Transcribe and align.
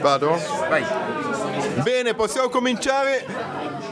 Vado? 0.00 0.40
Vai. 0.68 0.84
Bene, 1.82 2.14
possiamo 2.14 2.48
cominciare. 2.48 3.26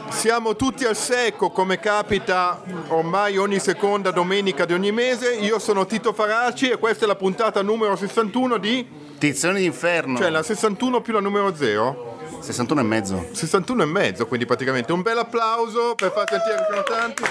Siamo 0.09 0.55
tutti 0.55 0.85
al 0.85 0.95
secco, 0.95 1.51
come 1.51 1.79
capita 1.79 2.61
ormai 2.87 3.37
ogni 3.37 3.59
seconda 3.59 4.11
domenica 4.11 4.65
di 4.65 4.73
ogni 4.73 4.91
mese. 4.91 5.35
Io 5.35 5.59
sono 5.59 5.85
Tito 5.85 6.13
Faraci 6.13 6.69
e 6.69 6.77
questa 6.77 7.05
è 7.05 7.07
la 7.07 7.15
puntata 7.15 7.61
numero 7.61 7.95
61 7.95 8.57
di... 8.57 8.87
Tizione 9.19 9.59
d'inferno. 9.59 10.17
Cioè 10.17 10.29
la 10.29 10.43
61 10.43 11.01
più 11.01 11.13
la 11.13 11.19
numero 11.19 11.55
0. 11.55 12.17
61 12.39 12.81
e 12.81 12.83
mezzo. 12.83 13.27
61 13.31 13.83
e 13.83 13.85
mezzo, 13.85 14.27
quindi 14.27 14.45
praticamente 14.45 14.91
un 14.91 15.01
bel 15.01 15.17
applauso 15.17 15.93
per 15.95 16.11
far 16.11 16.27
sentire 16.27 16.55
che 16.55 16.65
sono 16.69 16.83
tanti. 16.83 17.23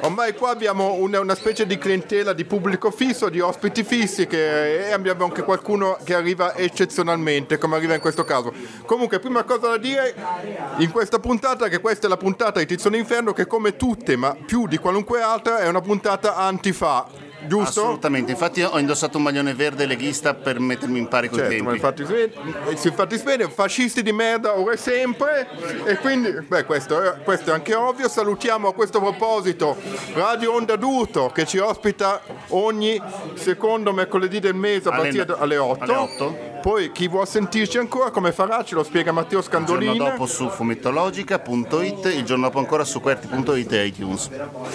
Ormai 0.00 0.34
qua 0.34 0.50
abbiamo 0.50 0.94
una, 0.94 1.20
una, 1.20 1.34
specie 1.34 1.66
di 1.66 1.78
clientela 1.78 2.32
di 2.32 2.44
pubblico 2.44 2.90
fisso, 2.90 3.28
di 3.28 3.40
ospiti 3.40 3.84
fissi 3.84 4.26
che, 4.26 4.88
e 4.88 4.92
abbiamo 4.92 5.24
anche 5.24 5.42
qualcuno 5.42 5.98
che 6.04 6.14
arriva 6.14 6.54
eccezionalmente, 6.54 7.58
come 7.58 7.76
arriva 7.76 7.94
in 7.94 8.00
questo 8.00 8.24
caso. 8.24 8.52
Comunque, 8.84 9.18
prima 9.18 9.44
cosa 9.44 9.68
da 9.68 9.76
dire 9.78 10.14
in 10.78 10.90
questa 10.90 11.18
puntata, 11.18 11.68
che 11.68 11.80
questa 11.80 12.06
è 12.06 12.08
la 12.10 12.16
puntata 12.16 12.60
di 12.60 12.66
Tizione 12.66 12.98
Inferno, 12.98 13.32
che 13.32 13.46
come 13.46 13.76
tutte, 13.76 14.16
ma 14.16 14.34
più 14.34 14.66
di 14.66 14.78
qualunque 14.78 15.20
altra, 15.20 15.58
è 15.58 15.68
una 15.68 15.80
puntata 15.80 16.36
antifa 16.36 17.25
giusto? 17.46 17.82
Assolutamente, 17.82 18.32
infatti 18.32 18.62
ho 18.62 18.78
indossato 18.78 19.16
un 19.18 19.24
maglione 19.24 19.54
verde 19.54 19.86
leghista 19.86 20.34
per 20.34 20.60
mettermi 20.60 20.98
in 20.98 21.08
pari 21.08 21.28
con 21.28 21.38
certo, 21.38 21.52
i 21.52 21.56
tempi. 21.56 21.74
Infatti, 21.74 22.06
si 22.76 22.88
infatti 22.88 23.16
svede, 23.16 23.48
fascisti 23.48 24.02
di 24.02 24.12
merda 24.12 24.58
ora 24.58 24.72
e 24.72 24.76
sempre 24.76 25.48
e 25.84 25.96
quindi, 25.98 26.30
beh 26.30 26.64
questo 26.64 27.00
è, 27.00 27.22
questo 27.22 27.50
è, 27.50 27.54
anche 27.54 27.74
ovvio, 27.74 28.08
salutiamo 28.08 28.68
a 28.68 28.74
questo 28.74 29.00
proposito 29.00 29.76
Radio 30.14 30.54
Onda 30.54 30.76
d'Urto 30.76 31.30
che 31.32 31.46
ci 31.46 31.58
ospita 31.58 32.20
ogni 32.48 33.00
secondo 33.34 33.92
mercoledì 33.92 34.40
del 34.40 34.54
mese 34.54 34.88
a 34.88 34.92
partire 34.92 35.22
alle, 35.22 35.36
alle 35.38 35.56
8. 35.56 35.82
Alle 35.82 35.94
8 35.94 36.54
poi 36.66 36.90
chi 36.90 37.06
vuole 37.06 37.26
sentirci 37.26 37.78
ancora 37.78 38.10
come 38.10 38.32
farà 38.32 38.64
ce 38.64 38.74
lo 38.74 38.82
spiega 38.82 39.12
Matteo 39.12 39.40
Scandolini. 39.40 39.92
Il 39.92 39.98
giorno 39.98 40.10
dopo 40.10 40.26
su 40.26 40.48
fumettologica.it, 40.48 42.04
il 42.06 42.24
giorno 42.24 42.46
dopo 42.46 42.58
ancora 42.58 42.82
su 42.82 43.00
QWERTY.it 43.00 43.72
e 43.72 43.86
iTunes. 43.86 44.28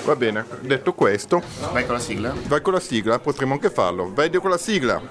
Va 0.06 0.16
bene, 0.16 0.46
detto 0.62 0.94
questo. 0.94 1.44
Vai 1.74 1.86
con 1.86 1.96
la 1.96 2.00
sigla? 2.00 2.34
Vai 2.48 2.61
con 2.62 2.74
la 2.74 2.80
sigla, 2.80 3.20
potremmo 3.20 3.54
anche 3.54 3.70
farlo. 3.70 4.12
Vai 4.14 4.30
con 4.40 4.50
la 4.50 4.58
sigla. 4.58 5.02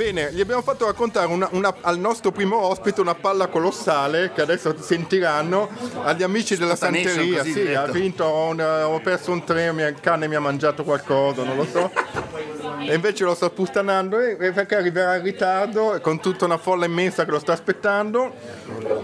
Bene, 0.00 0.32
gli 0.32 0.40
abbiamo 0.40 0.62
fatto 0.62 0.86
raccontare 0.86 1.26
una, 1.26 1.46
una, 1.52 1.74
al 1.82 1.98
nostro 1.98 2.32
primo 2.32 2.56
ospite 2.56 3.02
una 3.02 3.14
palla 3.14 3.48
colossale 3.48 4.32
che 4.32 4.40
adesso 4.40 4.74
sentiranno 4.80 5.68
agli 6.02 6.22
amici 6.22 6.56
della 6.56 6.74
Santeria. 6.74 7.44
Sì, 7.44 7.74
ha 7.74 7.84
vinto, 7.84 8.24
ho, 8.24 8.54
ho 8.54 9.00
perso 9.00 9.30
un 9.30 9.44
treno, 9.44 9.86
il 9.86 10.00
cane 10.00 10.26
mi 10.26 10.36
ha 10.36 10.40
mangiato 10.40 10.84
qualcosa, 10.84 11.44
non 11.44 11.54
lo 11.54 11.66
so. 11.66 11.92
E 12.86 12.94
invece 12.94 13.24
lo 13.24 13.34
sto 13.34 13.48
spustanando 13.48 14.16
perché 14.16 14.76
arriverà 14.76 15.16
in 15.16 15.22
ritardo 15.22 15.98
con 16.02 16.20
tutta 16.20 16.44
una 16.44 16.58
folla 16.58 16.84
immensa 16.84 17.24
che 17.24 17.30
lo 17.30 17.38
sta 17.38 17.52
aspettando. 17.52 18.32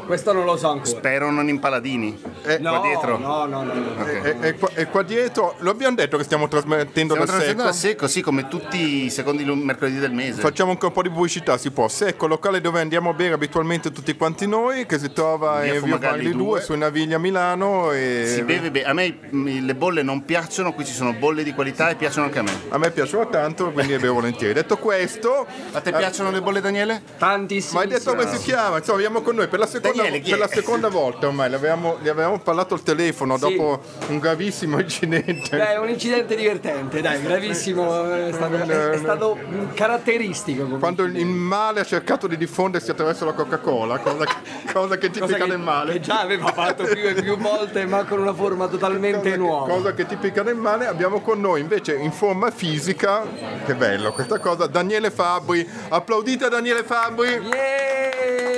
Questo 0.06 0.32
non 0.32 0.44
lo 0.44 0.56
so 0.56 0.70
ancora. 0.70 0.86
Spero 0.86 1.30
non 1.30 1.48
in 1.48 1.58
paladini. 1.58 2.20
Eh, 2.44 2.58
no, 2.58 2.70
qua 2.70 2.80
dietro. 2.80 3.18
No, 3.18 3.44
no, 3.46 3.62
no. 3.62 3.74
no. 3.74 4.00
Okay. 4.00 4.36
E, 4.40 4.48
e, 4.48 4.54
qua, 4.54 4.70
e, 4.74 4.86
qua, 4.86 5.02
dietro 5.02 5.56
lo 5.58 5.70
abbiamo 5.70 5.96
detto 5.96 6.16
che 6.16 6.24
stiamo 6.24 6.48
trasmettendo 6.48 7.14
stiamo 7.14 7.24
da 7.24 7.24
trasmettendo 7.24 7.62
da 7.64 7.72
secco, 7.72 8.06
sì, 8.06 8.20
come 8.20 8.48
tutti 8.48 9.04
i 9.04 9.10
secondi 9.10 9.44
mercoledì 9.44 9.98
del 9.98 10.12
mese. 10.12 10.40
Facciamo 10.40 10.70
anche 10.70 10.86
un 10.86 10.92
po' 10.92 11.02
di 11.02 11.10
pubblicità, 11.10 11.56
si 11.58 11.70
può. 11.70 11.88
Secco, 11.88 12.26
locale 12.26 12.60
dove 12.60 12.80
andiamo 12.80 13.10
a 13.10 13.12
bere 13.14 13.34
abitualmente 13.34 13.90
tutti 13.90 14.14
quanti 14.16 14.46
noi, 14.46 14.86
che 14.86 14.98
si 14.98 15.12
trova 15.12 15.60
Via 15.60 15.74
in 15.74 15.82
Via 15.84 15.98
Magli 15.98 16.32
2 16.32 16.60
su 16.60 16.74
Naviglia 16.74 17.18
Milano. 17.18 17.92
E... 17.92 18.24
Si 18.26 18.42
beve 18.42 18.70
bene. 18.70 18.86
A 18.86 18.92
me 18.92 19.18
le 19.30 19.74
bolle 19.74 20.02
non 20.02 20.24
piacciono, 20.24 20.72
qui 20.72 20.84
ci 20.84 20.92
sono 20.92 21.12
bolle 21.12 21.42
di 21.42 21.52
qualità 21.52 21.90
e 21.90 21.96
piacciono 21.96 22.26
anche 22.26 22.38
a 22.38 22.42
me. 22.42 22.52
A 22.68 22.78
me 22.78 22.90
piacciono 22.90 23.28
tanto, 23.28 23.65
quindi 23.72 23.96
bevo 23.96 24.14
volentieri. 24.14 24.52
Detto 24.54 24.76
questo, 24.78 25.46
a 25.72 25.80
te 25.80 25.92
piacciono 25.92 26.30
le 26.30 26.40
bolle 26.40 26.60
Daniele? 26.60 27.02
Tantissimo. 27.18 27.78
Ma 27.78 27.84
hai 27.84 27.88
detto 27.88 28.10
come 28.14 28.26
si 28.28 28.38
chiama? 28.38 28.78
Insomma, 28.78 28.98
abbiamo 28.98 29.20
con 29.22 29.34
noi 29.36 29.48
per 29.48 29.58
la 29.58 29.66
seconda, 29.66 30.02
Daniele, 30.02 30.28
per 30.28 30.38
la 30.38 30.48
seconda 30.48 30.88
volta 30.88 31.26
ormai, 31.26 31.50
le 31.50 31.56
avevamo, 31.56 31.96
le 32.00 32.10
avevamo 32.10 32.38
parlato 32.38 32.74
al 32.74 32.82
telefono 32.82 33.36
Sì. 33.36 33.40
dopo 33.56 33.80
un 34.08 34.18
gravissimo 34.18 34.78
incidente. 34.80 35.56
Beh, 35.56 35.72
è 35.74 35.78
un 35.78 35.88
incidente 35.88 36.34
divertente, 36.36 37.00
dai, 37.00 37.20
gravissimo, 37.22 38.12
è 38.12 38.32
stato, 38.32 38.54
è- 38.56 38.96
stato 38.98 39.38
caratteristico. 39.74 40.64
Quando 40.78 41.04
il 41.04 41.26
male 41.26 41.80
ha 41.80 41.84
cercato 41.84 42.26
di 42.26 42.36
diffondersi 42.36 42.90
attraverso 42.90 43.24
la 43.24 43.32
Coca-Cola, 43.32 43.98
cosa 43.98 44.24
che, 44.24 44.34
cosa 44.72 44.96
che 44.98 45.06
è 45.06 45.10
Cosa 45.10 45.26
tipica 45.26 45.44
che, 45.44 45.50
del 45.50 45.58
male. 45.58 45.92
che 45.92 46.00
già 46.00 46.20
aveva 46.20 46.52
fatto 46.52 46.84
più 46.84 47.06
e 47.08 47.14
più 47.14 47.36
volte, 47.38 47.86
ma 47.86 48.04
con 48.04 48.18
una 48.20 48.34
forma 48.34 48.66
totalmente 48.68 49.18
Cosa 49.18 49.30
che, 49.30 49.36
nuova. 49.36 49.72
cosa 49.72 49.94
che 49.94 50.06
tipica 50.06 50.42
del 50.42 50.56
male 50.56 50.86
abbiamo 50.86 51.20
con 51.20 51.40
noi 51.40 51.60
invece 51.60 51.94
in 51.94 52.12
forma 52.12 52.50
fisica, 52.50 53.22
che 53.64 53.74
bello 53.74 54.12
questa 54.12 54.38
cosa, 54.38 54.66
Daniele 54.66 55.10
Fabri. 55.10 55.68
Applaudite 55.88 56.48
Daniele 56.48 56.84
Fabri. 56.84 57.28
Yeah! 57.28 58.56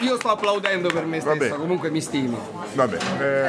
Io 0.00 0.16
sto 0.16 0.28
applaudendo 0.28 0.88
per 0.88 1.04
me 1.06 1.20
stesso, 1.20 1.38
Vabbè. 1.38 1.48
comunque 1.56 1.90
mi 1.90 2.00
stimi. 2.00 2.36
Vabbè, 2.74 2.98
eh, 3.20 3.48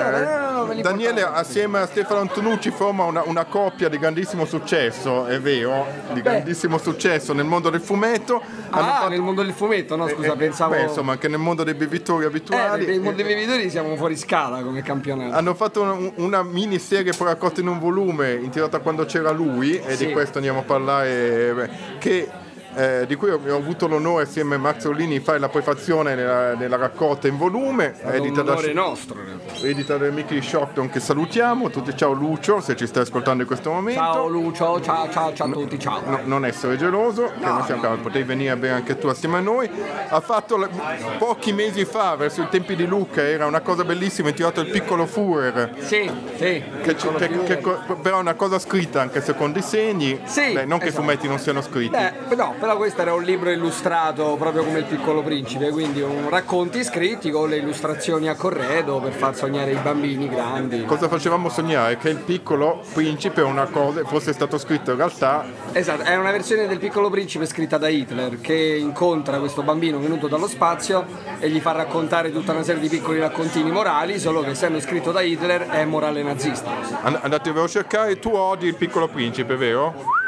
Daniele 0.81 1.23
assieme 1.23 1.79
a 1.79 1.85
Stefano 1.85 2.19
Antonucci 2.19 2.71
forma 2.71 3.03
una, 3.03 3.23
una 3.25 3.45
coppia 3.45 3.89
di 3.89 3.97
grandissimo 3.97 4.45
successo, 4.45 5.25
è 5.25 5.39
vero, 5.39 5.85
di 6.13 6.21
grandissimo 6.21 6.77
successo 6.77 7.33
nel 7.33 7.45
mondo 7.45 7.69
del 7.69 7.81
fumetto. 7.81 8.41
Ah, 8.69 8.83
fatto- 8.83 9.09
nel 9.09 9.21
mondo 9.21 9.41
del 9.43 9.53
fumetto, 9.53 9.95
no 9.95 10.07
scusa, 10.07 10.33
eh, 10.33 10.35
pensavo... 10.35 10.73
beh, 10.73 10.83
insomma, 10.83 11.13
anche 11.13 11.27
nel 11.27 11.39
mondo 11.39 11.63
dei 11.63 11.73
bevitori 11.73 12.23
eh, 12.23 12.27
abituali. 12.27 12.85
nel 12.85 12.99
mondo 12.99 13.21
dei 13.21 13.33
bevitori 13.33 13.69
siamo 13.69 13.95
fuori 13.95 14.17
scala 14.17 14.61
come 14.61 14.81
campionato. 14.81 15.35
Hanno 15.35 15.53
fatto 15.53 15.81
una, 15.81 16.11
una 16.15 16.43
miniserie 16.43 17.13
poi 17.13 17.27
raccolta 17.27 17.61
in 17.61 17.67
un 17.67 17.79
volume 17.79 18.33
intitolata 18.33 18.79
Quando 18.79 19.05
c'era 19.05 19.31
lui 19.31 19.77
e 19.77 19.95
Sì. 19.95 20.07
di 20.07 20.11
questo 20.11 20.37
andiamo 20.37 20.59
a 20.59 20.63
parlare 20.63 21.53
beh, 21.53 21.69
che 21.99 22.27
eh, 22.75 23.05
di 23.07 23.15
cui 23.15 23.29
ho, 23.29 23.39
avuto 23.55 23.87
l'onore 23.87 24.23
assieme 24.23 24.55
a 24.55 24.57
Max 24.57 24.83
Orlini 24.85 25.17
di 25.17 25.23
fare 25.23 25.39
la 25.39 25.49
prefazione 25.49 26.15
nella, 26.15 26.55
nella 26.55 26.75
raccolta 26.75 27.27
in 27.27 27.37
volume 27.37 27.97
È 27.99 28.07
un 28.07 28.13
edita 28.25 28.41
da, 28.41 28.55
nostro. 28.73 29.17
edita 29.61 29.97
da 29.97 30.09
Mickey 30.09 30.41
Shockton 30.41 30.89
che 30.89 30.99
salutiamo 30.99 31.69
tutti 31.69 31.95
ciao 31.95 32.11
Lucio 32.11 32.59
se 32.61 32.75
ci 32.75 32.85
stai 32.87 33.03
ascoltando 33.03 33.41
in 33.43 33.47
questo 33.47 33.71
momento 33.71 34.01
Ciao 34.01 34.27
Lucio, 34.27 34.81
ciao 34.81 35.09
ciao 35.09 35.33
ciao 35.33 35.47
a 35.47 35.51
tutti, 35.51 35.79
ciao. 35.79 36.01
No, 36.05 36.19
non 36.25 36.45
essere 36.45 36.77
geloso, 36.77 37.31
che 37.39 37.45
non 37.45 37.63
siamo 37.65 37.81
capaci, 37.81 38.01
potevi 38.01 38.23
venire 38.25 38.51
a 38.51 38.55
bere 38.55 38.73
anche 38.73 38.97
tu 38.97 39.07
assieme 39.07 39.37
a 39.37 39.41
noi. 39.41 39.69
Ha 40.09 40.19
fatto 40.21 40.57
le- 40.57 40.69
pochi 41.17 41.53
mesi 41.53 41.85
fa, 41.85 42.15
verso 42.15 42.41
i 42.41 42.47
tempi 42.49 42.75
di 42.75 42.85
Luca, 42.85 43.21
era 43.21 43.45
una 43.45 43.61
cosa 43.61 43.83
bellissima 43.83 44.29
intitolata 44.29 44.61
Il 44.61 44.69
piccolo 44.69 45.05
Führer. 45.05 45.71
Sì, 45.77 46.09
sì. 46.35 46.63
Che, 46.81 46.93
piccolo 46.93 47.17
che- 47.17 47.43
che 47.43 47.57
però 48.01 48.17
è 48.17 48.21
una 48.21 48.33
cosa 48.33 48.59
scritta 48.59 49.01
anche 49.01 49.21
se 49.21 49.35
con 49.35 49.51
disegni, 49.51 50.19
Sì, 50.25 50.53
Beh, 50.53 50.65
non 50.65 50.79
che 50.79 50.85
i 50.85 50.87
esatto. 50.89 51.03
fumetti 51.03 51.27
non 51.27 51.39
siano 51.39 51.61
scritti. 51.61 51.95
Beh, 51.95 52.35
no, 52.35 52.55
però 52.65 52.77
questo 52.77 53.01
era 53.01 53.13
un 53.13 53.21
libro 53.21 53.51
illustrato 53.51 54.35
proprio 54.39 54.63
come 54.63 54.79
il 54.79 54.85
piccolo 54.85 55.21
principe, 55.21 55.69
quindi 55.69 56.01
un 56.01 56.29
racconti 56.29 56.83
scritti 56.83 57.29
con 57.29 57.47
le 57.47 57.57
illustrazioni 57.57 58.27
a 58.27 58.33
corredo 58.33 58.99
per 58.99 59.11
far 59.11 59.35
sognare 59.35 59.71
i 59.71 59.75
bambini 59.75 60.27
grandi. 60.27 60.83
Cosa 60.83 61.07
facevamo 61.07 61.47
sognare? 61.49 61.97
Che 61.97 62.09
il 62.09 62.17
piccolo 62.17 62.81
principe 62.91 63.41
una 63.41 63.65
cosa 63.65 64.03
fosse 64.05 64.33
stato 64.33 64.57
scritto 64.57 64.89
in 64.89 64.97
realtà 64.97 65.45
Esatto, 65.73 66.01
è 66.01 66.15
una 66.15 66.31
versione 66.31 66.65
del 66.65 66.79
piccolo 66.79 67.11
principe 67.11 67.45
scritta 67.45 67.77
da 67.77 67.87
Hitler 67.87 68.41
che 68.41 68.55
incontra 68.55 69.37
questo 69.37 69.61
bambino 69.61 69.99
venuto 69.99 70.27
dallo 70.27 70.47
spazio 70.47 71.05
e 71.37 71.47
gli 71.51 71.59
fa 71.59 71.71
raccontare 71.71 72.31
tutta 72.31 72.53
una 72.53 72.63
serie 72.63 72.81
di 72.81 72.89
piccoli 72.89 73.19
raccontini 73.19 73.69
morali, 73.69 74.17
solo 74.17 74.41
che 74.41 74.49
essendo 74.49 74.79
scritto 74.79 75.11
da 75.11 75.21
Hitler 75.21 75.67
è 75.67 75.85
morale 75.85 76.23
nazista. 76.23 76.71
And- 77.03 77.19
andatevelo 77.21 77.65
a 77.65 77.67
cercare, 77.67 78.17
tu 78.17 78.31
odi 78.33 78.65
il 78.65 78.75
piccolo 78.75 79.07
principe, 79.07 79.55
vero? 79.55 80.23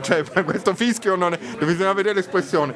Cioè, 0.00 0.22
questo 0.44 0.74
fischio 0.74 1.16
non 1.16 1.32
è. 1.32 1.38
Bisogna 1.64 1.92
vedere 1.92 2.14
l'espressione. 2.14 2.72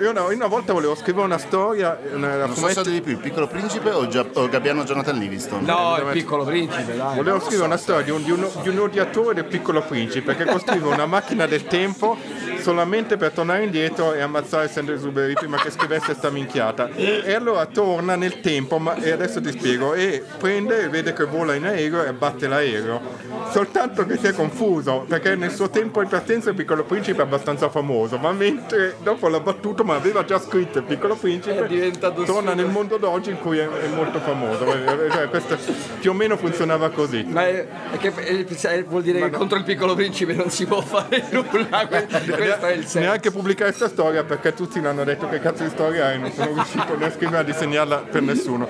Io 0.00 0.10
una, 0.10 0.20
io 0.22 0.34
una 0.34 0.46
volta 0.46 0.72
volevo 0.72 0.94
scrivere 0.94 1.24
una 1.24 1.38
storia. 1.38 1.98
Una, 2.14 2.36
Non 2.46 2.54
so 2.54 2.60
fumetti- 2.60 2.84
se 2.84 2.90
di 2.90 3.00
più, 3.00 3.12
il 3.12 3.18
piccolo 3.18 3.46
principe 3.46 3.90
o, 3.90 4.06
Gia- 4.08 4.26
o 4.34 4.48
Gabbiano 4.48 4.84
Jonathan 4.84 5.18
Livingston? 5.18 5.64
No, 5.64 5.96
il 5.98 6.08
piccolo 6.12 6.44
principe, 6.44 6.96
dai. 6.96 7.16
Volevo 7.16 7.40
scrivere 7.40 7.66
una 7.66 7.76
storia 7.76 8.02
di 8.04 8.10
un, 8.10 8.22
di, 8.22 8.30
un, 8.30 8.48
di 8.62 8.68
un 8.68 8.78
odiatore 8.78 9.34
del 9.34 9.44
piccolo 9.44 9.82
principe 9.82 10.34
che 10.36 10.44
costruiva 10.44 10.88
una 10.88 11.06
macchina 11.06 11.46
del 11.46 11.64
tempo 11.64 12.16
solamente 12.60 13.16
per 13.16 13.32
tornare 13.32 13.64
indietro 13.64 14.12
e 14.12 14.20
ammazzare 14.20 14.68
Saint-Exupéry 14.68 15.32
prima 15.34 15.56
che 15.58 15.70
scrivesse 15.70 16.14
sta 16.14 16.30
minchiata. 16.30 16.90
E 16.94 17.32
allora 17.34 17.66
torna 17.66 18.16
nel 18.16 18.40
tempo, 18.40 18.78
ma, 18.78 18.94
e 18.96 19.10
adesso 19.10 19.40
ti 19.40 19.50
spiego, 19.50 19.94
e 19.94 20.22
prende 20.38 20.82
e 20.82 20.88
vede 20.88 21.12
che 21.12 21.24
vola 21.24 21.54
in 21.54 21.64
aereo 21.64 22.04
e 22.04 22.08
abbatte 22.08 22.46
l'aereo. 22.48 23.00
Soltanto 23.50 24.04
che 24.06 24.18
si 24.18 24.26
è 24.26 24.32
confuso, 24.34 25.04
perché 25.08 25.34
nel 25.36 25.52
suo 25.52 25.70
tempo 25.70 26.02
di 26.02 26.08
partenza 26.08 26.49
il 26.50 26.56
Piccolo 26.56 26.84
Principe 26.84 27.20
è 27.20 27.24
abbastanza 27.24 27.68
famoso, 27.68 28.18
ma 28.18 28.32
mentre 28.32 28.96
dopo 29.02 29.28
l'ha 29.28 29.40
battuto, 29.40 29.84
ma 29.84 29.94
aveva 29.94 30.24
già 30.24 30.38
scritto 30.38 30.78
il 30.78 30.84
Piccolo 30.84 31.16
Principe, 31.16 31.68
torna 32.24 32.54
nel 32.54 32.66
mondo 32.66 32.96
d'oggi 32.96 33.30
in 33.30 33.38
cui 33.38 33.58
è, 33.58 33.68
è 33.68 33.88
molto 33.88 34.20
famoso. 34.20 34.66
Cioè, 35.10 35.28
questo, 35.28 35.56
più 35.98 36.10
o 36.10 36.14
meno 36.14 36.36
funzionava 36.36 36.90
così. 36.90 37.24
Ma 37.28 37.46
è, 37.46 37.66
è 37.92 37.96
che, 37.96 38.12
è, 38.14 38.84
vuol 38.84 39.02
dire 39.02 39.20
ma 39.20 39.26
che 39.26 39.32
no. 39.32 39.38
contro 39.38 39.58
il 39.58 39.64
Piccolo 39.64 39.94
Principe 39.94 40.34
non 40.34 40.50
si 40.50 40.66
può 40.66 40.80
fare 40.80 41.26
nulla. 41.30 41.86
questo 41.86 42.66
è 42.66 42.72
il 42.72 42.82
senso. 42.82 42.98
Neanche 42.98 43.30
pubblicare 43.30 43.70
questa 43.70 43.88
storia 43.88 44.24
perché 44.24 44.54
tutti 44.54 44.80
mi 44.80 44.86
hanno 44.86 45.04
detto 45.04 45.28
che 45.28 45.40
cazzo 45.40 45.62
di 45.62 45.70
storia 45.70 46.12
è, 46.12 46.16
non 46.16 46.32
sono 46.32 46.52
riuscito 46.54 46.96
né 46.96 47.06
a 47.06 47.10
scriverla 47.10 47.30
né 47.30 47.38
a 47.38 47.42
disegnarla 47.42 47.96
per 48.10 48.22
nessuno. 48.22 48.66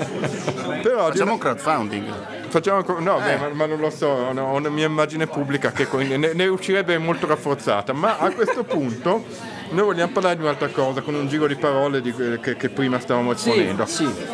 Però, 0.83 1.07
Facciamo 1.07 1.33
un 1.33 1.39
crowdfunding. 1.39 2.40
Facciamo, 2.51 2.85
no, 2.99 3.19
eh. 3.21 3.23
beh, 3.23 3.37
ma, 3.37 3.49
ma, 3.53 3.67
non 3.67 3.79
lo 3.79 3.91
so, 3.91 4.09
ho 4.09 4.57
una 4.57 4.69
mia 4.69 4.87
immagine 4.87 5.29
pubblica 5.29 5.71
che 5.71 5.87
ne, 6.05 6.33
ne 6.35 6.47
uscirebbe 6.47 6.99
molto 6.99 7.29
rafforzata, 7.29 7.93
ma 7.93 8.19
a 8.19 8.31
questo 8.33 8.65
punto 8.65 9.25
noi 9.71 9.85
vogliamo 9.85 10.11
parlare 10.13 10.37
di 10.37 10.43
un'altra 10.43 10.69
cosa, 10.69 11.01
con 11.01 11.15
un 11.15 11.29
giro 11.29 11.47
di 11.47 11.55
parole 11.55 12.01
di, 12.01 12.13
che, 12.41 12.57
che, 12.57 12.69
prima 12.69 12.99
stavamo 12.99 13.33
esponendo. 13.33 13.87
Sì, 13.87 14.05
sì. 14.05 14.25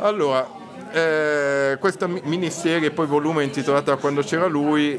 Allora, 0.00 0.46
eh, 0.92 1.78
questa 1.80 2.06
miniserie, 2.06 2.90
poi 2.90 3.06
volume 3.06 3.42
intitolata 3.42 3.96
Quando 3.96 4.20
c'era 4.20 4.46
lui, 4.46 4.98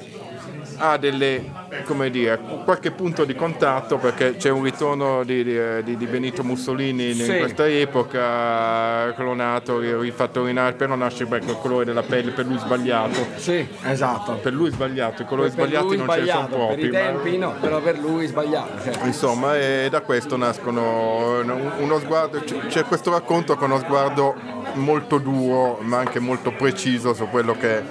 ha 0.77 0.97
delle, 0.97 1.43
come 1.85 2.09
dire, 2.09 2.39
qualche 2.63 2.91
punto 2.91 3.25
di 3.25 3.35
contatto 3.35 3.97
perché 3.97 4.35
c'è 4.35 4.49
un 4.49 4.63
ritorno 4.63 5.23
di, 5.23 5.43
di, 5.43 5.97
di 5.97 6.05
Benito 6.05 6.43
Mussolini 6.43 7.13
sì. 7.13 7.31
in 7.31 7.39
questa 7.39 7.67
epoca, 7.67 9.13
clonato, 9.13 9.79
rifatto 9.99 10.45
rinare, 10.45 10.73
però 10.73 10.95
nasce 10.95 11.25
beh, 11.25 11.37
il 11.37 11.57
colore 11.59 11.85
della 11.85 12.03
pelle 12.03 12.31
per 12.31 12.45
lui 12.45 12.57
sbagliato. 12.59 13.25
Sì, 13.35 13.67
esatto. 13.83 14.33
Per 14.33 14.53
lui 14.53 14.71
sbagliato, 14.71 15.23
i 15.23 15.25
colori 15.25 15.49
per 15.49 15.67
sbagliati 15.67 15.97
non 15.97 16.09
ce 16.09 16.19
ne 16.19 16.27
sono 16.27 16.47
proprio. 16.47 16.75
Per 16.75 16.85
i 16.85 16.89
tempi 16.89 17.37
ma... 17.37 17.45
no, 17.45 17.55
però 17.59 17.81
per 17.81 17.99
lui 17.99 18.27
sbagliato. 18.27 18.81
Certo. 18.83 19.05
Insomma, 19.05 19.57
e 19.57 19.87
da 19.89 20.01
questo 20.01 20.37
nascono 20.37 21.39
uno 21.77 21.99
sguardo, 21.99 22.43
c'è 22.67 22.83
questo 22.83 23.11
racconto 23.11 23.55
con 23.55 23.71
uno 23.71 23.79
sguardo 23.79 24.35
molto 24.73 25.17
duro 25.17 25.79
ma 25.81 25.97
anche 25.97 26.19
molto 26.19 26.51
preciso 26.51 27.13
su 27.13 27.27
quello 27.29 27.53
che 27.53 27.77
è 27.77 27.83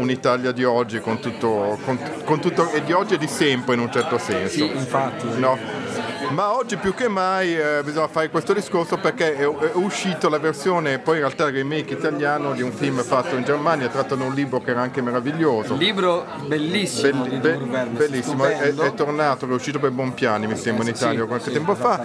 un'Italia 0.00 0.52
di 0.52 0.64
oggi 0.64 0.98
con 1.00 1.20
tutto, 1.20 1.78
con, 1.84 1.98
con 2.24 2.40
tutto, 2.40 2.70
e 2.72 2.82
di 2.82 2.92
oggi 2.92 3.14
e 3.14 3.18
di 3.18 3.28
sempre 3.28 3.74
in 3.74 3.80
un 3.80 3.92
certo 3.92 4.18
senso. 4.18 4.56
Sì, 4.56 4.64
infatti. 4.64 5.26
No? 5.38 5.58
Ma 6.30 6.54
oggi 6.54 6.76
più 6.76 6.94
che 6.94 7.08
mai 7.08 7.56
eh, 7.56 7.82
bisogna 7.82 8.08
fare 8.08 8.30
questo 8.30 8.52
discorso 8.52 8.98
perché 8.98 9.36
è, 9.36 9.42
è 9.42 9.70
uscito 9.74 10.28
la 10.28 10.38
versione, 10.38 10.98
poi 10.98 11.16
in 11.16 11.20
realtà 11.22 11.48
il 11.48 11.54
remake 11.54 11.94
italiano 11.94 12.52
di 12.52 12.62
un 12.62 12.72
film 12.72 13.02
fatto 13.02 13.36
in 13.36 13.44
Germania, 13.44 13.88
tratto 13.88 14.14
da 14.14 14.24
un 14.24 14.34
libro 14.34 14.60
che 14.60 14.70
era 14.70 14.80
anche 14.80 15.02
meraviglioso. 15.02 15.74
Libro 15.74 16.26
bellissimo. 16.46 17.22
Belli, 17.24 17.38
be, 17.38 17.56
bellissimo, 17.90 18.44
è, 18.44 18.74
è, 18.74 18.94
tornato, 18.94 19.46
è 19.46 19.50
uscito 19.50 19.78
per 19.78 19.90
Bonpiani 19.90 20.46
mi 20.46 20.56
sembra 20.56 20.84
in 20.84 20.94
Italia 20.94 21.20
sì, 21.20 21.26
qualche 21.26 21.48
sì, 21.48 21.52
tempo 21.52 21.74
fa. 21.74 22.04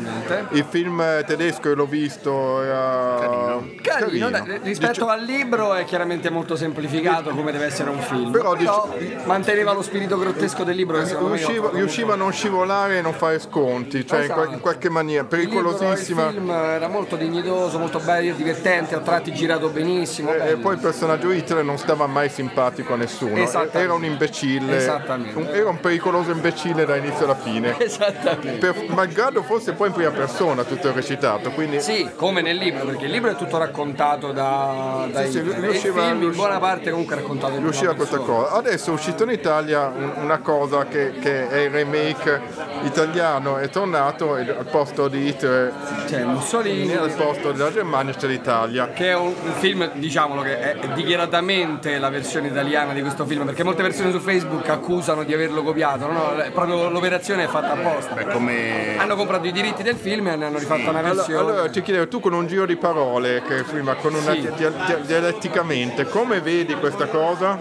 Il 0.51 0.65
film 0.67 1.03
tedesco 1.25 1.73
l'ho 1.73 1.85
visto, 1.85 2.61
era 2.63 3.17
carino. 3.19 3.67
carino. 3.81 4.29
carino. 4.29 4.59
Rispetto 4.63 4.91
Dice... 4.91 5.05
al 5.05 5.23
libro 5.23 5.73
è 5.73 5.85
chiaramente 5.85 6.29
molto 6.29 6.55
semplificato 6.55 7.29
come 7.31 7.51
deve 7.51 7.65
essere 7.65 7.89
un 7.89 7.99
film. 7.99 8.31
Però, 8.31 8.55
Però 8.55 8.89
dice... 8.97 9.17
manteneva 9.25 9.73
lo 9.73 9.81
spirito 9.81 10.17
grottesco 10.17 10.63
del 10.63 10.75
libro. 10.75 11.01
Riusciva, 11.03 11.69
riusciva 11.73 12.13
a 12.13 12.15
non 12.15 12.31
scivolare 12.31 12.97
e 12.97 13.01
non 13.01 13.13
fare 13.13 13.39
sconti. 13.39 14.05
Cioè 14.05 14.14
cioè 14.15 14.23
esatto. 14.23 14.53
in, 14.53 14.59
qualche 14.59 14.89
maniera 14.89 15.23
pericolosissima. 15.23 16.27
Il, 16.27 16.33
film 16.33 16.49
era 16.49 16.87
molto 16.87 17.15
dignitoso, 17.15 17.77
molto 17.77 17.99
bello, 17.99 18.33
divertente, 18.33 18.95
a 18.95 18.99
tratti 18.99 19.33
girato 19.33 19.69
benissimo. 19.69 20.33
E, 20.33 20.51
e, 20.51 20.55
poi 20.57 20.75
il 20.75 20.79
personaggio 20.79 21.31
Hitler 21.31 21.63
non 21.63 21.77
stava 21.77 22.07
mai 22.07 22.29
simpatico 22.29 22.93
a 22.93 22.97
nessuno, 22.97 23.35
era 23.71 23.93
un 23.93 24.03
imbecille, 24.03 24.85
un, 25.33 25.47
era 25.51 25.69
un 25.69 25.79
pericoloso 25.79 26.31
imbecille 26.31 26.85
da 26.85 26.95
inizio 26.95 27.25
alla 27.25 27.35
fine. 27.35 27.75
Esattamente. 27.77 28.71
Per, 28.71 28.85
malgrado 28.89 29.43
fosse 29.43 29.73
poi 29.73 29.87
in 29.87 29.93
prima 29.93 30.11
persona 30.11 30.63
tutto 30.63 30.91
recitato. 30.91 31.51
Quindi... 31.51 31.81
Sì, 31.81 32.09
come 32.15 32.41
nel 32.41 32.57
libro, 32.57 32.85
perché 32.85 33.05
il 33.05 33.11
libro 33.11 33.31
è 33.31 33.35
tutto 33.35 33.57
raccontato 33.57 34.31
da, 34.31 35.07
da 35.11 35.23
sì, 35.25 35.31
sì, 35.31 35.41
riusciva, 35.41 36.01
il 36.01 36.09
film 36.09 36.23
in 36.23 36.35
buona 36.35 36.59
parte 36.59 36.89
comunque 36.89 37.15
raccontato 37.15 37.57
riusciva 37.57 37.93
questa 37.93 38.17
cosa. 38.17 38.51
Adesso 38.51 38.91
è 38.91 38.93
uscito 38.93 39.23
in 39.23 39.31
Italia 39.31 39.91
una 40.15 40.39
cosa 40.39 40.85
che, 40.85 41.13
che 41.19 41.49
è 41.49 41.57
il 41.57 41.69
remake 41.69 42.41
italiano, 42.83 43.57
è 43.57 43.69
tornato 43.69 44.04
Stato 44.05 44.35
al 44.35 44.67
posto 44.69 45.07
di 45.07 45.29
Hitler 45.29 45.73
c'è 46.05 46.23
Mussolini 46.25 46.93
al 46.93 47.11
posto 47.13 47.51
della 47.51 47.71
Germania 47.71 48.13
c'è 48.13 48.27
l'Italia 48.27 48.91
che 48.91 49.09
è 49.09 49.15
un, 49.15 49.33
film 49.57 49.89
diciamolo 49.93 50.43
che 50.43 50.59
è 50.59 50.87
dichiaratamente 50.93 51.97
la 51.97 52.09
versione 52.09 52.49
italiana 52.49 52.93
di 52.93 53.01
questo 53.01 53.25
film 53.25 53.45
perché 53.45 53.63
molte 53.63 53.81
persone 53.81 54.11
su 54.11 54.19
Facebook 54.19 54.69
accusano 54.69 55.23
di 55.23 55.33
averlo 55.33 55.63
copiato 55.63 56.05
no? 56.05 56.35
proprio 56.53 56.87
l'operazione 56.89 57.45
è 57.45 57.47
fatta 57.47 57.71
apposta 57.71 58.13
Beh, 58.13 58.27
come... 58.27 58.95
hanno 58.95 59.15
comprato 59.15 59.47
i 59.47 59.51
diritti 59.51 59.81
del 59.81 59.95
film 59.95 60.27
e 60.27 60.35
ne 60.35 60.45
hanno 60.45 60.59
rifatto 60.59 60.83
sì. 60.83 60.87
una 60.89 61.01
versione 61.01 61.39
allora, 61.39 61.53
allora 61.53 61.69
ti 61.69 61.81
chiedevo 61.81 62.07
tu 62.07 62.19
con 62.19 62.33
un 62.33 62.45
giro 62.45 62.67
di 62.67 62.75
parole 62.75 63.41
che 63.41 63.63
prima 63.63 63.95
con 63.95 64.13
una 64.13 64.33
sì. 64.33 64.41
di, 64.41 64.51
di, 64.55 65.01
dialetticamente 65.07 66.05
come 66.05 66.41
vedi 66.41 66.75
questa 66.75 67.07
cosa? 67.07 67.57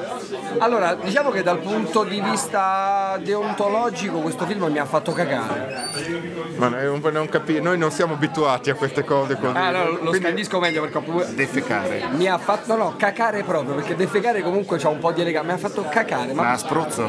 allora 0.58 0.94
diciamo 0.94 1.30
che 1.30 1.42
dal 1.42 1.60
punto 1.60 2.04
di 2.04 2.20
vista 2.20 3.18
deontologico 3.22 4.18
questo 4.18 4.44
film 4.44 4.64
mi 4.66 4.78
ha 4.78 4.84
fatto 4.84 5.12
cagare 5.12 6.33
ma 6.56 6.68
non, 6.68 7.00
non 7.12 7.28
capi- 7.28 7.60
noi 7.60 7.78
non 7.78 7.90
siamo 7.90 8.14
abituati 8.14 8.70
a 8.70 8.74
queste 8.74 9.04
cose 9.04 9.36
così. 9.36 9.56
Ah, 9.56 9.70
no, 9.70 9.84
lo 9.90 9.96
Quindi... 9.98 10.18
scandisco 10.20 10.58
meglio 10.58 10.82
perché 10.82 10.98
ho 10.98 11.24
defecare. 11.34 12.08
Mi 12.12 12.26
ha 12.26 12.38
fatto 12.38 12.76
no, 12.76 12.94
cacare 12.96 13.42
proprio, 13.42 13.74
perché 13.74 13.94
defecare 13.94 14.42
comunque 14.42 14.78
c'ha 14.78 14.88
un 14.88 14.98
po' 14.98 15.12
di 15.12 15.20
eleganza. 15.20 15.46
Mi 15.46 15.54
ha 15.54 15.58
fatto 15.58 15.86
cacare. 15.88 16.32
Ma, 16.32 16.42
ma 16.42 16.56
spruzzo? 16.56 17.08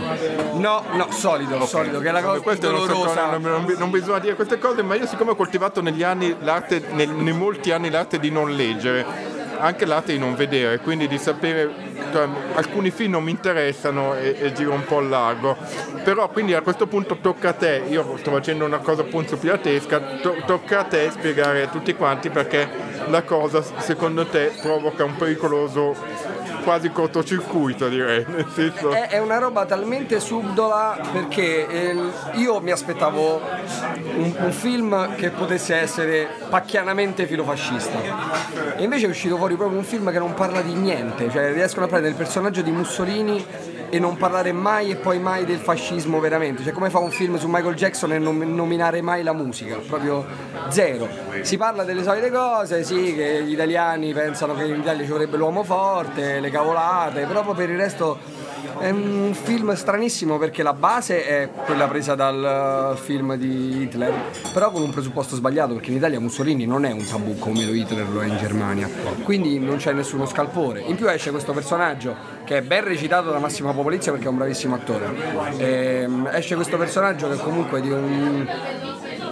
No, 0.54 0.84
no, 0.94 1.12
solido, 1.12 1.56
okay. 1.56 1.68
solido, 1.68 2.00
che 2.00 2.10
è 2.10 2.12
la 2.12 2.22
cosa 2.22 2.40
più 2.40 2.58
dolorosa. 2.58 3.32
Non, 3.32 3.42
non, 3.42 3.76
non, 3.78 3.90
bisogna 3.90 4.20
dire 4.20 4.36
queste 4.36 4.58
cose, 4.60 4.82
ma 4.82 4.96
io 4.96 5.08
siccome 5.08 5.32
ho 5.32 5.36
coltivato 5.36 5.82
negli 5.82 6.04
anni 6.04 6.36
l'arte, 6.40 6.84
nei, 6.92 7.08
nei 7.08 7.34
molti 7.34 7.72
anni 7.72 7.90
l'arte 7.90 8.20
di 8.20 8.30
non 8.30 8.52
leggere 8.54 9.35
anche 9.58 9.86
l'arte 9.86 10.14
di 10.14 10.20
non 10.20 10.36
vedere, 10.36 10.80
quindi 10.80 11.08
di 11.08 11.18
sapere, 11.18 11.70
cioè, 12.12 12.28
alcuni 12.54 12.92
film 12.92 13.12
non 13.12 13.24
mi 13.24 13.32
interessano 13.32 14.16
e, 14.16 14.36
e, 14.40 14.54
giro 14.54 14.74
un 14.74 14.84
po' 14.86 14.98
al 14.98 15.10
largo, 15.10 15.58
però 16.04 16.30
quindi 16.30 16.54
a 16.54 16.62
questo 16.62 16.88
punto 16.88 17.18
tocca 17.18 17.50
a 17.50 17.54
te, 17.54 17.84
io 17.88 18.18
sto 18.18 18.32
facendo 18.32 18.66
una 18.66 18.80
cosa 18.80 19.04
punzo 19.04 19.38
pilatesca, 19.38 20.00
to- 20.22 20.44
tocca 20.46 20.80
a 20.80 20.84
te 20.84 21.10
spiegare 21.12 21.64
a 21.64 21.68
tutti 21.68 21.94
quanti 21.94 22.30
perché 22.30 22.70
la 23.08 23.24
cosa 23.24 23.64
secondo 23.80 24.26
te 24.26 24.52
provoca 24.62 25.04
un 25.04 25.16
pericoloso 25.16 25.96
quasi 26.66 26.90
cortocircuito 26.90 27.88
direi. 27.88 28.26
Senso... 28.54 28.90
è, 28.92 29.10
è, 29.10 29.20
una 29.20 29.38
roba 29.38 29.66
talmente 29.66 30.20
subdola 30.20 31.00
perché 31.14 31.68
eh, 31.68 31.96
io 32.34 32.60
mi 32.60 32.72
aspettavo 32.72 33.40
un, 34.16 34.36
un, 34.38 34.52
film 34.52 35.16
che 35.16 35.30
potesse 35.30 35.76
essere 35.76 36.28
pacchianamente 36.50 37.28
filofascista 37.28 38.76
e 38.76 38.84
invece 38.84 39.06
è 39.06 39.10
uscito 39.10 39.38
fuori 39.38 39.56
proprio 39.56 39.78
un 39.78 39.86
film 39.86 40.12
che 40.12 40.18
non 40.18 40.34
parla 40.34 40.62
di 40.62 40.74
niente, 40.74 41.30
cioè 41.30 41.54
riescono 41.54 41.86
a 41.86 41.88
prendere 41.88 42.14
il 42.14 42.18
personaggio 42.18 42.62
di 42.64 42.72
Mussolini 42.72 43.46
e 43.90 44.00
non 44.00 44.18
parlare 44.18 44.52
mai 44.52 44.92
e 44.92 44.96
poi 44.96 45.20
mai 45.20 45.46
del 45.46 45.58
fascismo 45.58 46.20
veramente, 46.20 46.64
cioè 46.64 46.74
come 46.74 46.90
fa 46.90 47.00
un 47.00 47.12
film 47.12 47.38
su 47.38 47.48
Michael 47.48 47.76
Jackson 47.76 48.14
e 48.14 48.20
non 48.20 48.38
nominare 48.38 49.02
mai 49.02 49.24
la 49.24 49.34
musica, 49.34 49.78
proprio 49.78 50.26
zero. 50.70 51.08
Si 51.42 51.58
parla 51.58 51.84
delle 51.84 52.04
solite 52.04 52.32
cose, 52.32 52.84
sì, 52.84 53.14
che 53.16 53.44
gli 53.44 53.54
italiani 53.54 54.14
pensano 54.14 54.56
che 54.56 54.64
in 54.66 54.80
Italia 54.80 55.04
ci 55.04 55.12
vorrebbe 55.12 55.38
l'uomo 55.38 55.64
forte, 55.64 56.40
le 56.40 56.50
cavolate, 56.50 57.26
però 57.26 57.44
per 57.54 57.70
il 57.70 57.78
resto 57.78 58.44
è 58.80 58.90
un 58.90 59.34
film 59.34 59.74
stranissimo 59.74 60.38
perché 60.38 60.64
la 60.64 60.74
base 60.74 61.26
è 61.26 61.50
quella 61.66 61.88
presa 61.88 62.16
dal 62.16 62.98
film 63.02 63.36
di 63.36 63.84
Hitler, 63.84 64.14
però 64.52 64.72
con 64.72 64.82
un 64.82 64.90
presupposto 64.90 65.36
sbagliato 65.36 65.74
perché 65.76 65.92
in 65.92 65.98
Italia 65.98 66.20
Mussolini 66.20 66.66
non 66.66 66.84
è 66.86 66.92
un 66.92 67.06
tabù 67.06 67.38
come 67.38 67.64
lo 67.66 67.74
Hitler 67.74 68.08
lo 68.10 68.22
è 68.22 68.26
in 68.26 68.38
Germania, 68.38 68.90
quindi 69.24 69.60
non 69.60 69.78
c'è 69.78 69.94
nessuno 69.94 70.26
scalpore. 70.26 70.82
In 70.82 70.96
più 70.96 71.08
esce 71.08 71.32
questo 71.32 71.54
personaggio 71.54 72.35
che 72.46 72.58
è 72.58 72.62
ben 72.62 72.84
recitato 72.84 73.32
da 73.32 73.40
Massimo 73.40 73.74
Popolizia 73.74 74.12
perché 74.12 74.28
è 74.28 74.30
un 74.30 74.38
bravissimo 74.38 74.76
attore. 74.76 75.10
E, 75.58 76.02
ehm, 76.04 76.30
esce 76.32 76.56
questo 76.56 76.78
personaggio 76.78 77.30
che 77.30 77.38
comunque 77.38 77.82
di 77.82 77.90
un 77.90 78.48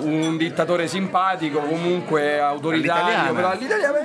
un 0.03 0.35
dittatore 0.35 0.87
simpatico, 0.87 1.59
comunque 1.59 2.39
autoritario, 2.39 3.33
però 3.33 3.51
all'italiano 3.51 3.99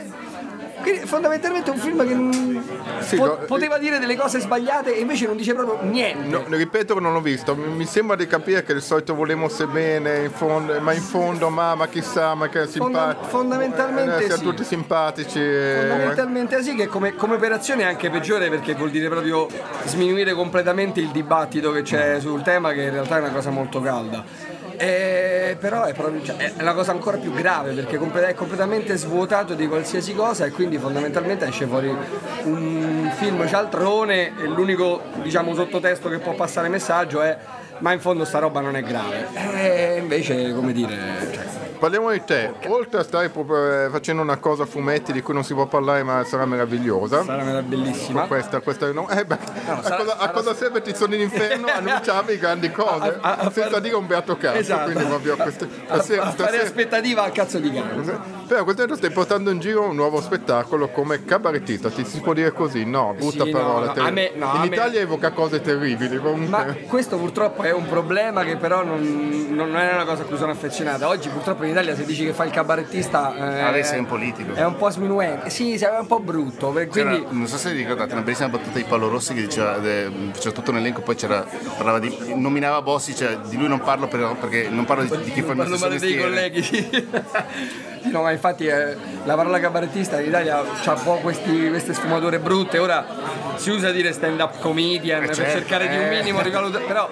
quindi 0.88 1.06
fondamentalmente 1.06 1.70
è 1.70 1.74
un 1.74 1.80
film 1.80 2.06
che 2.06 3.04
sì, 3.04 3.16
po- 3.16 3.26
no, 3.26 3.36
poteva 3.46 3.76
dire 3.78 3.98
delle 3.98 4.16
cose 4.16 4.40
sbagliate 4.40 4.96
e 4.96 5.00
invece 5.00 5.26
non 5.26 5.36
dice 5.36 5.52
proprio 5.54 5.78
niente. 5.88 6.28
No, 6.28 6.44
ripeto 6.48 6.94
che 6.94 7.00
non 7.00 7.12
l'ho 7.12 7.20
visto, 7.20 7.54
mi 7.54 7.84
sembra 7.84 8.16
di 8.16 8.26
capire 8.26 8.62
che 8.62 8.72
il 8.72 8.82
solito 8.82 9.14
volemo 9.14 9.48
se 9.48 9.66
bene, 9.66 10.24
in 10.24 10.30
fondo, 10.30 10.80
ma 10.80 10.92
in 10.94 11.02
fondo 11.02 11.50
ma, 11.50 11.74
ma 11.74 11.88
chissà, 11.88 12.34
ma 12.34 12.48
che 12.48 12.62
è 12.62 12.66
simpatico. 12.66 13.24
fondamentalmente 13.24 14.16
eh, 14.16 14.26
siamo 14.26 14.36
sì. 14.36 14.44
tutti 14.44 14.64
simpatici. 14.64 15.40
Fondamentalmente 15.40 16.62
sì, 16.62 16.74
che 16.74 16.86
come, 16.86 17.14
come, 17.14 17.34
operazione 17.34 17.82
è 17.82 17.86
anche 17.86 18.08
peggiore 18.08 18.48
perché 18.48 18.74
vuol 18.74 18.90
dire 18.90 19.08
proprio 19.08 19.46
sminuire 19.84 20.32
completamente 20.32 21.00
il 21.00 21.08
dibattito 21.08 21.70
che 21.70 21.82
c'è 21.82 22.18
sul 22.20 22.42
tema 22.42 22.72
che 22.72 22.82
in 22.82 22.90
realtà 22.90 23.16
è 23.16 23.20
una 23.20 23.30
cosa 23.30 23.50
molto 23.50 23.80
calda. 23.80 24.47
Eh, 24.78 25.56
però 25.58 25.82
è, 25.84 25.92
proprio, 25.92 26.22
cioè, 26.22 26.54
è 26.54 26.62
la 26.62 26.72
cosa 26.72 26.92
ancora 26.92 27.16
più 27.16 27.32
grave 27.32 27.72
perché 27.72 27.96
è 27.96 28.34
completamente 28.34 28.96
svuotato 28.96 29.54
di 29.54 29.66
qualsiasi 29.66 30.14
cosa 30.14 30.44
e 30.44 30.50
quindi 30.50 30.78
fondamentalmente 30.78 31.46
esce 31.46 31.66
fuori 31.66 31.88
un 32.44 33.12
film 33.16 33.46
cialtrone 33.48 34.38
e 34.38 34.46
l'unico 34.46 35.02
diciamo, 35.22 35.52
sottotesto 35.54 36.08
che 36.08 36.18
può 36.18 36.34
passare 36.34 36.68
messaggio 36.68 37.22
è 37.22 37.36
ma 37.78 37.92
in 37.92 38.00
fondo 38.00 38.24
sta 38.24 38.38
roba 38.38 38.60
non 38.60 38.76
è 38.76 38.82
grave. 38.82 39.26
E 39.54 39.98
invece, 39.98 40.52
come 40.52 40.72
dire... 40.72 40.96
Cioè, 41.32 41.57
Parliamo 41.78 42.10
di 42.10 42.22
te, 42.24 42.52
oltre 42.66 43.00
a 43.00 43.02
stare 43.04 43.28
proprio, 43.28 43.88
facendo 43.90 44.22
una 44.22 44.36
cosa 44.38 44.64
a 44.64 44.66
fumetti 44.66 45.12
di 45.12 45.22
cui 45.22 45.32
non 45.32 45.44
si 45.44 45.54
può 45.54 45.66
parlare 45.66 46.02
ma 46.02 46.24
sarà 46.24 46.44
meravigliosa. 46.44 47.22
Sarà 47.22 47.62
bellissima. 47.62 48.26
Questa, 48.26 48.60
questa 48.60 48.90
no, 48.92 49.08
eh 49.08 49.24
beh, 49.24 49.38
no, 49.66 49.72
a, 49.72 49.82
sarà, 49.82 49.96
cosa, 49.96 50.10
sarà... 50.10 50.22
a 50.28 50.30
cosa 50.30 50.54
serve 50.54 50.82
ti 50.82 50.94
sono 50.94 51.14
in 51.14 51.20
inferno 51.20 51.68
annunciavi 51.68 52.38
grandi 52.38 52.70
cose 52.70 53.18
a, 53.20 53.36
a, 53.36 53.50
senza 53.50 53.78
dire 53.80 53.94
un 53.94 54.06
beato 54.06 54.36
cazzo. 54.36 54.58
Esatto. 54.58 54.90
Quindi 54.90 55.04
proprio 55.04 55.36
queste, 55.36 55.68
stasera, 55.84 56.22
a, 56.24 56.30
fare 56.32 56.62
aspettativa 56.62 57.22
al 57.22 57.32
cazzo 57.32 57.58
di 57.58 57.72
cane. 57.72 58.36
Però 58.48 58.64
questa 58.64 58.86
volta 58.86 58.96
stai 58.96 59.10
portando 59.10 59.50
in 59.50 59.60
giro 59.60 59.84
un 59.84 59.94
nuovo 59.94 60.20
spettacolo 60.20 60.88
come 60.88 61.24
cabarettista, 61.24 61.90
ti 61.90 62.04
si 62.04 62.20
può 62.20 62.32
dire 62.32 62.52
così? 62.52 62.84
No, 62.84 63.14
brutta 63.16 63.44
sì, 63.44 63.50
parola. 63.50 63.92
No, 63.94 64.10
me, 64.10 64.32
in 64.34 64.62
Italia 64.64 64.98
me... 64.98 65.04
evoca 65.04 65.30
cose 65.30 65.60
terribili. 65.60 66.18
Comunque. 66.18 66.48
Ma 66.48 66.74
questo 66.88 67.18
purtroppo 67.18 67.62
è 67.62 67.72
un 67.72 67.86
problema 67.86 68.44
che 68.44 68.56
però 68.56 68.82
non, 68.82 69.48
non 69.50 69.76
è 69.76 69.92
una 69.92 70.04
cosa 70.04 70.22
a 70.22 70.24
cui 70.24 70.36
sono 70.36 70.52
affezionata. 70.52 71.08
Oggi 71.08 71.28
purtroppo 71.28 71.64
in 71.68 71.74
Italia 71.74 71.94
se 71.94 72.04
dici 72.04 72.24
che 72.24 72.32
fai 72.32 72.48
il 72.48 72.52
cabarettista 72.52 73.34
eh, 73.34 73.80
ah, 73.80 73.84
sei 73.84 73.98
un 73.98 74.06
politico. 74.06 74.54
è 74.54 74.64
un 74.64 74.76
po' 74.76 74.90
sminuente. 74.90 75.50
Sì, 75.50 75.74
è 75.74 75.98
un 75.98 76.06
po' 76.06 76.20
brutto 76.20 76.70
quindi... 76.70 77.26
non 77.30 77.46
so 77.46 77.56
se 77.56 77.72
ricordate 77.72 78.12
una 78.12 78.22
bellissima 78.22 78.48
battuta 78.48 78.78
di 78.78 78.84
Paolo 78.84 79.08
Rossi 79.08 79.34
che 79.34 79.42
diceva 79.42 79.74
faceva 79.74 80.54
tutto 80.54 80.70
un 80.70 80.78
elenco 80.78 81.00
poi 81.00 81.14
c'era 81.14 81.46
parlava 81.76 81.98
di 81.98 82.34
nominava 82.34 82.82
Bossi 82.82 83.14
cioè 83.14 83.38
di 83.38 83.56
lui 83.56 83.68
non 83.68 83.80
parlo 83.80 84.08
per, 84.08 84.36
perché 84.40 84.68
non 84.68 84.84
parlo 84.84 85.04
di, 85.04 85.24
di 85.24 85.32
chi 85.32 85.42
fa 85.42 85.52
il 85.52 85.64
stesso 85.66 85.88
mestiere 85.88 85.98
dei 85.98 86.18
colleghi. 86.18 87.86
No 88.10 88.22
ma 88.22 88.30
infatti 88.30 88.66
eh, 88.66 88.96
la 89.24 89.34
parola 89.34 89.58
cabarettista 89.58 90.20
in 90.20 90.28
Italia 90.28 90.58
ha 90.58 90.92
un 90.92 91.02
po' 91.02 91.16
questi, 91.16 91.68
queste 91.68 91.92
sfumature 91.92 92.38
brutte. 92.38 92.78
Ora 92.78 93.04
si 93.56 93.70
usa 93.70 93.90
dire 93.90 94.12
stand 94.12 94.40
up 94.40 94.60
comedian 94.60 95.22
eh 95.22 95.26
per 95.26 95.34
certo, 95.34 95.52
cercare 95.52 95.88
di 95.88 95.96
un 95.96 96.04
eh. 96.04 96.16
minimo 96.18 96.40
rivalutare 96.40 96.84
però 96.84 97.10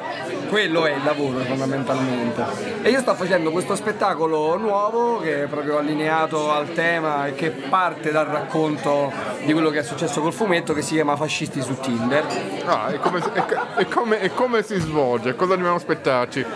quello 0.49 0.87
è 0.87 0.93
il 0.95 1.05
lavoro 1.05 1.41
fondamentalmente. 1.41 2.45
E 2.83 2.91
io 2.91 3.01
sto 3.01 3.15
facendo 3.15 3.51
questo 3.51 3.75
spettacolo 3.75 4.46
nuovo 4.55 5.19
che 5.19 5.43
è 5.43 5.47
proprio 5.47 5.79
allineato 5.79 6.53
al 6.53 6.73
tema 6.73 7.27
e 7.27 7.35
che 7.35 7.51
parte 7.51 8.13
dal 8.13 8.27
racconto 8.27 9.13
di 9.45 9.53
quello 9.53 9.71
che 9.71 9.81
è 9.81 9.83
successo 9.83 10.21
col 10.21 10.33
fumetto 10.33 10.73
che 10.73 10.83
si 10.83 10.95
chiama 10.95 11.17
Fascisti 11.17 11.61
su 11.61 11.79
Tinder 11.81 12.25
ah, 12.67 12.93
e 12.93 12.99
come, 12.99 13.19
e, 13.19 13.45
e 13.79 13.87
come, 13.89 14.21
e 14.21 14.31
come 14.33 14.63
si 14.63 14.79
svolge? 14.79 15.35
cosa 15.35 15.55
dobbiamo 15.57 15.77
aspettarci? 15.77 16.47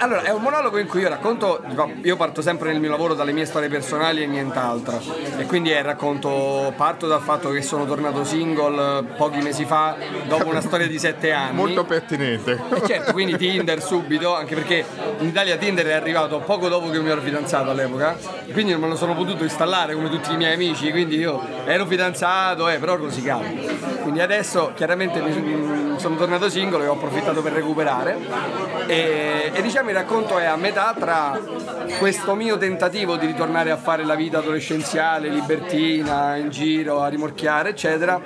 Allora, 0.00 0.22
è 0.22 0.30
un 0.30 0.42
monologo 0.42 0.78
in 0.78 0.86
cui 0.86 1.00
io 1.00 1.08
racconto, 1.08 1.60
io 2.02 2.14
parto 2.14 2.40
sempre 2.40 2.70
nel 2.70 2.80
mio 2.80 2.88
lavoro 2.88 3.14
dalle 3.14 3.32
mie 3.32 3.44
storie 3.44 3.68
personali 3.68 4.22
e 4.22 4.26
nient'altro. 4.26 5.00
E 5.36 5.44
quindi 5.44 5.70
è 5.70 5.82
racconto, 5.82 6.72
parto 6.76 7.08
dal 7.08 7.20
fatto 7.20 7.50
che 7.50 7.62
sono 7.62 7.84
tornato 7.84 8.22
single 8.22 9.02
pochi 9.16 9.40
mesi 9.40 9.64
fa, 9.64 9.96
dopo 10.28 10.46
una 10.46 10.60
storia 10.60 10.86
di 10.86 11.00
sette 11.00 11.32
anni. 11.32 11.56
Molto 11.56 11.84
pertinente. 11.84 12.60
E 12.74 12.86
certo, 12.86 13.12
quindi 13.12 13.36
Tinder 13.36 13.82
subito, 13.82 14.36
anche 14.36 14.54
perché 14.54 14.84
in 15.18 15.26
Italia 15.26 15.56
Tinder 15.56 15.86
è 15.86 15.94
arrivato 15.94 16.38
poco 16.38 16.68
dopo 16.68 16.90
che 16.90 17.00
mi 17.00 17.10
ero 17.10 17.20
fidanzato 17.20 17.70
all'epoca, 17.70 18.16
quindi 18.52 18.70
non 18.70 18.82
me 18.82 18.88
lo 18.88 18.96
sono 18.96 19.16
potuto 19.16 19.42
installare 19.42 19.94
come 19.94 20.08
tutti 20.08 20.32
i 20.32 20.36
miei 20.36 20.54
amici, 20.54 20.92
quindi 20.92 21.16
io 21.16 21.42
ero 21.64 21.84
fidanzato, 21.86 22.68
eh, 22.68 22.78
però 22.78 22.94
rosicavo. 22.94 23.42
Quindi 24.02 24.20
adesso 24.20 24.70
chiaramente 24.76 25.20
mi, 25.20 25.98
sono 25.98 26.14
tornato 26.14 26.48
single 26.48 26.84
e 26.84 26.86
ho 26.86 26.92
approfittato 26.92 27.42
per 27.42 27.52
recuperare. 27.52 28.16
E, 28.86 29.50
e 29.52 29.60
diciamo 29.60 29.86
il 29.90 29.94
racconto 29.94 30.38
è 30.38 30.44
a 30.44 30.56
metà 30.56 30.94
tra 30.98 31.38
questo 31.98 32.34
mio 32.34 32.56
tentativo 32.58 33.16
di 33.16 33.26
ritornare 33.26 33.70
a 33.70 33.76
fare 33.76 34.04
la 34.04 34.14
vita 34.14 34.38
adolescenziale, 34.38 35.28
libertina, 35.28 36.36
in 36.36 36.50
giro, 36.50 37.00
a 37.00 37.08
rimorchiare, 37.08 37.70
eccetera, 37.70 38.20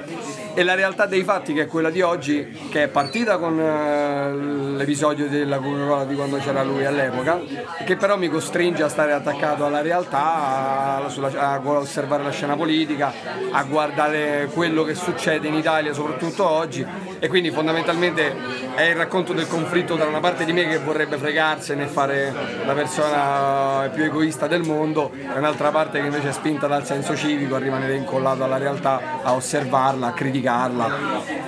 e 0.54 0.62
la 0.62 0.74
realtà 0.74 1.06
dei 1.06 1.24
fatti 1.24 1.54
che 1.54 1.62
è 1.62 1.66
quella 1.66 1.90
di 1.90 2.02
oggi, 2.02 2.68
che 2.70 2.84
è 2.84 2.88
partita 2.88 3.38
con 3.38 3.58
uh, 3.58 4.76
l'episodio 4.76 5.28
della 5.28 5.58
Coca-Cola 5.58 6.04
di 6.04 6.14
quando 6.14 6.36
c'era 6.38 6.62
lui 6.62 6.84
all'epoca, 6.84 7.40
che 7.84 7.96
però 7.96 8.18
mi 8.18 8.28
costringe 8.28 8.82
a 8.82 8.88
stare 8.88 9.12
attaccato 9.12 9.64
alla 9.64 9.80
realtà, 9.80 11.04
a, 11.04 11.08
sulla, 11.08 11.30
a 11.38 11.60
osservare 11.64 12.22
la 12.22 12.30
scena 12.30 12.54
politica, 12.54 13.12
a 13.50 13.62
guardare 13.64 14.50
quello 14.52 14.84
che 14.84 14.94
succede 14.94 15.48
in 15.48 15.54
Italia, 15.54 15.94
soprattutto 15.94 16.46
oggi, 16.46 16.84
e 17.18 17.28
quindi 17.28 17.50
fondamentalmente 17.50 18.34
è 18.74 18.82
il 18.82 18.96
racconto 18.96 19.32
del 19.32 19.48
conflitto 19.48 19.96
tra 19.96 20.06
una 20.06 20.20
parte 20.20 20.44
di 20.44 20.52
me 20.52 20.66
che 20.66 20.78
vorrebbe 20.78 21.16
fregarsene 21.16 21.84
e 21.84 21.86
fare 21.86 22.34
la 22.64 22.74
persona 22.74 23.88
più 23.88 24.04
egoista 24.04 24.46
del 24.46 24.62
mondo 24.62 25.12
e 25.12 25.38
un'altra 25.38 25.70
parte 25.70 26.00
che 26.00 26.06
invece 26.06 26.28
è 26.28 26.32
spinta 26.32 26.66
dal 26.66 26.84
senso 26.84 27.16
civico 27.16 27.54
a 27.54 27.58
rimanere 27.58 27.94
incollato 27.94 28.44
alla 28.44 28.58
realtà, 28.58 29.20
a 29.22 29.32
osservarla, 29.34 30.08
a 30.08 30.12
criticare 30.12 30.40
criticarla 30.42 30.90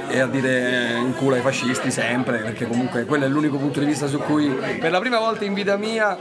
e 0.09 0.21
a 0.21 0.27
dire 0.27 0.97
in 0.99 1.15
culo 1.17 1.35
ai 1.35 1.41
fascisti 1.41 1.91
sempre, 1.91 2.39
perché 2.39 2.67
comunque 2.67 3.05
quello 3.05 3.25
è 3.25 3.29
l'unico 3.29 3.59
punto 3.59 3.81
di 3.81 3.87
vista 3.87 4.07
su 4.07 4.19
cui 4.19 4.49
per 4.79 4.93
la 4.93 5.01
prima 5.01 5.19
volta 5.19 5.45
in 5.45 5.55
vita 5.55 5.77
mia 5.77 6.17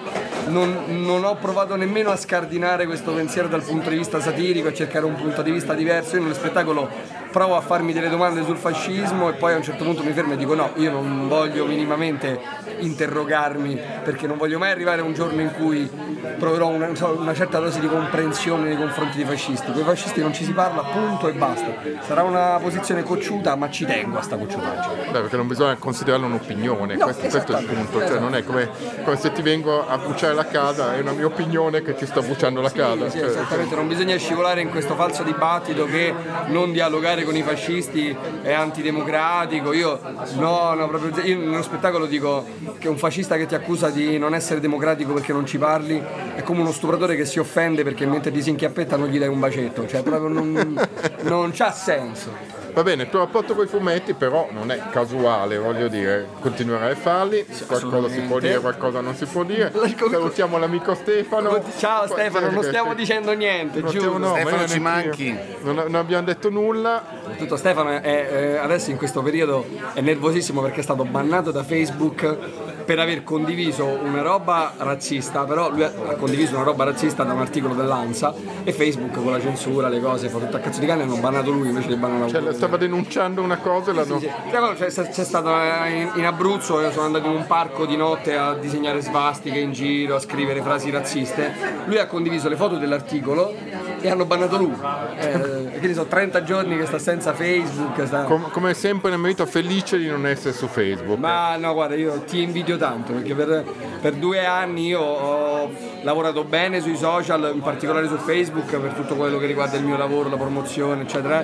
non, 0.47 0.85
non 0.87 1.23
ho 1.23 1.35
provato 1.35 1.75
nemmeno 1.75 2.09
a 2.09 2.15
scardinare 2.15 2.85
questo 2.85 3.13
pensiero 3.13 3.47
dal 3.47 3.63
punto 3.63 3.89
di 3.89 3.97
vista 3.97 4.19
satirico, 4.19 4.69
a 4.69 4.73
cercare 4.73 5.05
un 5.05 5.15
punto 5.15 5.43
di 5.43 5.51
vista 5.51 5.73
diverso. 5.73 6.15
Io 6.15 6.23
nello 6.23 6.33
spettacolo 6.33 6.89
provo 7.33 7.55
a 7.55 7.61
farmi 7.61 7.93
delle 7.93 8.09
domande 8.09 8.43
sul 8.43 8.57
fascismo 8.57 9.27
e 9.27 9.33
poi 9.33 9.53
a 9.53 9.57
un 9.57 9.63
certo 9.63 9.83
punto 9.83 10.03
mi 10.03 10.13
fermo 10.13 10.33
e 10.33 10.37
dico 10.37 10.53
no, 10.53 10.69
io 10.75 10.91
non 10.91 11.27
voglio 11.27 11.65
minimamente 11.65 12.39
interrogarmi 12.77 13.79
perché 14.03 14.27
non 14.27 14.37
voglio 14.37 14.59
mai 14.59 14.69
arrivare 14.69 15.01
a 15.01 15.03
un 15.03 15.13
giorno 15.13 15.41
in 15.41 15.51
cui 15.51 15.89
proverò 16.37 16.67
una, 16.67 16.89
una 17.17 17.33
certa 17.33 17.59
dose 17.59 17.79
di 17.79 17.87
comprensione 17.87 18.67
nei 18.67 18.77
confronti 18.77 19.17
dei 19.17 19.25
fascisti. 19.25 19.71
Con 19.71 19.81
i 19.81 19.83
fascisti 19.83 20.21
non 20.21 20.33
ci 20.33 20.43
si 20.43 20.51
parla, 20.51 20.83
punto 20.83 21.27
e 21.27 21.33
basta. 21.33 21.73
Sarà 22.01 22.23
una 22.23 22.59
posizione 22.61 23.03
cocciuta, 23.03 23.55
ma 23.55 23.69
ci 23.69 23.85
tengo 23.85 24.19
a 24.19 24.21
sta 24.21 24.37
cocciutaggine. 24.37 25.11
Beh, 25.11 25.21
perché 25.21 25.35
non 25.35 25.47
bisogna 25.47 25.75
considerarla 25.75 26.25
un'opinione, 26.27 26.95
no, 26.95 27.05
questo, 27.05 27.27
questo, 27.27 27.55
è 27.55 27.59
il 27.59 27.65
punto, 27.65 27.99
cioè 27.99 28.19
non 28.19 28.35
è 28.35 28.43
come, 28.43 28.69
come, 29.03 29.17
se 29.17 29.31
ti 29.31 29.41
vengo 29.41 29.87
a 29.87 29.97
bruciare 29.97 30.33
la 30.33 30.45
casa, 30.45 30.95
è 30.95 30.99
una 30.99 31.11
mia 31.11 31.25
opinione 31.25 31.81
che 31.81 31.95
ti 31.95 32.05
sta 32.05 32.21
bruciando 32.21 32.61
la 32.61 32.69
sì, 32.69 32.75
casa. 32.75 33.09
Sì, 33.09 33.17
cioè, 33.17 33.27
esattamente, 33.27 33.75
non 33.75 33.87
bisogna 33.87 34.15
scivolare 34.17 34.61
in 34.61 34.69
questo 34.69 34.95
falso 34.95 35.23
dibattito 35.23 35.85
che 35.85 36.13
non 36.47 36.71
dialogare 36.71 37.22
con 37.23 37.35
i 37.35 37.43
fascisti 37.43 38.15
è 38.41 38.53
antidemocratico. 38.53 39.73
Io 39.73 39.99
no, 40.35 40.73
no, 40.73 40.87
proprio 40.87 41.23
io 41.23 41.37
nello 41.37 41.61
spettacolo 41.61 42.05
dico 42.05 42.45
che 42.77 42.87
un 42.87 42.97
fascista 42.97 43.37
che 43.37 43.45
ti 43.45 43.55
accusa 43.55 43.89
di 43.89 44.17
non 44.17 44.33
essere 44.33 44.59
democratico 44.59 45.13
perché 45.13 45.33
non 45.33 45.45
ci 45.45 45.57
parli 45.57 46.01
è 46.35 46.43
come 46.43 46.61
uno 46.61 46.71
stupratore 46.71 47.15
che 47.15 47.25
si 47.25 47.39
offende 47.39 47.83
perché 47.83 48.05
mentre 48.05 48.31
ti 48.31 48.41
si 48.41 48.49
inchiappetta 48.49 48.97
non 48.97 49.07
gli 49.07 49.19
dai 49.19 49.29
un 49.29 49.39
bacetto, 49.39 49.87
cioè 49.87 50.03
proprio 50.03 50.29
non, 50.29 50.87
non 51.21 51.51
c'ha 51.53 51.71
senso. 51.71 52.52
Va 52.73 52.81
bene, 52.81 53.03
il 53.03 53.09
tuo 53.09 53.19
rapporto 53.19 53.53
con 53.53 53.65
i 53.65 53.67
fumetti 53.67 54.13
però 54.15 54.49
non 54.51 54.71
è 54.71 54.81
casuale, 54.89 55.59
voglio 55.59 55.87
dire, 55.87 56.27
continuerai 56.39 56.91
a 56.91 56.95
farli, 56.95 57.45
qualcosa 57.67 58.09
si 58.09 58.21
può 58.21 58.39
dire, 58.39 58.59
qualcosa 58.59 58.99
non 58.99 59.13
si 59.15 59.25
può 59.25 59.43
dire. 59.43 59.71
Salutiamo 60.11 60.57
l'amico 60.57 60.95
Stefano. 60.95 61.61
Ciao 61.77 62.07
Stefano, 62.07 62.49
non 62.49 62.63
stiamo 62.63 62.95
dicendo 62.95 63.33
niente, 63.33 63.83
giù. 63.83 64.17
No, 64.17 64.33
Stefano 64.33 64.67
ci 64.67 64.79
manchi. 64.79 65.37
Non, 65.61 65.75
non, 65.75 65.95
abbiamo 65.95 66.25
detto 66.25 66.49
nulla. 66.49 67.03
Tutto 67.37 67.57
Stefano 67.57 67.91
è, 67.91 68.01
eh, 68.03 68.57
adesso 68.57 68.89
in 68.89 68.97
questo 68.97 69.21
periodo 69.21 69.65
è 69.93 70.01
nervosissimo 70.01 70.61
perché 70.61 70.79
è 70.79 70.83
stato 70.83 71.05
bannato 71.05 71.51
da 71.51 71.63
Facebook 71.63 72.37
per 72.85 72.99
aver 72.99 73.23
condiviso 73.23 73.85
una 73.85 74.21
roba 74.21 74.73
razzista, 74.77 75.43
però 75.43 75.69
lui 75.69 75.83
ha 75.83 75.91
condiviso 76.17 76.55
una 76.55 76.63
roba 76.63 76.83
razzista 76.83 77.23
da 77.23 77.33
un 77.33 77.39
articolo 77.39 77.73
dell'ANSA 77.73 78.33
e 78.63 78.71
Facebook 78.71 79.13
con 79.13 79.31
la 79.31 79.39
censura, 79.39 79.87
le 79.87 79.99
cose, 79.99 80.29
fa 80.29 80.39
tutto 80.39 80.57
a 80.57 80.59
cazzo 80.59 80.79
di 80.79 80.85
cane 80.85 81.03
hanno 81.03 81.17
bannato 81.17 81.51
lui 81.51 81.69
invece 81.69 81.87
di 81.87 81.95
bannare 81.95 82.29
cioè, 82.29 82.53
stava 82.53 82.77
denunciando 82.77 83.41
una 83.41 83.57
cosa 83.57 83.91
e 83.91 83.93
l'hanno... 83.93 84.19
Sì, 84.19 84.29
sì. 84.29 84.91
C'è, 84.91 85.09
c'è 85.09 85.23
stato 85.23 85.49
in, 85.87 86.11
in 86.15 86.25
Abruzzo, 86.25 86.91
sono 86.91 87.05
andato 87.05 87.27
in 87.27 87.35
un 87.35 87.45
parco 87.47 87.85
di 87.85 87.95
notte 87.95 88.35
a 88.35 88.53
disegnare 88.55 89.01
svastiche 89.01 89.59
in 89.59 89.71
giro, 89.71 90.15
a 90.15 90.19
scrivere 90.19 90.61
frasi 90.61 90.89
razziste, 90.89 91.53
lui 91.85 91.97
ha 91.97 92.07
condiviso 92.07 92.49
le 92.49 92.55
foto 92.55 92.77
dell'articolo 92.77 93.53
e 94.01 94.09
hanno 94.09 94.25
bannato 94.25 94.57
lui. 94.57 94.75
Eh, 95.17 95.69
quindi 95.77 95.93
sono 95.93 96.07
30 96.07 96.43
giorni 96.43 96.77
che 96.77 96.85
sta 96.85 96.99
senza 96.99 97.33
Facebook. 97.33 98.05
Sta... 98.05 98.23
Com- 98.23 98.49
come 98.51 98.73
sempre 98.73 99.09
nel 99.09 99.19
merito 99.19 99.45
felice 99.45 99.97
di 99.97 100.07
non 100.07 100.25
essere 100.25 100.53
su 100.53 100.67
Facebook. 100.67 101.17
Ma 101.19 101.55
no, 101.57 101.73
guarda, 101.73 101.95
io 101.95 102.21
ti 102.21 102.41
invidio 102.41 102.77
tanto 102.77 103.13
perché 103.13 103.33
per, 103.33 103.63
per 104.01 104.13
due 104.13 104.45
anni 104.45 104.87
io 104.87 105.01
ho 105.01 105.69
lavorato 106.03 106.43
bene 106.43 106.81
sui 106.81 106.95
social, 106.95 107.51
in 107.53 107.61
particolare 107.61 108.07
su 108.07 108.17
Facebook, 108.17 108.75
per 108.77 108.93
tutto 108.93 109.15
quello 109.15 109.37
che 109.37 109.45
riguarda 109.45 109.77
il 109.77 109.83
mio 109.83 109.97
lavoro, 109.97 110.29
la 110.29 110.37
promozione, 110.37 111.03
eccetera. 111.03 111.43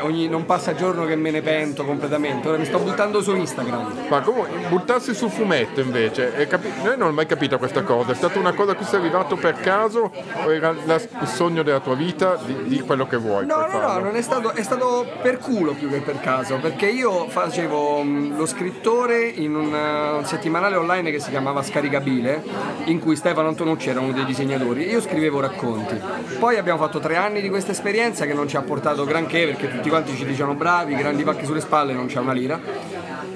Ogni, 0.00 0.28
non 0.28 0.44
passa 0.46 0.74
giorno 0.74 1.04
che 1.04 1.16
me 1.16 1.30
ne 1.30 1.42
pento 1.42 1.84
completamente. 1.84 2.48
Ora 2.48 2.58
mi 2.58 2.64
sto 2.64 2.78
buttando 2.78 3.22
su 3.22 3.34
Instagram. 3.34 4.06
Ma 4.08 4.20
come 4.20 4.48
buttarsi 4.68 5.14
sul 5.14 5.30
fumetto 5.30 5.80
invece? 5.80 6.46
Capi- 6.48 6.72
Noi 6.82 6.96
non 6.96 7.08
ho 7.08 7.12
mai 7.12 7.26
capito 7.26 7.58
questa 7.58 7.82
cosa. 7.82 8.12
È 8.12 8.14
stata 8.14 8.38
una 8.38 8.52
cosa 8.52 8.72
a 8.72 8.74
cui 8.74 8.84
sei 8.84 9.00
arrivato 9.00 9.36
per 9.36 9.54
caso 9.60 10.10
o 10.44 10.52
era 10.52 10.74
la, 10.84 10.94
il 10.94 11.26
sogno 11.26 11.62
della 11.62 11.80
tua 11.80 11.94
vita, 11.94 12.38
di, 12.44 12.56
di 12.64 12.82
quello 12.92 13.06
che 13.06 13.16
vuoi. 13.16 13.46
No, 13.46 13.56
no, 13.56 13.62
no, 13.62 13.68
farlo. 13.68 14.04
non 14.04 14.16
è 14.16 14.20
stato, 14.20 14.52
è 14.52 14.62
stato 14.62 15.06
per 15.22 15.38
culo 15.38 15.72
più 15.72 15.88
che 15.88 16.00
per 16.00 16.20
caso, 16.20 16.58
perché 16.58 16.86
io 16.86 17.26
facevo 17.26 18.02
mh, 18.02 18.36
lo 18.36 18.44
scrittore 18.44 19.24
in 19.28 19.54
un, 19.54 19.74
eh, 19.74 20.10
un 20.18 20.24
settimanale 20.26 20.76
online 20.76 21.10
che 21.10 21.18
si 21.18 21.30
chiamava 21.30 21.62
Scaricabile, 21.62 22.42
in 22.84 22.98
cui 22.98 23.16
Stefano 23.16 23.48
Antonucci 23.48 23.88
era 23.88 24.00
uno 24.00 24.12
dei 24.12 24.26
disegnatori, 24.26 24.88
io 24.88 25.00
scrivevo 25.00 25.40
racconti. 25.40 25.98
Poi 26.38 26.58
abbiamo 26.58 26.78
fatto 26.78 26.98
tre 26.98 27.16
anni 27.16 27.40
di 27.40 27.48
questa 27.48 27.72
esperienza 27.72 28.26
che 28.26 28.34
non 28.34 28.46
ci 28.46 28.56
ha 28.56 28.62
portato 28.62 29.04
granché, 29.04 29.46
perché 29.46 29.70
tutti 29.70 29.88
quanti 29.88 30.14
ci 30.14 30.26
dicevano 30.26 30.54
bravi, 30.54 30.94
grandi 30.94 31.22
pacchi 31.22 31.46
sulle 31.46 31.60
spalle, 31.60 31.94
non 31.94 32.06
c'è 32.06 32.18
una 32.18 32.32
lira. 32.32 32.60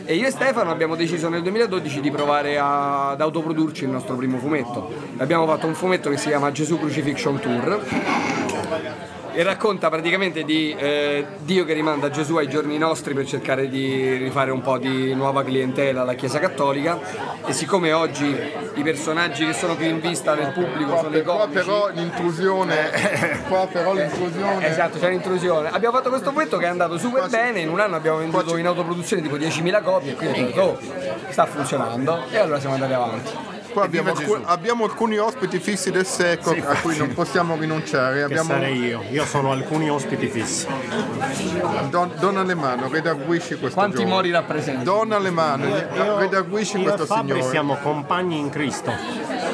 E 0.05 0.15
io 0.15 0.27
e 0.27 0.31
Stefano 0.31 0.71
abbiamo 0.71 0.95
deciso 0.95 1.29
nel 1.29 1.43
2012 1.43 2.01
di 2.01 2.11
provare 2.11 2.59
a- 2.59 3.11
ad 3.11 3.21
autoprodurci 3.21 3.85
il 3.85 3.91
nostro 3.91 4.15
primo 4.17 4.37
fumetto. 4.39 4.93
Abbiamo 5.17 5.47
fatto 5.47 5.67
un 5.67 5.75
fumetto 5.75 6.11
che 6.11 6.19
si 6.19 6.29
chiama 6.29 6.53
Gesù 6.53 6.79
Crucifixion 6.79 7.41
Tour 7.41 7.81
e 9.37 9.43
racconta 9.43 9.91
praticamente 9.91 10.45
di 10.45 10.75
eh, 10.75 11.27
Dio 11.41 11.67
che 11.67 11.75
rimanda 11.75 12.09
Gesù 12.09 12.37
ai 12.37 12.49
giorni 12.49 12.79
nostri 12.79 13.13
per 13.13 13.27
cercare 13.27 13.69
di 13.69 14.17
rifare 14.17 14.51
un 14.51 14.63
po' 14.63 14.79
di 14.79 15.13
nuova 15.13 15.45
clientela 15.45 16.01
alla 16.01 16.15
Chiesa 16.15 16.39
Cattolica 16.39 16.99
e 17.45 17.53
siccome 17.53 17.93
oggi 17.93 18.35
i 18.75 18.83
personaggi 18.83 19.45
che 19.45 19.53
sono 19.53 19.77
più 19.77 19.85
in 19.89 20.01
vista 20.01 20.35
del 20.35 20.53
pubblico 20.53 20.93
Qua, 20.93 21.03
sono 21.03 21.17
i 21.19 21.23
qua 21.23 21.37
comici 21.41 21.53
però 21.53 21.91
l'intrusione, 21.93 22.91
qua 23.47 23.69
però 23.71 23.93
l'intrusione. 23.93 24.67
Esatto, 24.69 24.99
c'è 24.99 25.11
l'intrusione. 25.11 25.69
Abbiamo 25.69 25.95
fatto 25.99 26.09
questo 26.09 26.31
fumetto 26.31 26.57
che 26.57 26.65
è 26.65 26.69
andato 26.69 26.97
super 26.97 27.21
Qua 27.21 27.29
bene, 27.29 27.61
in 27.61 27.69
un 27.69 27.81
anno 27.81 27.97
abbiamo 27.97 28.17
venduto 28.17 28.43
qua 28.43 28.59
in 28.59 28.67
autoproduzione 28.67 29.21
tipo 29.21 29.37
10.000 29.37 29.83
copie 29.83 30.13
e 30.13 30.15
quindi 30.15 30.41
ho 30.41 30.47
detto, 30.47 30.61
oh, 30.63 30.79
sta 31.29 31.45
funzionando 31.45 32.23
e 32.31 32.39
allora 32.39 32.59
siamo 32.59 32.77
andati 32.77 32.93
avanti. 32.95 33.56
Qua 33.77 33.85
abbiamo, 33.85 34.09
alcun- 34.13 34.43
abbiamo 34.47 34.85
alcuni 34.85 35.19
ospiti 35.19 35.59
fissi 35.59 35.91
del 35.91 36.07
secco 36.07 36.53
a 36.53 36.77
cui 36.81 36.97
non 36.97 37.13
possiamo 37.13 37.57
rinunciare. 37.57 38.17
Che 38.17 38.23
Abbiamo 38.23 38.49
sarei 38.49 38.79
io. 38.79 39.05
Io 39.11 39.27
sono 39.27 39.53
alcuni 39.53 39.91
ospiti 39.91 40.29
fissi. 40.29 40.67
Don, 41.91 42.11
Don 42.19 42.39
Alemano, 42.39 42.89
redarguisci 42.89 43.57
questo 43.57 43.79
Quanti 43.79 43.99
giorno. 43.99 44.15
mori 44.15 44.31
rappresenta? 44.31 44.83
Don 44.83 45.13
Alemano, 45.13 45.67
redarguisci 46.17 46.79
io 46.79 46.85
questo 46.85 47.03
e 47.03 47.07
Fabri 47.07 47.33
signore. 47.33 47.51
siamo 47.51 47.77
compagni 47.77 48.39
in 48.39 48.49
Cristo. 48.49 48.93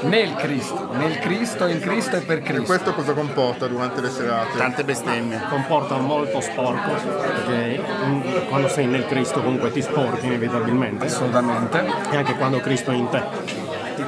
Nel 0.03 0.35
Cristo, 0.37 0.89
nel 0.93 1.19
Cristo, 1.19 1.67
in 1.67 1.81
Cristo 1.81 2.17
e 2.17 2.21
per 2.21 2.43
Cristo. 2.43 2.63
Questo 2.65 2.95
cosa 2.95 3.13
comporta 3.15 3.67
durante 3.67 4.01
le 4.01 4.11
serate? 4.11 4.57
Tante 4.57 4.85
bestemmie. 4.85 5.41
Comporta 5.49 5.97
molto 5.97 6.41
sporco, 6.41 6.91
perché 6.93 7.81
mm, 8.05 8.21
quando 8.49 8.69
sei 8.69 8.87
nel 8.87 9.05
Cristo 9.07 9.43
comunque 9.43 9.73
ti 9.73 9.83
sporchi 9.83 10.27
inevitabilmente. 10.27 11.07
Assolutamente. 11.07 11.85
E 12.11 12.17
anche 12.17 12.35
quando 12.37 12.61
Cristo 12.61 12.93
è 12.93 12.95
in 12.95 13.09
te. 13.09 13.62
Ti, 13.97 14.03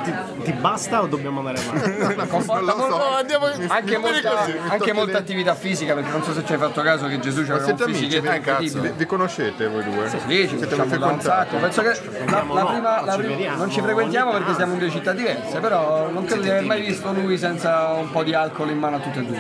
ti- 0.44 0.52
basta 0.52 1.02
o 1.02 1.06
dobbiamo 1.06 1.40
andare 1.40 1.58
avanti? 1.66 2.26
Comporta 2.28 2.74
Non 2.76 2.88
lo 2.88 2.96
so. 2.96 3.14
andiamo 3.16 3.46
anche, 3.68 3.98
molta, 3.98 4.30
così, 4.36 4.52
mi 4.52 4.58
anche 4.68 4.92
molta 4.92 5.18
attività 5.18 5.54
fisica 5.54 5.94
perché 5.94 6.10
non 6.10 6.22
so 6.22 6.32
se 6.32 6.44
ci 6.44 6.52
hai 6.52 6.58
fatto 6.58 6.82
caso 6.82 7.06
che 7.06 7.18
Gesù 7.18 7.44
c'aveva 7.44 7.66
un 7.70 7.78
fisichetto 7.78 8.30
Eh, 8.30 8.36
incredibile. 8.36 8.88
Vi, 8.90 8.94
vi 8.96 9.06
conoscete 9.06 9.68
voi 9.68 9.84
due? 9.84 10.08
Sì, 10.08 10.18
ci 10.18 10.48
siete 10.56 10.68
conosciamo 10.68 10.96
da 11.06 11.06
un 11.12 11.20
sacco. 11.20 11.56
Penso 11.56 11.82
che 11.82 12.00
la, 12.26 12.30
la 12.30 12.42
no, 12.42 12.66
prima, 12.66 13.04
la 13.04 13.12
ci 13.14 13.20
prima- 13.22 13.54
non 13.56 13.70
ci 13.70 13.80
frequentiamo 13.80 14.30
perché 14.32 14.54
siamo 14.54 14.72
in 14.74 14.78
due 14.78 14.90
città 14.90 15.12
diverse, 15.12 15.58
però 15.60 16.08
non 16.10 16.24
credo 16.24 16.42
di 16.42 16.50
aver 16.50 16.64
mai 16.64 16.82
visto 16.82 17.12
lui 17.12 17.38
senza 17.38 17.88
un 17.88 18.10
po' 18.10 18.22
di 18.22 18.34
alcol 18.34 18.70
in 18.70 18.78
mano 18.78 18.96
a 18.96 18.98
tutte 19.00 19.20
e 19.20 19.22
due. 19.24 19.38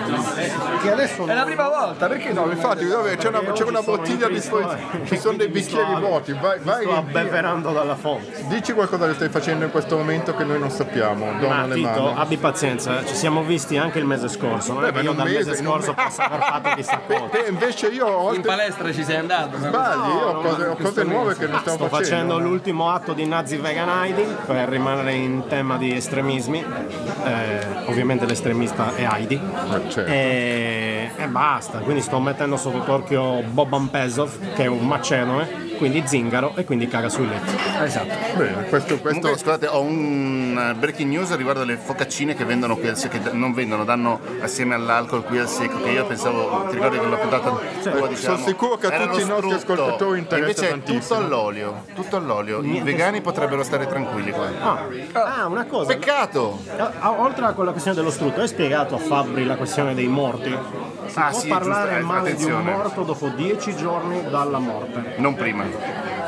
Che 0.82 0.90
adesso 0.92 1.26
È 1.26 1.34
la 1.34 1.44
prima 1.44 1.68
volta, 1.68 2.06
perché 2.06 2.32
no? 2.32 2.48
Infatti, 2.50 2.86
c'è 3.18 3.28
una, 3.28 3.40
c'è 3.52 3.64
una 3.64 3.82
bottiglia 3.82 4.26
di 4.28 4.34
disposizione, 4.34 5.00
ci 5.04 5.18
sono 5.18 5.36
dei 5.36 5.48
bicchieri 5.48 5.94
vuoti, 6.00 6.32
vai, 6.32 6.58
vai 6.62 6.82
sto 6.84 6.96
abbeverando 6.96 7.72
dalla 7.72 7.96
fonte. 7.96 8.44
dici 8.48 8.72
qualcosa 8.72 9.06
che 9.08 9.14
stai 9.14 9.28
facendo 9.28 9.64
in 9.64 9.70
questo 9.70 9.96
momento 9.96 10.34
che 10.34 10.44
noi 10.44 10.58
non 10.58 10.70
sappiamo, 10.70 10.92
Don 10.98 11.48
Ma 11.48 11.66
Tito, 11.72 12.14
abbi 12.14 12.36
pazienza, 12.36 13.04
ci 13.04 13.14
siamo 13.14 13.42
visti 13.42 13.76
anche 13.76 13.98
il 13.98 14.04
mese 14.04 14.28
scorso. 14.28 14.72
Non 14.74 14.82
Beh, 14.82 14.88
è 14.88 14.92
che 14.92 14.96
ma 14.96 15.02
io 15.02 15.10
in 15.12 15.16
un 15.18 15.24
dal 15.24 15.32
mese 15.32 15.50
mese, 15.50 15.62
scorso 15.64 15.94
mese. 15.96 16.04
posso 16.08 16.20
aver 16.22 16.38
fatto 16.40 16.74
chissà 16.76 17.00
cosa. 17.06 17.24
Beh, 17.30 17.46
invece 17.48 17.86
io 17.88 18.06
ho 18.06 18.34
In 18.34 18.42
palestra 18.42 18.92
ci 18.92 19.04
sei 19.04 19.16
andato. 19.16 19.56
sbagli, 19.58 20.08
io 20.16 20.26
ho 20.28 20.40
cose, 20.40 20.64
ho 20.66 20.76
cose 20.76 21.02
nuove 21.04 21.36
che 21.36 21.46
non 21.46 21.58
stiamo 21.60 21.78
Sto 21.78 21.88
facendo. 21.88 22.34
facendo 22.34 22.38
l'ultimo 22.38 22.90
atto 22.90 23.12
di 23.12 23.26
Nazi 23.26 23.56
Vegan 23.56 23.88
Heidi 23.88 24.24
per 24.46 24.68
rimanere 24.68 25.12
in 25.12 25.46
tema 25.48 25.76
di 25.76 25.94
estremismi. 25.94 26.64
Eh, 27.24 27.66
ovviamente 27.86 28.26
l'estremista 28.26 28.94
è 28.94 29.06
Heidi. 29.10 29.40
certo. 29.88 30.10
E, 30.10 31.10
e 31.16 31.26
basta, 31.26 31.78
quindi 31.78 32.02
sto 32.02 32.18
mettendo 32.20 32.56
sotto 32.56 32.80
torchio 32.84 33.42
Boban 33.42 33.90
Pesov, 33.90 34.30
che 34.54 34.64
è 34.64 34.66
un 34.66 34.86
macenoe, 34.86 35.63
quindi 35.76 36.02
zingaro 36.06 36.52
e 36.56 36.64
quindi 36.64 36.88
caga 36.88 37.08
sui 37.08 37.28
letti. 37.28 37.54
Esatto. 37.82 38.14
Bene, 38.36 38.64
questo, 38.68 38.98
questo 38.98 39.20
Comunque, 39.20 39.36
scusate, 39.38 39.66
ho 39.66 39.80
un 39.80 40.70
eh, 40.70 40.74
breaking 40.74 41.10
news 41.10 41.34
riguardo 41.36 41.62
alle 41.62 41.76
focaccine 41.76 42.34
che 42.34 42.44
vendono 42.44 42.76
qui 42.76 42.88
al 42.88 42.96
secco, 42.96 43.18
che 43.22 43.32
non 43.32 43.52
vendono, 43.52 43.84
danno 43.84 44.20
assieme 44.40 44.74
all'alcol 44.74 45.24
qui 45.24 45.38
al 45.38 45.48
secco, 45.48 45.80
che 45.82 45.90
io 45.90 46.04
pensavo, 46.06 46.66
ti 46.68 46.74
ricordi 46.74 46.98
che 46.98 47.06
l'ho 47.06 47.18
puntata 47.18 47.48
tua, 47.48 47.60
diciamo, 48.08 48.14
sono 48.14 48.46
sicuro 48.46 48.76
che 48.76 48.86
a 48.86 49.06
tutti 49.06 49.20
i 49.22 49.26
nostri 49.26 49.52
ascoltatori 49.52 50.18
interessa 50.18 50.48
Invece 50.48 50.68
tantissimo. 50.68 51.00
tutto 51.00 51.14
all'olio, 51.14 51.84
tutto 51.94 52.16
all'olio. 52.16 52.62
I 52.62 52.80
vegani 52.80 53.20
potrebbero 53.20 53.62
stare 53.62 53.86
tranquilli 53.86 54.30
qua. 54.30 54.48
Ah, 54.60 55.42
ah, 55.42 55.46
una 55.46 55.64
cosa. 55.64 55.92
Peccato! 55.92 56.60
Ah, 56.76 57.12
Oltre 57.18 57.44
a 57.46 57.52
quella 57.52 57.70
questione 57.70 57.96
dello 57.96 58.10
strutto, 58.10 58.40
hai 58.40 58.48
spiegato 58.48 58.94
a 58.94 58.98
Fabri 58.98 59.44
la 59.44 59.56
questione 59.56 59.94
dei 59.94 60.08
morti? 60.08 60.56
Si 61.06 61.18
Ah, 61.18 61.28
può 61.30 61.38
sì, 61.38 61.48
parlare 61.48 61.90
giusto, 61.98 62.06
male 62.06 62.34
di 62.34 62.44
un 62.44 62.50
attenzione. 62.52 62.70
morto 62.72 63.02
dopo 63.02 63.28
dieci 63.28 63.76
giorni 63.76 64.22
dalla 64.30 64.58
morte. 64.58 65.14
Non 65.16 65.34
prima. 65.34 65.64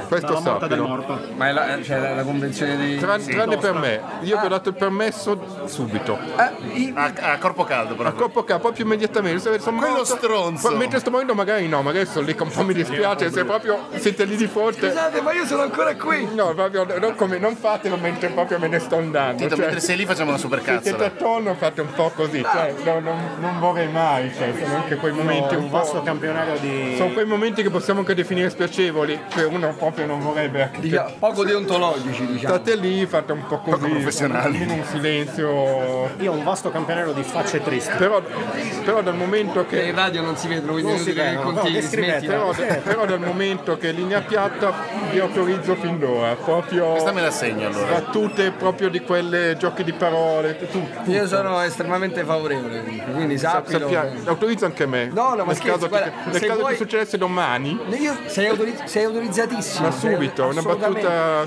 Questo 0.06 0.32
del 0.32 0.42
sappilo. 0.42 0.86
morto. 0.86 1.18
Ma 1.36 1.48
è 1.48 1.52
la, 1.52 1.82
cioè, 1.82 1.98
la, 1.98 2.14
la 2.14 2.22
convenzione 2.22 2.76
di... 2.76 2.96
Tran- 2.98 3.24
tranne 3.24 3.56
per 3.58 3.72
me, 3.74 4.00
io 4.20 4.38
vi 4.38 4.44
ho 4.46 4.48
dato 4.48 4.68
il 4.70 4.74
permesso 4.74 5.64
subito. 5.66 6.18
Eh, 6.18 6.78
i- 6.78 6.92
A, 6.94 7.12
a 7.32 7.38
corpo 7.38 7.64
caldo 7.64 7.92
A 7.92 7.96
proprio. 7.96 8.14
corpo 8.20 8.44
capo, 8.44 8.60
proprio 8.62 8.84
immediatamente. 8.84 9.40
Se 9.40 9.58
sono 9.60 9.78
Quello 9.78 9.96
morto- 9.96 10.16
stronzo. 10.16 10.70
Mentre 10.76 10.98
sto 11.00 11.10
morendo 11.10 11.34
magari 11.34 11.68
no, 11.68 11.82
magari 11.82 12.06
sono 12.06 12.26
lì 12.26 12.34
che 12.34 12.42
un 12.42 12.50
po' 12.50 12.62
mi 12.64 12.74
dispiace, 12.74 13.30
se 13.30 13.44
proprio 13.44 13.88
siete 13.96 14.24
lì 14.24 14.36
di 14.36 14.46
fronte. 14.46 14.88
Scusate, 14.88 15.20
ma 15.20 15.32
io 15.32 15.44
sono 15.46 15.62
ancora 15.62 15.94
qui. 15.96 16.28
No, 16.34 16.54
proprio 16.54 16.84
non, 16.98 17.14
come, 17.14 17.38
non 17.38 17.56
fatelo 17.56 17.96
mentre 17.96 18.28
proprio 18.28 18.58
me 18.58 18.68
ne 18.68 18.78
sto 18.78 18.96
andando. 18.96 19.42
Tito, 19.42 19.56
cioè, 19.56 19.64
mentre 19.64 19.80
sei 19.80 19.96
lì 19.96 20.06
facciamo 20.06 20.30
una 20.30 20.38
super 20.38 20.62
siete 20.62 20.80
cazzola. 20.90 21.06
attorno 21.06 21.54
fate 21.54 21.80
un 21.80 21.92
po' 21.92 22.10
così, 22.14 22.42
cioè, 22.42 22.74
no, 22.84 23.00
non, 23.00 23.18
non 23.40 23.58
vorrei 23.58 23.88
mai, 23.88 24.32
cioè, 24.36 24.52
sono 24.62 24.76
anche 24.76 24.96
quei 24.96 25.12
momenti 25.12 25.54
un 25.54 25.64
un 25.64 25.70
vasto 25.70 25.98
po'. 25.98 26.02
campionario 26.02 26.58
di 26.58 26.94
Sono 26.96 27.12
quei 27.12 27.24
momenti 27.26 27.62
che 27.62 27.70
possiamo 27.70 28.00
anche 28.00 28.14
definire 28.14 28.50
spiacevoli, 28.50 29.18
che 29.28 29.42
uno 29.44 29.74
proprio 29.96 30.06
non 30.06 30.20
vorrebbe. 30.20 30.70
Diciamo, 30.78 31.10
poco 31.18 31.44
deontologici, 31.44 32.26
diciamo. 32.26 32.54
State 32.54 32.76
lì, 32.76 33.06
fate 33.06 33.32
un 33.32 33.46
po' 33.46 33.58
così, 33.60 33.88
professionali. 33.88 34.62
in 34.62 34.70
un 34.70 34.84
silenzio. 34.84 36.10
Io 36.18 36.32
ho 36.32 36.34
un 36.34 36.44
vasto 36.44 36.70
campionario 36.70 37.12
di 37.12 37.22
facce 37.22 37.62
tristi. 37.62 37.94
Però, 37.96 38.20
però 38.84 39.00
dal 39.02 39.16
momento 39.16 39.64
Che 39.66 39.76
che 39.76 39.82
in 39.84 39.94
radio 39.94 40.22
non 40.22 40.36
si 40.36 40.48
vedono, 40.48 40.72
quindi 40.72 40.90
Non 40.92 41.00
si 41.00 41.12
che 41.12 41.22
vedono, 41.22 41.50
no, 41.50 41.52
continui, 41.60 41.80
smettila. 41.80 42.32
Però, 42.52 42.52
però 42.82 43.06
dal 43.06 43.20
momento 43.20 43.76
che 43.78 43.88
è 43.88 43.92
linea 43.92 44.20
piatta 44.20 44.72
vi 45.10 45.18
autorizzo 45.18 45.74
fin 45.76 45.98
d'ora, 45.98 46.34
proprio 46.34 46.90
Questa 46.92 47.12
me 47.12 47.20
la 47.22 47.30
segno 47.30 47.68
allora. 47.68 47.92
battute 48.00 48.50
proprio 48.50 48.88
di 48.90 49.00
quelle 49.00 49.56
giochi 49.58 49.82
di 49.84 49.92
parole, 49.92 50.58
tutto. 50.58 51.10
Io 51.10 51.26
sono 51.26 51.60
estremamente 51.62 52.22
favorevole, 52.24 52.82
quindi 53.12 53.38
sappilo. 53.38 53.78
Sappia- 53.88 54.12
autorizzo 54.26 54.64
anche 54.66 54.86
me. 54.86 55.06
No, 55.12 55.30
no, 55.30 55.36
ma 55.36 55.44
nel 55.46 55.56
scherzi, 55.56 55.70
caso, 55.70 55.88
guarda, 55.88 56.08
che, 56.10 56.30
nel 56.30 56.40
se 56.40 56.46
caso 56.46 56.58
vuoi- 56.60 56.72
che 56.72 56.78
succedesse 56.78 57.18
domani, 57.18 57.78
Io 57.98 58.16
sei, 58.26 58.46
autorizz- 58.48 58.84
sei 58.84 59.04
autorizzatissimo. 59.04 59.85
Ma 59.86 59.90
subito, 59.92 60.46
una 60.46 60.62
battuta 60.62 61.44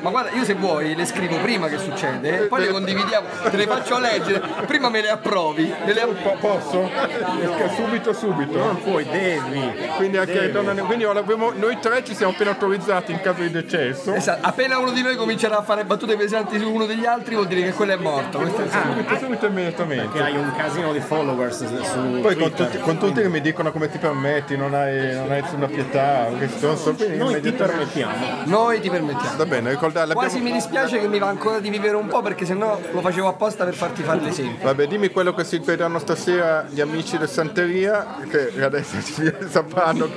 ma 0.00 0.10
guarda, 0.10 0.30
io 0.32 0.44
se 0.44 0.54
vuoi 0.54 0.94
le 0.94 1.04
scrivo 1.04 1.36
prima 1.38 1.68
che 1.68 1.78
succede, 1.78 2.46
poi 2.46 2.60
le 2.62 2.68
condividiamo, 2.68 3.26
te 3.50 3.56
le 3.56 3.66
faccio 3.66 3.98
leggere, 3.98 4.40
prima 4.66 4.88
me 4.88 5.00
le 5.00 5.10
approvi, 5.10 5.72
me 5.84 5.92
le 5.92 6.06
Po- 6.22 6.36
posso? 6.40 6.90
Perché 6.90 7.70
subito, 7.74 8.12
subito. 8.12 8.58
Non 8.58 8.82
puoi, 8.82 9.04
devi. 9.04 9.72
Quindi, 9.96 10.16
anche, 10.16 10.50
non- 10.52 10.82
quindi 10.86 11.04
noi 11.04 11.78
tre 11.80 12.04
ci 12.04 12.14
siamo 12.14 12.32
appena 12.32 12.50
autorizzati 12.50 13.12
in 13.12 13.20
caso 13.20 13.40
di 13.42 13.50
decesso. 13.50 14.14
Esatto, 14.14 14.46
appena 14.46 14.78
uno 14.78 14.90
di 14.90 15.02
noi 15.02 15.16
comincerà 15.16 15.58
a 15.58 15.62
fare 15.62 15.84
battute 15.84 16.16
pesanti 16.16 16.58
su 16.58 16.70
uno 16.70 16.86
degli 16.86 17.04
altri 17.06 17.34
vuol 17.34 17.46
dire 17.46 17.62
che 17.62 17.72
quello 17.72 17.92
è 17.92 17.96
morto. 17.96 18.38
Questo 18.38 18.62
è 18.62 18.68
segno. 18.68 18.92
Subito, 18.94 19.18
subito 19.18 19.46
immediatamente. 19.46 20.08
Che 20.12 20.22
hai 20.22 20.36
un 20.36 20.52
casino 20.56 20.92
di 20.92 21.00
followers 21.00 21.64
su 21.66 22.20
Poi 22.20 22.34
con 22.36 22.52
Twitter. 22.52 22.66
tutti, 22.66 22.78
con 22.78 22.98
tutti 22.98 23.20
che 23.20 23.28
mi 23.28 23.40
dicono 23.40 23.70
come 23.72 23.90
ti 23.90 23.98
permetti, 23.98 24.56
non 24.56 24.74
hai, 24.74 25.14
non 25.14 25.30
hai 25.30 25.40
nessuna 25.42 25.66
pietà, 25.66 26.28
stronzo, 26.56 26.94
quindi 26.94 27.18
Noi 27.30 27.40
ti 27.40 27.52
permettiamo. 27.52 28.26
Noi 28.44 28.80
ti 28.80 28.90
permettiamo. 28.90 29.36
Va 29.36 29.46
bene, 29.46 29.70
ricordate, 29.70 30.14
Quasi 30.14 30.40
mi 30.40 30.52
dispiace 30.52 30.98
che 30.98 31.08
mi 31.08 31.18
va 31.18 31.28
ancora 31.28 31.60
di 31.60 31.70
vivere 31.70 31.96
un 31.96 32.06
po' 32.08 32.22
perché 32.22 32.44
sennò 32.44 32.78
lo 32.90 33.00
facevo 33.00 33.28
apposta 33.28 33.64
per 33.64 33.74
farti 33.74 34.02
fare 34.02 34.20
l'esempio. 34.20 34.66
Vabbè, 34.66 34.86
dimmi 34.86 35.10
quello 35.10 35.34
che 35.34 35.44
si 35.44 35.58
vedranno 35.58 35.98
stasera 35.98 36.66
gli 36.68 36.80
amici 36.80 37.18
del 37.18 37.28
Santeria, 37.28 38.16
che 38.28 38.52
adesso 38.62 39.00
ci 39.02 39.32
sapranno 39.48 40.08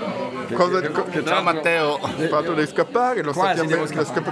cosa, 0.53 0.81
co- 0.89 1.05
Ciao 1.23 1.41
Matteo. 1.41 1.99
il 2.17 2.27
fatto 2.27 2.53
di 2.53 2.65
scappare, 2.67 3.21
lo 3.21 3.33
sappiamo 3.33 3.69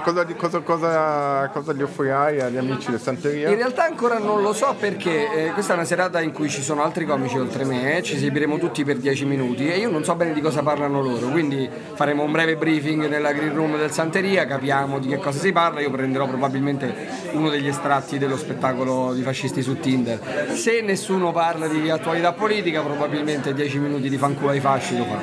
cosa, 0.02 0.26
cosa, 0.36 0.60
cosa, 0.60 1.50
cosa 1.52 1.74
gli 1.74 1.82
offrirai 1.82 2.42
agli 2.42 2.58
amici 2.58 2.90
del 2.92 3.00
Santeria? 3.00 3.50
In 3.50 3.56
realtà 3.56 3.86
ancora 3.86 4.18
non 4.18 4.42
lo 4.42 4.54
so 4.54 4.76
perché 4.78 5.48
eh, 5.48 5.52
questa 5.52 5.74
è 5.74 5.76
una 5.76 5.86
serata 5.86 6.22
in 6.22 6.32
cui 6.32 6.50
ci 6.50 6.62
sono 6.62 6.84
altri 6.84 7.06
comici 7.06 7.38
oltre 7.38 7.64
me, 7.66 7.98
eh, 7.98 8.04
ci 8.04 8.16
esibiremo 8.16 8.58
tutti 8.58 8.84
per 8.84 8.98
10 8.98 9.26
minuti 9.26 9.70
e 9.72 9.78
io 9.78 9.90
non 9.90 10.04
so 10.04 10.16
bene 10.16 10.34
di 10.34 10.42
cosa 10.42 10.62
parlano 10.64 11.02
loro, 11.02 11.28
quindi 11.28 11.70
faremo 11.94 12.24
un 12.24 12.32
breve 12.32 12.56
briefing 12.56 12.71
briefing 12.72 13.08
nella 13.08 13.34
green 13.34 13.54
room 13.54 13.78
del 13.78 13.92
Santeria, 13.92 14.46
capiamo 14.46 14.98
di 15.00 15.10
che 15.10 15.18
cosa 15.18 15.38
si 15.40 15.52
parla, 15.52 15.82
io 15.82 15.92
prenderò 15.92 16.26
probabilmente 16.28 17.30
uno 17.34 17.50
degli 17.50 17.68
estratti 17.68 18.18
dello 18.18 18.38
spettacolo 18.38 19.14
di 19.14 19.22
fascisti 19.24 19.62
su 19.62 19.78
Tinder. 19.80 20.54
Se 20.56 20.80
nessuno 20.82 21.34
parla 21.34 21.68
di 21.68 21.90
attualità 21.90 22.32
politica, 22.32 22.82
probabilmente 22.82 23.54
10 23.54 23.80
minuti 23.80 24.08
di 24.10 24.18
fanculo 24.18 24.52
ai 24.52 24.62
fasci 24.62 24.98
lo 24.98 25.04
farò. 25.06 25.20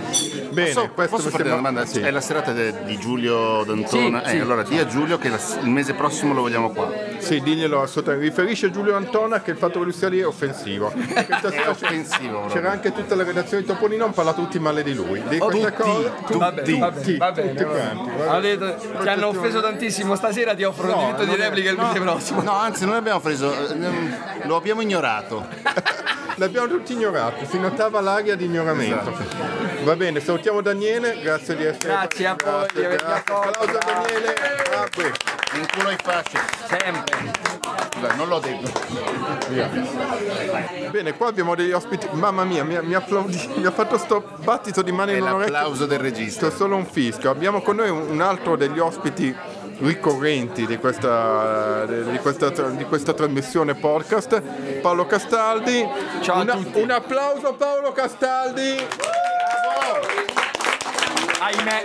Bene, 0.50 0.72
Posso, 0.72 0.90
questo 0.90 1.16
posso 1.16 1.28
sembra- 1.30 1.46
una 1.46 1.56
domanda? 1.56 1.86
sì. 1.86 2.00
È 2.00 2.10
la 2.10 2.20
serata 2.20 2.52
de- 2.52 2.84
di 2.84 2.98
Giulio 2.98 3.64
D'Antona? 3.64 4.20
Sì, 4.24 4.26
eh, 4.26 4.30
sì. 4.30 4.38
allora 4.40 4.62
di 4.62 4.78
a 4.78 4.86
Giulio 4.86 5.16
che 5.16 5.28
la- 5.30 5.40
il 5.62 5.70
mese 5.70 5.94
prossimo 5.94 6.34
lo 6.34 6.42
vogliamo 6.42 6.70
qua. 6.70 7.07
Sì, 7.28 7.40
diglielo 7.42 7.82
assolutamente. 7.82 8.26
Riferisce 8.26 8.70
Giulio 8.70 8.94
Antona 8.96 9.40
che 9.42 9.50
il 9.52 9.56
fatto 9.56 9.78
che 9.78 9.84
lui 9.84 9.92
sia 9.92 10.08
lì 10.08 10.18
è 10.20 10.26
offensivo. 10.26 10.92
Sera 10.96 11.70
offensivo, 11.70 12.38
proprio. 12.38 12.54
C'era 12.54 12.70
anche 12.70 12.92
tutta 12.92 13.14
la 13.14 13.24
redazione 13.24 13.62
di 13.62 13.68
Topolino, 13.68 14.04
hanno 14.04 14.12
parlato 14.12 14.40
tutti 14.42 14.58
male 14.58 14.82
di 14.82 14.94
lui. 14.94 15.22
Di 15.28 15.38
questa 15.38 15.70
tutti, 15.70 15.82
cosa, 15.82 16.08
tutti. 16.26 16.38
Va 16.38 16.52
bene, 16.52 16.78
va 16.78 16.90
bene, 16.90 17.00
tutti, 17.02 17.16
va 17.16 17.32
bene, 17.32 17.48
tutti 17.50 17.64
va 17.64 17.70
bene. 17.72 18.14
quanti. 18.24 18.40
detto, 18.48 18.74
ti 19.02 19.08
hanno 19.08 19.26
offeso 19.28 19.60
tantissimo 19.60 20.14
stasera, 20.14 20.54
ti 20.54 20.62
offrono 20.64 20.94
No, 20.94 21.00
il 21.00 21.14
diritto 21.14 21.24
di 21.24 21.40
è- 21.40 21.44
replica 21.44 21.70
il 21.70 21.76
mese 21.78 22.00
prossimo. 22.00 22.42
No, 22.42 22.52
anzi, 22.52 22.84
non 22.86 22.94
abbiamo 22.94 23.20
preso, 23.20 23.52
eh, 23.52 24.46
lo 24.46 24.56
abbiamo 24.56 24.80
ignorato. 24.80 25.46
L'abbiamo 26.38 26.68
tutti 26.68 26.92
ignorato, 26.92 27.44
si 27.46 27.58
notava 27.58 28.00
l'aria 28.00 28.36
di 28.36 28.44
ignoramento. 28.44 29.12
Va 29.82 29.96
bene, 29.96 30.20
salutiamo 30.20 30.60
Daniele, 30.60 31.18
grazie 31.20 31.56
di 31.56 31.64
essere 31.64 31.88
Grazie 31.88 32.26
a 32.26 32.36
voi 32.42 32.66
grazie. 32.72 33.06
Applauso 33.06 33.78
a 33.78 33.84
Daniele. 33.84 34.34
Qui. 34.94 35.04
In 35.58 35.66
culo 35.72 35.88
ai 35.88 35.96
fasci. 36.00 36.36
Sempre. 36.68 37.32
Scusa, 37.92 38.14
non 38.14 38.28
l'ho 38.28 38.38
detto. 38.38 38.70
Bene, 40.90 41.14
qua 41.16 41.28
abbiamo 41.28 41.54
degli 41.56 41.72
ospiti. 41.72 42.06
Mamma 42.12 42.44
mia, 42.44 42.62
mi 42.64 42.76
ha, 42.76 42.82
mi 42.82 42.94
ha 42.94 42.98
applaudi- 42.98 43.54
mi 43.56 43.66
ha 43.66 43.70
fatto 43.72 43.98
sto 43.98 44.22
battito 44.44 44.82
di 44.82 44.92
mani 44.92 45.12
È 45.14 45.16
in 45.16 45.22
un 45.22 45.28
orecchio. 45.32 45.52
l'applauso 45.52 45.86
del 45.86 45.98
regista. 45.98 46.48
C'è 46.48 46.54
solo 46.54 46.76
un 46.76 46.86
fischio. 46.86 47.30
Abbiamo 47.30 47.62
con 47.62 47.76
noi 47.76 47.88
un 47.90 48.20
altro 48.20 48.56
degli 48.56 48.78
ospiti 48.78 49.34
ricorrenti 49.78 50.66
di 50.66 50.76
questa, 50.76 51.84
di 51.86 52.18
questa, 52.18 52.48
di 52.70 52.84
questa 52.84 53.12
trasmissione 53.12 53.74
podcast, 53.74 54.40
Paolo 54.80 55.06
Castaldi. 55.06 55.86
Ciao 56.20 56.38
a 56.38 56.42
Una- 56.42 56.52
tutti. 56.54 56.80
Un 56.80 56.90
applauso 56.90 57.48
a 57.48 57.52
Paolo 57.54 57.92
Castaldi. 57.92 58.76
Ahimè. 61.40 61.82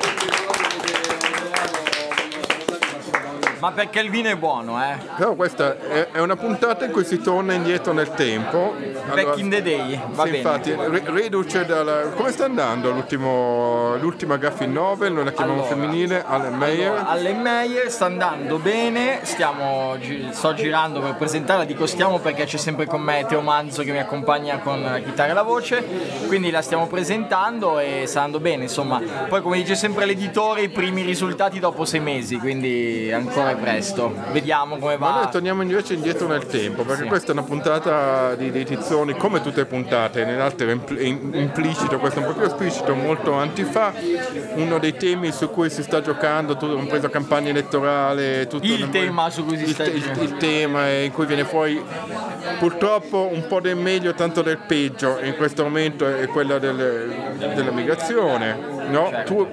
Ma 3.64 3.72
perché 3.72 4.02
il 4.02 4.10
vino 4.10 4.28
è 4.28 4.36
buono, 4.36 4.78
eh? 4.84 4.98
Però 5.16 5.36
questa 5.36 5.80
è, 5.80 6.10
è 6.12 6.20
una 6.20 6.36
puntata 6.36 6.84
in 6.84 6.92
cui 6.92 7.06
si 7.06 7.22
torna 7.22 7.54
indietro 7.54 7.94
nel 7.94 8.10
tempo. 8.10 8.76
Back 9.14 9.38
in 9.38 9.50
the 9.50 9.62
day, 9.62 9.98
va 10.10 10.26
sì, 10.26 10.32
bene. 10.32 10.38
infatti, 10.38 10.76
re- 10.76 11.04
reduce 11.06 11.66
dalla... 11.66 12.10
Come 12.14 12.32
sta 12.32 12.44
andando 12.44 12.92
l'ultimo, 12.92 13.96
l'ultima 14.02 14.36
graphic 14.36 14.68
novel? 14.68 15.14
Noi 15.14 15.24
la 15.24 15.32
chiamiamo 15.32 15.62
Allora, 15.62 15.76
femminile, 15.78 16.26
Allen 16.28 16.56
Meyer. 16.56 17.04
Alle 17.06 17.32
Meyer 17.32 17.90
sta 17.90 18.04
andando 18.04 18.58
bene, 18.58 19.20
stiamo, 19.22 19.96
sto 20.32 20.54
girando 20.54 21.00
per 21.00 21.16
presentarla, 21.16 21.64
dico 21.64 21.86
stiamo 21.86 22.20
perché 22.20 22.44
c'è 22.44 22.58
sempre 22.58 22.86
con 22.86 23.00
me 23.00 23.24
Teo 23.26 23.40
Manzo 23.40 23.84
che 23.84 23.94
mi 23.94 24.00
accompagna 24.00 24.58
con 24.58 24.82
la 24.82 25.00
chitarra 25.00 25.32
e 25.32 25.34
la 25.34 25.42
voce, 25.44 25.86
quindi 26.28 26.52
la 26.52 26.62
stiamo 26.62 26.88
presentando 26.88 27.80
e 27.80 28.04
sta 28.08 28.24
andando 28.24 28.42
bene, 28.42 28.64
insomma. 28.64 29.02
Poi 29.30 29.42
come 29.42 29.56
dice 29.56 29.76
sempre 29.76 30.04
l'editore, 30.04 30.64
i 30.64 30.70
primi 30.70 31.04
risultati 31.04 31.60
dopo 31.60 31.86
sei 31.86 32.02
mesi, 32.02 32.38
quindi 32.40 33.10
ancora 33.10 33.52
è 33.54 33.56
presto. 33.58 34.14
Vediamo 34.32 34.78
come 34.78 34.98
Ma 34.98 35.12
noi 35.12 35.24
va. 35.24 35.30
torniamo 35.30 35.62
invece 35.62 35.94
indietro 35.94 36.28
nel 36.28 36.46
tempo, 36.46 36.84
perché 36.84 37.06
questa 37.06 37.30
è 37.30 37.32
una 37.32 37.44
puntata 37.44 38.36
di, 38.36 38.52
di 38.52 38.64
Tizzoni, 38.66 39.16
come 39.16 39.42
tutte 39.42 39.62
le 39.62 39.66
puntate, 39.66 40.26
nell'altro 40.26 40.70
in- 40.70 41.32
implicito, 41.34 41.98
questo 42.00 42.20
è 42.20 42.26
un 42.26 42.34
po' 42.34 42.38
più 42.40 42.48
esplicito, 42.48 42.94
molto 42.96 43.34
anni 43.34 43.64
fa, 43.64 43.94
uno 44.56 44.78
dei 44.80 44.96
temi 44.96 45.32
su 45.32 45.50
cui 45.50 45.70
si 45.70 45.82
sta 45.84 46.02
giocando, 46.02 46.56
compreso 46.58 47.10
campagna 47.10 47.50
elettorale, 47.50 48.48
tutto 48.48 48.66
Il 48.66 48.90
tema 48.90 49.30
su 49.30 49.46
cui 49.46 49.58
si 49.58 49.64
il, 49.64 49.70
sta 49.74 49.84
il- 49.86 50.02
giocando. 50.02 50.24
il 50.24 50.38
tema 50.38 50.86
è 50.88 50.98
in 51.00 51.12
cui 51.12 51.26
viene 51.26 51.44
fuori 51.46 51.82
purtroppo 52.60 53.30
un 53.32 53.46
po' 53.48 53.60
del 53.60 53.76
meglio, 53.76 54.14
tanto 54.14 54.42
del 54.42 54.58
peggio, 54.58 55.20
in 55.22 55.36
questo 55.36 55.64
momento 55.64 56.06
è 56.08 56.28
quella 56.28 56.60
del- 56.60 57.14
della 57.56 57.72
migrazione. 57.72 58.82
No? 58.90 59.12
Tu 59.26 59.48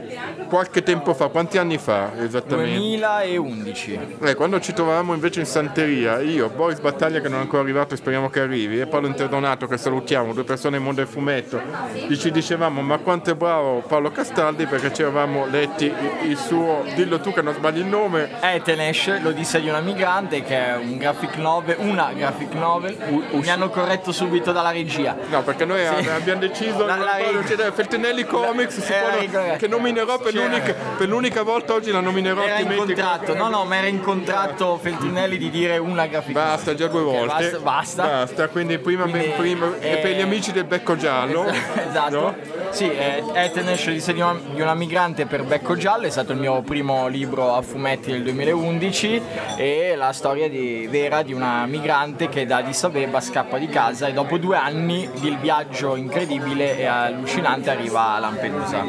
qualche 0.48 0.82
tempo 0.82 1.14
fa, 1.14 1.28
quanti 1.28 1.58
anni 1.58 1.78
fa 1.78 2.10
esattamente? 2.20 2.76
2011. 2.78 4.16
Eh, 4.22 4.34
quando 4.34 4.60
ci 4.60 4.72
trovavamo 4.72 5.14
invece 5.14 5.40
in 5.40 5.46
Santeria, 5.46 6.20
io, 6.20 6.48
Boris 6.48 6.80
Battaglia 6.80 7.20
che 7.20 7.28
non 7.28 7.38
è 7.38 7.42
ancora 7.42 7.62
arrivato 7.62 7.94
e 7.94 7.96
speriamo 7.96 8.28
che 8.28 8.40
arrivi, 8.40 8.80
e 8.80 8.86
Paolo 8.86 9.06
Interdonato 9.06 9.66
che 9.66 9.76
salutiamo, 9.76 10.32
due 10.32 10.44
persone 10.44 10.76
del 10.76 10.84
mondo 10.84 11.00
del 11.00 11.10
fumetto, 11.10 11.60
gli 12.06 12.16
ci 12.16 12.30
dicevamo 12.30 12.80
ma 12.82 12.98
quanto 12.98 13.30
è 13.30 13.34
bravo 13.34 13.82
Paolo 13.86 14.10
Castaldi 14.10 14.66
perché 14.66 14.92
ci 14.92 15.02
eravamo 15.02 15.46
letti 15.46 15.92
il, 16.22 16.36
suo, 16.36 16.84
dillo 16.94 17.20
tu 17.20 17.32
che 17.32 17.42
non 17.42 17.54
sbagli 17.54 17.78
il 17.78 17.86
nome, 17.86 18.28
Etenesh, 18.40 19.20
l'Odissea 19.22 19.60
di 19.60 19.68
una 19.68 19.80
migrante, 19.80 20.42
che 20.42 20.56
è 20.56 20.76
un 20.76 20.96
graphic 20.96 21.36
novel, 21.36 21.76
una 21.78 22.12
graphic 22.14 22.52
novel. 22.54 22.96
Mi 23.32 23.48
hanno 23.48 23.68
corretto 23.70 24.12
subito 24.12 24.52
dalla 24.52 24.70
regia. 24.70 25.16
no 25.28 25.42
perché 25.42 25.64
noi 25.64 25.80
Sì. 26.02 26.08
abbiamo 26.08 26.40
deciso 26.40 26.84
La- 26.84 26.96
la 26.96 27.16
c'era 27.46 27.70
Feltrinelli 27.72 28.24
Comics 28.24 28.80
si 28.80 28.92
era 28.92 29.08
può- 29.10 29.19
che 29.28 29.68
nominerò 29.68 30.18
per, 30.18 30.33
C'era- 30.33 30.44
l'unica, 30.46 30.74
per 30.96 31.09
l'unica 31.09 31.42
volta 31.42 31.74
oggi 31.74 31.90
la 31.90 32.00
nominerò 32.00 32.42
Era 32.42 32.59
in 32.61 32.74
contratto, 32.74 33.35
no 33.35 33.48
no, 33.48 33.64
ma 33.64 33.76
era 33.76 33.87
in 33.87 34.00
contratto 34.00 34.78
Feltrinelli 34.80 35.37
di 35.38 35.50
dire 35.50 35.78
una 35.78 36.06
novel. 36.06 36.33
Basta, 36.33 36.74
già 36.74 36.87
due 36.88 37.02
volte. 37.02 37.26
basta, 37.26 37.59
basta. 37.59 38.02
Basta, 38.06 38.48
quindi 38.48 38.78
prima, 38.78 39.04
Quindi, 39.04 39.33
prima- 39.37 39.78
e 39.78 39.96
per 39.98 40.12
gli 40.12 40.18
eh, 40.18 40.22
amici 40.22 40.52
del 40.52 40.64
becco 40.64 40.96
giallo. 40.96 41.44
Esatto. 41.90 42.20
no? 42.20 42.59
Sì, 42.70 42.88
eh, 42.90 43.22
Etenesh, 43.35 43.87
l'Odissea 43.87 44.14
di 44.14 44.20
una, 44.20 44.38
di 44.54 44.61
una 44.61 44.74
migrante 44.74 45.26
per 45.26 45.42
Becco 45.44 45.76
Giallo, 45.76 46.06
è 46.06 46.11
stato 46.11 46.33
il 46.33 46.38
mio 46.38 46.62
primo 46.62 47.09
libro 47.09 47.54
a 47.54 47.62
fumetti 47.62 48.12
del 48.12 48.22
2011 48.22 49.20
e 49.56 49.94
la 49.96 50.12
storia 50.12 50.48
di- 50.48 50.87
vera 50.88 51.22
di 51.22 51.33
una 51.33 51.66
migrante 51.66 52.28
che 52.28 52.46
da 52.46 52.59
Addis 52.59 52.85
Abeba 52.85 53.20
scappa 53.20 53.59
di 53.59 53.66
casa 53.66 54.06
e 54.06 54.12
dopo 54.12 54.38
due 54.38 54.56
anni 54.56 55.09
di 55.18 55.37
viaggio 55.40 55.96
incredibile 55.96 56.78
e 56.78 56.87
allucinante 56.87 57.70
arriva 57.70 58.14
a 58.14 58.18
Lampedusa. 58.20 58.85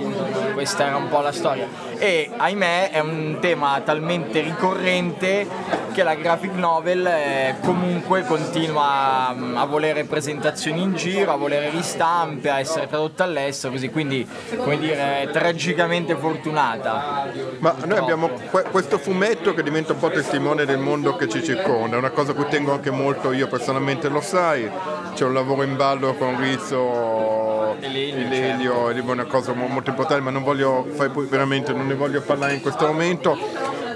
Questa 0.53 0.85
era 0.85 0.95
un 0.95 1.09
po' 1.09 1.19
la 1.21 1.31
storia. 1.31 1.67
E 1.97 2.29
ahimè 2.37 2.91
è 2.91 2.99
un 2.99 3.37
tema 3.41 3.81
talmente 3.83 4.41
ricorrente 4.41 5.47
che 5.91 6.03
la 6.03 6.15
graphic 6.15 6.53
novel 6.53 7.05
eh, 7.05 7.55
comunque 7.61 8.23
continua 8.23 9.27
a, 9.27 9.35
a 9.55 9.65
volere 9.65 10.05
presentazioni 10.05 10.81
in 10.81 10.95
giro, 10.95 11.31
a 11.31 11.35
volere 11.35 11.69
ristampe, 11.69 12.49
a 12.49 12.59
essere 12.59 12.87
tradotta 12.87 13.25
all'estero, 13.25 13.70
così 13.71 13.89
quindi 13.89 14.27
come 14.57 14.77
dire 14.77 15.29
tragicamente 15.31 16.15
fortunata. 16.15 17.31
Ma 17.59 17.75
noi 17.85 17.97
abbiamo 17.97 18.29
que- 18.51 18.63
questo 18.69 18.97
fumetto 18.97 19.53
che 19.53 19.63
diventa 19.63 19.93
un 19.93 19.99
po' 19.99 20.09
testimone 20.09 20.65
del 20.65 20.77
mondo 20.77 21.15
che 21.15 21.27
ci 21.27 21.43
circonda, 21.43 21.95
è 21.95 21.99
una 21.99 22.11
cosa 22.11 22.31
a 22.31 22.35
cui 22.35 22.45
tengo 22.49 22.73
anche 22.73 22.91
molto 22.91 23.31
io 23.31 23.47
personalmente, 23.47 24.09
lo 24.09 24.21
sai, 24.21 24.69
c'è 25.13 25.23
un 25.25 25.33
lavoro 25.33 25.63
in 25.63 25.75
ballo 25.75 26.13
con 26.15 26.39
Rizzo 26.39 27.75
Elelio, 27.79 28.25
Elelio, 28.25 28.89
è 28.89 28.99
una 28.99 29.25
cosa 29.25 29.53
mo- 29.53 29.67
molto 29.67 29.89
importante, 29.89 30.21
ma 30.23 30.29
non 30.29 30.43
voglio 30.43 30.85
veramente, 31.29 31.73
non 31.73 31.87
ne 31.87 31.95
voglio 31.95 32.21
parlare 32.21 32.53
in 32.53 32.61
questo 32.61 32.85
momento. 32.85 33.37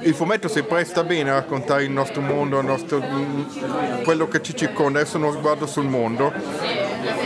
Il 0.02 0.14
fumetto 0.14 0.48
si 0.48 0.62
presta 0.64 1.04
bene 1.04 1.32
a 1.32 1.34
raccontare 1.36 1.84
il 1.84 1.92
nostro 1.92 2.22
mondo, 2.22 2.60
il 2.60 2.66
nostro- 2.66 3.02
mm, 3.02 4.04
quello 4.04 4.28
che 4.28 4.42
ci 4.42 4.56
circonda, 4.56 5.00
adesso 5.00 5.18
uno 5.18 5.32
sguardo 5.32 5.66
sul 5.66 5.86
mondo. 5.86 6.32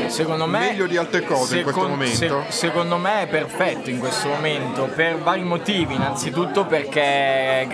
Secondo 0.08 0.46
me 0.46 0.60
Meglio 0.60 0.88
di 0.88 0.98
altre 0.98 1.24
cose 1.24 1.58
in 1.58 1.64
questo 1.64 1.88
momento? 1.88 2.44
secondo 2.50 2.98
me 2.98 3.22
è 3.24 3.28
perfetto 3.28 3.90
in 3.90 4.00
questo 4.00 4.28
momento 4.28 4.90
per 4.94 5.18
vari 5.18 5.44
motivi. 5.44 5.96
Innanzitutto 5.96 6.66
perché 6.66 7.68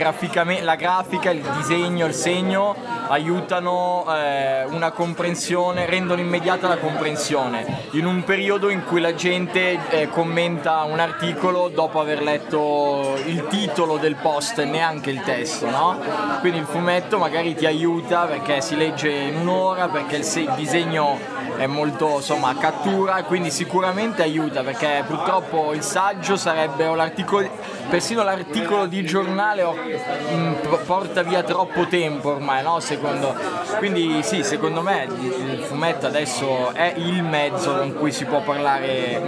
la 0.61 0.75
grafica, 0.75 1.29
il 1.31 1.41
disegno, 1.57 2.05
il 2.05 2.13
segno 2.13 2.75
aiutano 3.07 4.05
eh, 4.09 4.65
una 4.65 4.91
comprensione, 4.91 5.85
rendono 5.85 6.21
immediata 6.21 6.67
la 6.67 6.77
comprensione. 6.77 7.83
In 7.91 8.05
un 8.05 8.23
periodo 8.23 8.69
in 8.69 8.83
cui 8.83 8.99
la 8.99 9.13
gente 9.13 9.79
eh, 9.89 10.09
commenta 10.09 10.83
un 10.83 10.99
articolo 10.99 11.69
dopo 11.69 11.99
aver 11.99 12.21
letto 12.21 13.17
il 13.25 13.47
titolo 13.47 13.97
del 13.97 14.15
post 14.15 14.59
e 14.59 14.65
neanche 14.65 15.09
il 15.11 15.21
testo, 15.21 15.69
no? 15.69 15.99
Quindi 16.39 16.59
il 16.59 16.65
fumetto 16.65 17.17
magari 17.17 17.55
ti 17.55 17.65
aiuta 17.65 18.25
perché 18.25 18.61
si 18.61 18.75
legge 18.75 19.09
in 19.09 19.37
un'ora, 19.37 19.87
perché 19.87 20.17
il, 20.17 20.23
se- 20.23 20.41
il 20.41 20.53
disegno 20.55 21.17
è 21.57 21.67
molto 21.67 22.15
insomma 22.17 22.55
cattura 22.57 23.23
quindi 23.23 23.51
sicuramente 23.51 24.23
aiuta 24.23 24.63
perché 24.63 25.03
purtroppo 25.05 25.73
il 25.73 25.83
saggio 25.83 26.35
sarebbe 26.35 26.87
o 26.87 26.95
l'articolo 26.95 27.47
persino 27.89 28.23
l'articolo 28.23 28.87
di 28.87 29.05
giornale 29.05 29.63
o- 29.63 29.75
mm, 29.75 30.53
p- 30.53 30.83
porta 30.85 31.21
via 31.21 31.43
troppo 31.43 31.85
tempo 31.87 32.31
ormai 32.31 32.63
no? 32.63 32.79
se 32.79 32.95
secondo. 32.95 33.35
Quindi 33.77 34.23
sì, 34.23 34.43
secondo 34.43 34.81
me 34.81 35.07
il 35.21 35.63
fumetto 35.63 36.07
adesso 36.07 36.73
è 36.73 36.93
il 36.95 37.21
mezzo 37.23 37.75
con 37.75 37.93
cui 37.93 38.11
si 38.11 38.25
può 38.25 38.41
parlare 38.41 39.21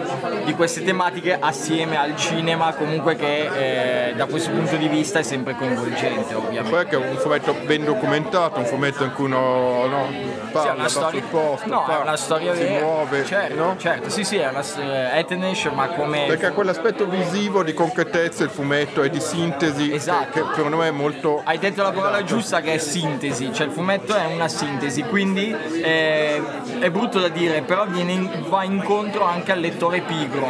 di 0.46 0.54
queste 0.54 0.84
tematiche 0.84 1.38
assieme 1.40 1.98
al 1.98 2.16
cinema, 2.16 2.74
comunque 2.74 3.16
che 3.16 4.10
eh, 4.10 4.16
da 4.16 4.26
questo 4.26 4.52
punto 4.52 4.76
di 4.78 4.88
vista 4.88 5.20
è 5.20 5.24
sempre 5.24 5.56
coinvolgente, 5.56 6.34
ovviamente. 6.34 6.70
Poi 6.70 6.84
è 6.84 6.88
che 6.88 6.96
è 6.96 7.10
un 7.10 7.18
fumetto 7.18 7.54
ben 7.66 7.84
documentato, 7.84 8.60
un 8.60 8.66
fumetto 8.66 9.04
in 9.04 9.13
cui 9.13 9.26
uno 9.26 9.86
no, 9.88 10.08
parla, 10.52 10.72
sì, 10.72 10.80
una 10.80 10.90
storia, 10.90 11.24
no, 11.66 11.84
parla, 11.86 12.16
storia 12.17 12.53
si 12.53 12.63
vera. 12.63 12.86
muove, 12.86 13.25
certo, 13.25 13.56
no? 13.56 13.75
certo, 13.77 14.10
sì, 14.10 14.23
sì, 14.23 14.38
è 14.38 14.47
una 14.49 14.63
eh, 14.80 15.19
Etenesh, 15.19 15.65
ma 15.73 15.88
come 15.88 16.25
Perché 16.27 16.47
ha 16.47 16.51
quell'aspetto 16.51 17.08
visivo 17.08 17.63
di 17.63 17.73
concretezza 17.73 18.43
il 18.43 18.49
fumetto 18.49 19.03
e 19.03 19.10
di 19.10 19.21
sintesi 19.21 19.93
Esatto. 19.93 20.32
che, 20.32 20.41
che 20.41 20.56
secondo 20.56 20.77
me 20.77 20.88
è 20.89 20.91
molto 20.91 21.41
Hai 21.45 21.58
detto 21.58 21.82
la 21.84 21.91
parola 21.91 22.23
giusta 22.23 22.60
che 22.62 22.73
è 22.73 22.77
sintesi, 22.77 23.53
cioè 23.53 23.67
il 23.67 23.71
fumetto 23.71 24.15
è 24.15 24.25
una 24.25 24.47
sintesi, 24.47 25.03
quindi 25.03 25.56
eh, 25.82 26.41
è 26.80 26.89
brutto 26.89 27.19
da 27.19 27.30
dire, 27.30 27.62
però 27.62 27.86
viene 27.86 28.43
va 28.47 28.63
incontro 28.63 29.23
anche 29.23 29.51
al 29.51 29.60
lettore 29.60 30.01
pigro, 30.01 30.47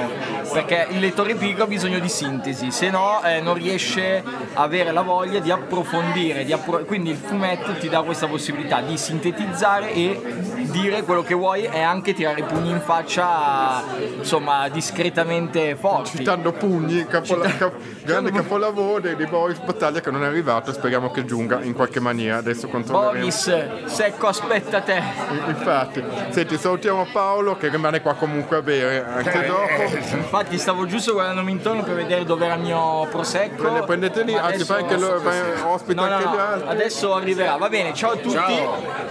perché 0.51 0.87
il 0.89 0.99
lettore 0.99 1.35
pigro 1.35 1.63
ha 1.63 1.67
bisogno 1.67 1.99
di 1.99 2.09
sintesi, 2.09 2.71
se 2.71 2.89
no 2.89 3.21
eh, 3.23 3.41
non 3.41 3.53
riesce 3.55 4.23
a 4.53 4.61
avere 4.63 4.91
la 4.91 5.01
voglia 5.01 5.39
di 5.39 5.51
approfondire, 5.51 6.45
di 6.45 6.53
appro- 6.53 6.83
quindi 6.85 7.09
il 7.11 7.17
fumetto 7.17 7.73
ti 7.73 7.89
dà 7.89 8.01
questa 8.01 8.27
possibilità 8.27 8.81
di 8.81 8.97
sintetizzare 8.97 9.91
e 9.93 10.21
dire 10.69 11.03
quello 11.03 11.23
che 11.23 11.33
vuoi 11.33 11.63
e 11.63 11.81
anche 11.81 12.13
tirare 12.13 12.39
i 12.39 12.43
pugni 12.43 12.69
in 12.71 12.81
faccia 12.81 13.83
insomma 14.17 14.67
discretamente 14.69 15.75
forti. 15.75 16.17
citando 16.17 16.51
pugni, 16.51 17.05
capola- 17.05 17.49
cap- 17.49 17.75
grande 18.03 18.31
capolavoro 18.31 19.13
di 19.13 19.25
Boris 19.25 19.59
Battaglia 19.59 19.99
che 20.01 20.11
non 20.11 20.23
è 20.23 20.27
arrivato, 20.27 20.71
speriamo 20.73 21.11
che 21.11 21.25
giunga 21.25 21.61
in 21.61 21.73
qualche 21.73 21.99
maniera, 21.99 22.37
adesso 22.37 22.67
controlleremo. 22.67 23.19
Boris, 23.19 23.85
secco 23.85 24.27
aspetta 24.27 24.81
te. 24.81 25.01
Infatti, 25.47 26.03
senti, 26.29 26.57
salutiamo 26.57 27.07
Paolo 27.11 27.55
che 27.57 27.69
rimane 27.69 28.01
qua 28.01 28.13
comunque 28.15 28.57
a 28.57 28.61
bere 28.61 29.05
anche 29.05 29.45
dopo. 29.45 30.15
Infatti 30.15 30.57
stavo 30.57 30.85
giusto 30.85 31.13
guardandomi 31.13 31.51
intorno 31.51 31.83
per 31.83 31.95
vedere 31.95 32.23
dove 32.25 32.45
era 32.45 32.55
il 32.55 32.61
mio 32.61 33.07
prosecco. 33.09 33.61
Prende- 33.63 33.83
prendete 33.83 34.23
lì, 34.23 34.33
anzi 34.35 34.45
adesso- 34.55 34.65
fai 34.65 34.81
anche 34.81 34.97
lo- 34.97 35.19
fai- 35.19 35.41
ospita 35.65 36.01
No, 36.01 36.07
no, 36.07 36.13
anche 36.15 36.25
no, 36.27 36.33
gli 36.33 36.37
altri. 36.39 36.69
Adesso 36.69 37.13
arriverà. 37.13 37.55
Va 37.57 37.69
bene, 37.69 37.93
ciao 37.93 38.11
a 38.11 38.15
tutti. 38.17 38.35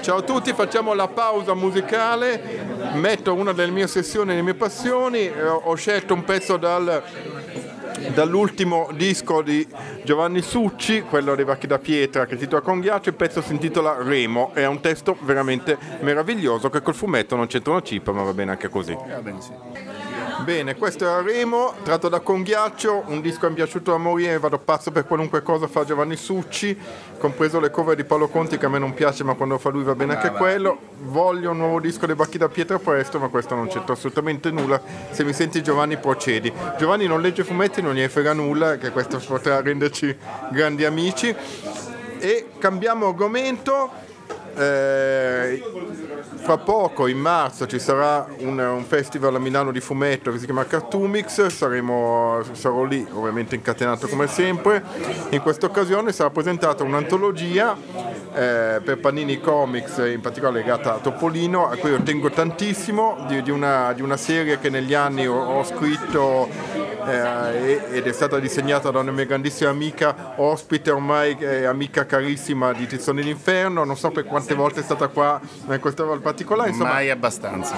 Ciao 0.01 0.16
a 0.19 0.23
tutti, 0.23 0.53
facciamo 0.53 0.95
la 0.95 1.09
pausa 1.09 1.55
musicale, 1.57 2.64
metto 2.95 3.35
una 3.35 3.53
delle 3.53 3.73
mie 3.73 3.85
ossessioni, 3.85 4.29
delle 4.29 4.42
mie 4.42 4.55
passioni, 4.55 5.27
eh, 5.27 5.42
ho 5.42 5.75
scelto 5.75 6.14
un 6.14 6.25
pezzo 6.25 6.57
dal- 6.57 7.03
dall'ultimo 8.14 8.88
disco 8.92 9.42
di 9.42 9.66
Giovanni 10.05 10.42
Succi, 10.42 11.03
quello 11.03 11.35
dei 11.35 11.45
Vacchi 11.45 11.66
da 11.66 11.79
Pietra 11.79 12.27
che 12.27 12.35
si 12.35 12.40
titola 12.40 12.61
Con 12.61 12.81
ghiaccio, 12.81 13.09
il 13.09 13.14
pezzo 13.14 13.40
si 13.42 13.53
intitola 13.53 13.97
Remo, 14.01 14.53
è 14.55 14.66
un 14.66 14.81
testo 14.81 15.16
veramente 15.21 15.77
meraviglioso 16.01 16.71
che 16.71 16.83
col 16.83 16.95
fumetto 16.95 17.37
non 17.37 17.47
c'entra 17.47 17.73
una 17.73 17.83
cippa 17.83 18.12
ma 18.12 18.23
va 18.23 18.33
bene 18.33 18.53
anche 18.53 18.69
così. 18.69 18.97
Bene, 20.44 20.77
questo 20.77 21.05
era 21.05 21.22
Remo, 21.22 21.75
tratto 21.83 22.09
da 22.09 22.20
Conghiaccio, 22.20 23.05
un 23.07 23.20
disco 23.20 23.40
che 23.40 23.46
mi 23.46 23.53
è 23.53 23.57
piaciuto 23.57 23.90
da 23.90 23.96
morire, 23.96 24.38
vado 24.38 24.59
pazzo 24.59 24.92
per 24.92 25.07
qualunque 25.07 25.42
cosa 25.42 25.66
fa 25.66 25.85
Giovanni 25.85 26.14
Succi, 26.14 26.79
compreso 27.18 27.59
le 27.59 27.70
cover 27.70 27.96
di 27.96 28.05
Paolo 28.05 28.29
Conti 28.29 28.59
che 28.59 28.66
a 28.66 28.68
me 28.68 28.79
non 28.79 28.94
piace 28.94 29.25
ma 29.25 29.35
quando 29.35 29.59
fa 29.59 29.70
lui 29.70 29.83
va 29.83 29.94
bene 29.94 30.14
anche 30.14 30.31
quello. 30.31 30.79
Voglio 31.05 31.51
un 31.51 31.57
nuovo 31.57 31.81
disco 31.81 32.07
dei 32.07 32.14
Bacchi 32.14 32.38
da 32.38 32.49
Pietra 32.49 32.79
presto, 32.79 33.18
ma 33.18 33.29
questo 33.29 33.55
non 33.55 33.66
c'entra 33.68 33.94
assolutamente 33.94 34.51
nulla. 34.51 34.81
Se 35.11 35.25
mi 35.25 35.33
senti 35.33 35.62
Giovanni 35.62 35.96
procedi. 35.96 36.53
Giovanni 36.79 37.07
non 37.07 37.20
legge 37.20 37.42
fumetti, 37.42 37.81
non 37.81 37.94
gliene 37.94 38.09
frega 38.09 38.33
nulla, 38.33 38.77
che 38.77 38.90
questo 38.90 39.18
potrà 39.27 39.61
renderci 39.62 40.16
grandi 40.53 40.85
amici. 40.85 41.35
E 42.18 42.46
cambiamo 42.59 43.09
argomento. 43.09 44.06
Eh, 44.59 45.62
fra 46.37 46.57
poco 46.57 47.09
in 47.09 47.19
marzo 47.19 47.66
ci 47.66 47.79
sarà 47.79 48.27
un, 48.38 48.59
un 48.59 48.85
festival 48.85 49.35
a 49.35 49.38
Milano 49.38 49.71
di 49.71 49.81
fumetto 49.81 50.31
che 50.31 50.38
si 50.38 50.47
chiama 50.47 50.64
Cartoomix, 50.64 51.47
saremo, 51.47 52.40
sarò 52.53 52.85
lì 52.85 53.07
ovviamente 53.12 53.55
incatenato 53.55 54.07
come 54.07 54.27
sempre. 54.29 54.83
In 55.31 55.40
questa 55.42 55.66
occasione 55.66 56.12
sarà 56.12 56.31
presentata 56.31 56.85
un'antologia 56.85 57.77
eh, 58.35 58.81
per 58.83 58.99
Panini 59.01 59.40
Comics, 59.40 59.99
in 59.99 60.21
particolare 60.21 60.61
legata 60.61 60.95
a 60.95 60.99
Topolino, 60.99 61.69
a 61.69 61.77
cui 61.77 61.90
io 61.90 62.03
tengo 62.03 62.31
tantissimo, 62.31 63.25
di, 63.29 63.42
di 63.42 63.51
una, 63.51 63.92
di 63.92 64.03
una 64.03 64.16
serie 64.16 64.59
che 64.59 64.71
negli 64.71 64.95
anni 64.95 65.27
ho, 65.27 65.38
ho 65.38 65.64
scritto 65.64 66.49
eh, 67.07 67.81
ed 67.90 68.07
è 68.07 68.12
stata 68.12 68.38
disegnata 68.38 68.90
da 68.90 69.01
una 69.01 69.12
mia 69.12 69.25
grandissima 69.25 69.71
amica, 69.71 70.35
ospite 70.37 70.90
ormai 70.90 71.37
eh, 71.38 71.64
amica 71.64 72.07
carissima 72.07 72.73
di 72.73 72.87
Tizzoni 72.87 73.23
d'Inferno, 73.23 73.85
non 73.85 73.97
so 73.97 74.11
per 74.11 74.25
quante 74.25 74.55
volte 74.55 74.81
è 74.81 74.83
stata 74.83 75.09
qua 75.09 75.40
in 75.69 75.81
questa 75.81 76.05
particolare, 76.05 76.71
insomma 76.71 76.92
Mai 76.92 77.11
abbastanza. 77.11 77.77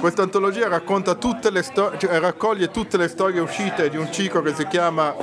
questa 0.00 0.22
antologia 0.22 0.68
racconta 0.68 1.14
tutte 1.14 1.50
le 1.50 1.62
storie, 1.62 1.98
cioè, 1.98 2.18
raccoglie 2.18 2.70
tutte 2.70 2.96
le 2.96 3.08
storie 3.08 3.40
uscite 3.40 3.88
di 3.88 3.96
un 3.96 4.10
ciclo 4.12 4.42
che 4.42 4.54
si 4.54 4.66
chiama 4.66 5.14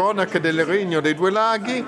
Cronache 0.00 0.40
del 0.40 0.62
Regno 0.66 1.00
dei 1.00 1.14
Due 1.14 1.30
Laghi, 1.30 1.82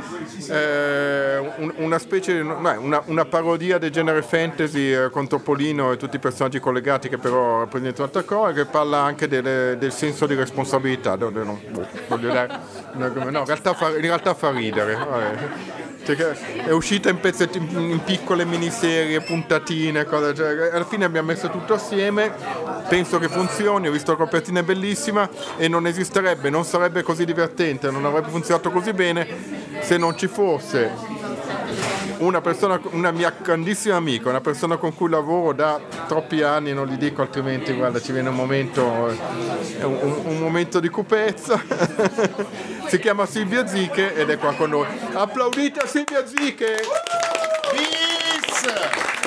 eh, 0.48 1.36
un- 1.58 1.74
una 1.76 1.98
specie 1.98 2.40
una, 2.40 3.02
una 3.04 3.24
parodia 3.26 3.76
del 3.76 3.90
genere 3.90 4.22
fantasy 4.22 4.94
eh, 4.94 5.10
con 5.10 5.28
Topolino 5.28 5.92
e 5.92 5.98
tutti 5.98 6.16
i 6.16 6.18
personaggi 6.18 6.58
collegati 6.58 7.10
che 7.10 7.18
però 7.18 7.58
rappresentano 7.58 8.04
altra 8.06 8.22
cosa, 8.22 8.52
che 8.54 8.64
parla 8.64 9.00
anche 9.00 9.28
delle- 9.28 9.76
del 9.78 9.92
senso 9.92 10.24
di 10.24 10.34
responsabilità. 10.34 11.16
No, 11.16 11.28
no, 11.28 11.60
voglio 12.08 12.32
dare- 12.32 12.58
no, 12.94 13.06
in, 13.08 13.44
realtà 13.44 13.74
fa, 13.74 13.88
in 13.90 14.00
realtà 14.00 14.32
fa 14.32 14.52
ridere. 14.52 15.86
Cioè 16.04 16.16
è 16.64 16.70
uscita 16.70 17.10
in 17.10 17.20
pezzetti, 17.20 17.58
in 17.58 18.00
piccole 18.02 18.46
miniserie, 18.46 19.20
puntatine, 19.20 20.04
cose, 20.06 20.34
cioè, 20.34 20.70
alla 20.72 20.86
fine 20.86 21.04
abbiamo 21.04 21.26
messo 21.28 21.50
tutto 21.50 21.74
assieme, 21.74 22.32
penso 22.88 23.18
che 23.18 23.28
funzioni, 23.28 23.88
ho 23.88 23.90
visto 23.90 24.12
la 24.12 24.16
copertina 24.16 24.60
è 24.60 24.62
bellissima 24.62 25.28
e 25.58 25.68
non 25.68 25.86
esisterebbe, 25.86 26.48
non 26.48 26.64
sarebbe 26.64 27.02
così 27.02 27.26
divertente, 27.26 27.90
non 27.98 28.10
avrebbe 28.12 28.30
funzionato 28.30 28.70
così 28.70 28.92
bene 28.92 29.26
se 29.80 29.96
non 29.96 30.16
ci 30.16 30.26
fosse 30.26 30.90
una 32.18 32.40
persona, 32.40 32.80
una 32.90 33.10
mia 33.12 33.32
grandissima 33.40 33.96
amica, 33.96 34.28
una 34.28 34.40
persona 34.40 34.76
con 34.76 34.94
cui 34.94 35.08
lavoro 35.08 35.52
da 35.52 35.80
troppi 36.08 36.42
anni, 36.42 36.72
non 36.72 36.86
gli 36.86 36.96
dico 36.96 37.22
altrimenti, 37.22 37.72
guarda, 37.72 38.00
ci 38.00 38.12
viene 38.12 38.28
un 38.28 38.34
momento, 38.34 39.08
eh, 39.08 39.84
un, 39.84 40.20
un- 40.24 40.38
momento 40.38 40.80
di 40.80 40.88
cupezza. 40.88 41.62
si 42.88 42.98
chiama 42.98 43.24
Silvia 43.26 43.66
Ziche 43.66 44.14
ed 44.16 44.30
è 44.30 44.38
qua 44.38 44.52
con 44.54 44.70
noi. 44.70 44.86
Applaudite 45.12 45.80
a 45.80 45.86
Silvia 45.86 46.26
Ziche! 46.26 46.80
Bis! 47.72 49.17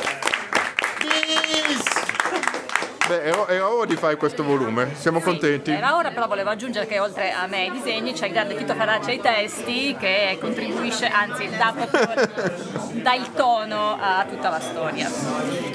Beh, 3.12 3.24
era, 3.24 3.47
era 3.50 3.69
ora 3.69 3.86
di 3.86 3.97
fare 3.97 4.15
questo 4.15 4.41
volume, 4.41 4.95
siamo 4.95 5.19
contenti? 5.19 5.69
Era 5.69 5.97
ora, 5.97 6.12
però 6.12 6.28
volevo 6.28 6.50
aggiungere 6.50 6.88
che 6.88 6.97
oltre 6.97 7.34
a 7.34 7.45
me 7.45 7.63
ai 7.63 7.71
disegni 7.71 8.13
c'è 8.13 8.28
il 8.28 8.32
grande 8.32 8.56
Chito 8.56 8.74
Ferraccia 8.74 9.10
ai 9.10 9.19
testi 9.19 9.97
che 10.00 10.38
contribuisce, 10.39 11.08
anzi 11.08 11.50
dà, 11.50 11.74
proprio, 11.76 12.30
dà 13.04 13.13
il 13.13 13.34
tono 13.34 13.97
a 14.00 14.26
tutta 14.30 14.50
la 14.50 14.62
storia. 14.62 15.10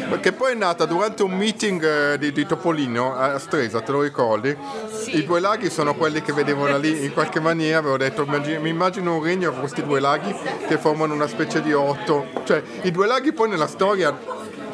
Perché 0.08 0.32
poi 0.32 0.52
è 0.52 0.54
nata 0.54 0.86
durante 0.86 1.24
un 1.24 1.32
meeting 1.32 1.84
eh, 1.84 2.18
di, 2.18 2.32
di 2.32 2.46
Topolino 2.46 3.14
a 3.14 3.38
Stresa, 3.38 3.82
te 3.82 3.92
lo 3.92 4.00
ricordi? 4.00 4.56
Sì. 4.90 5.18
I 5.18 5.24
due 5.26 5.38
laghi 5.38 5.68
sono 5.68 5.94
quelli 5.94 6.22
che 6.22 6.32
vedevo 6.32 6.66
da 6.66 6.78
lì 6.78 7.04
in 7.04 7.12
qualche 7.14 7.40
maniera, 7.40 7.80
avevo 7.80 7.98
detto 7.98 8.24
mi 8.26 8.70
immagino 8.70 9.14
un 9.14 9.22
regno 9.22 9.50
con 9.50 9.60
questi 9.60 9.82
due 9.82 10.00
laghi 10.00 10.34
che 10.66 10.78
formano 10.78 11.12
una 11.12 11.26
specie 11.26 11.60
di 11.60 11.74
otto. 11.74 12.28
Cioè 12.44 12.62
i 12.82 12.90
due 12.90 13.06
laghi 13.06 13.34
poi 13.34 13.50
nella 13.50 13.66
storia, 13.66 14.16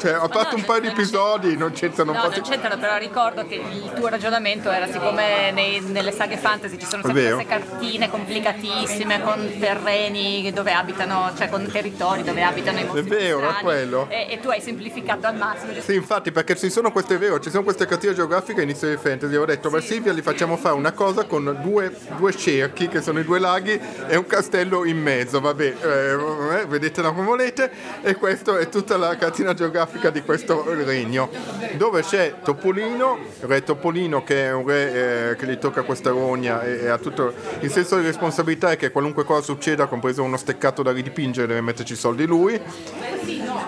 cioè, 0.03 0.11
a 0.19 0.27
parte 0.27 0.55
un 0.55 0.65
paio 0.65 0.81
di 0.81 0.87
episodi, 0.87 1.55
non 1.55 1.71
c'entrano 1.71 2.11
No, 2.11 2.17
un 2.23 2.29
po'. 2.29 2.35
non 2.35 2.41
c'entrano, 2.41 2.77
però 2.77 2.97
ricordo 2.97 3.45
che 3.47 3.55
il 3.55 3.91
tuo 3.95 4.09
ragionamento 4.09 4.69
era 4.69 4.85
siccome 4.87 5.51
nei- 5.51 5.79
nelle 5.79 6.11
saghe 6.11 6.35
fantasy 6.37 6.77
ci 6.77 6.85
sono 6.85 7.03
sempre 7.03 7.33
queste 7.33 7.45
cartine 7.47 8.09
complicatissime 8.09 9.21
con 9.23 9.49
terreni 9.59 10.51
dove 10.51 10.73
abitano, 10.73 11.31
cioè 11.37 11.47
con 11.47 11.65
territori 11.71 12.23
dove 12.23 12.43
abitano 12.43 12.79
i 12.79 12.83
mostri 12.83 13.03
vero, 13.09 13.37
strani, 13.39 13.57
è 13.57 13.61
quello. 13.61 14.07
E, 14.09 14.27
e 14.31 14.39
tu 14.41 14.49
hai 14.49 14.59
semplificato 14.59 15.25
al 15.27 15.35
massimo. 15.37 15.71
Sì, 15.79 15.95
infatti, 15.95 16.31
perché 16.33 16.55
ci 16.57 16.69
sono 16.69 16.91
queste, 16.91 17.15
è 17.15 17.17
vero, 17.17 17.39
ci 17.39 17.49
sono 17.49 17.63
queste 17.63 17.85
cartine 17.85 18.13
geografiche 18.13 18.61
inizio 18.61 18.89
di 18.89 18.97
fantasy. 18.97 19.35
Ho 19.35 19.45
detto, 19.45 19.69
ma 19.69 19.79
Silvia 19.79 20.11
gli 20.11 20.21
facciamo 20.21 20.57
fare 20.57 20.75
una 20.75 20.91
cosa 20.91 21.23
con 21.23 21.57
due, 21.61 21.95
due 22.17 22.35
cerchi, 22.35 22.87
che 22.89 23.01
sono 23.01 23.19
i 23.19 23.23
due 23.23 23.39
laghi, 23.39 23.79
e 24.07 24.17
un 24.17 24.25
castello 24.27 24.83
in 24.85 24.97
mezzo. 25.01 25.39
Vabbè, 25.39 25.75
eh, 25.81 26.59
eh, 26.59 26.65
vedetela 26.65 27.11
come 27.11 27.25
volete. 27.25 27.71
E 28.01 28.15
questa 28.15 28.57
è 28.57 28.67
tutta 28.67 28.97
la 28.97 29.15
cartina 29.15 29.53
geografica 29.53 29.91
di 30.11 30.21
questo 30.21 30.63
regno. 30.83 31.29
Dove 31.77 32.01
c'è 32.01 32.35
Topolino, 32.43 33.17
re 33.41 33.63
Topolino, 33.63 34.23
che 34.23 34.45
è 34.45 34.53
un 34.53 34.65
re 34.65 35.31
eh, 35.31 35.35
che 35.35 35.45
gli 35.45 35.57
tocca 35.57 35.83
questa 35.83 36.09
rogna 36.09 36.61
e, 36.63 36.83
e 36.83 36.87
ha 36.89 36.97
tutto 36.97 37.33
il 37.59 37.71
senso 37.71 37.97
di 37.97 38.05
responsabilità 38.05 38.71
è 38.71 38.77
che 38.77 38.91
qualunque 38.91 39.23
cosa 39.23 39.41
succeda, 39.41 39.87
compreso 39.87 40.23
uno 40.23 40.37
steccato 40.37 40.83
da 40.83 40.91
ridipingere, 40.91 41.47
deve 41.47 41.61
metterci 41.61 41.93
i 41.93 41.97
soldi 41.97 42.25
lui 42.25 42.59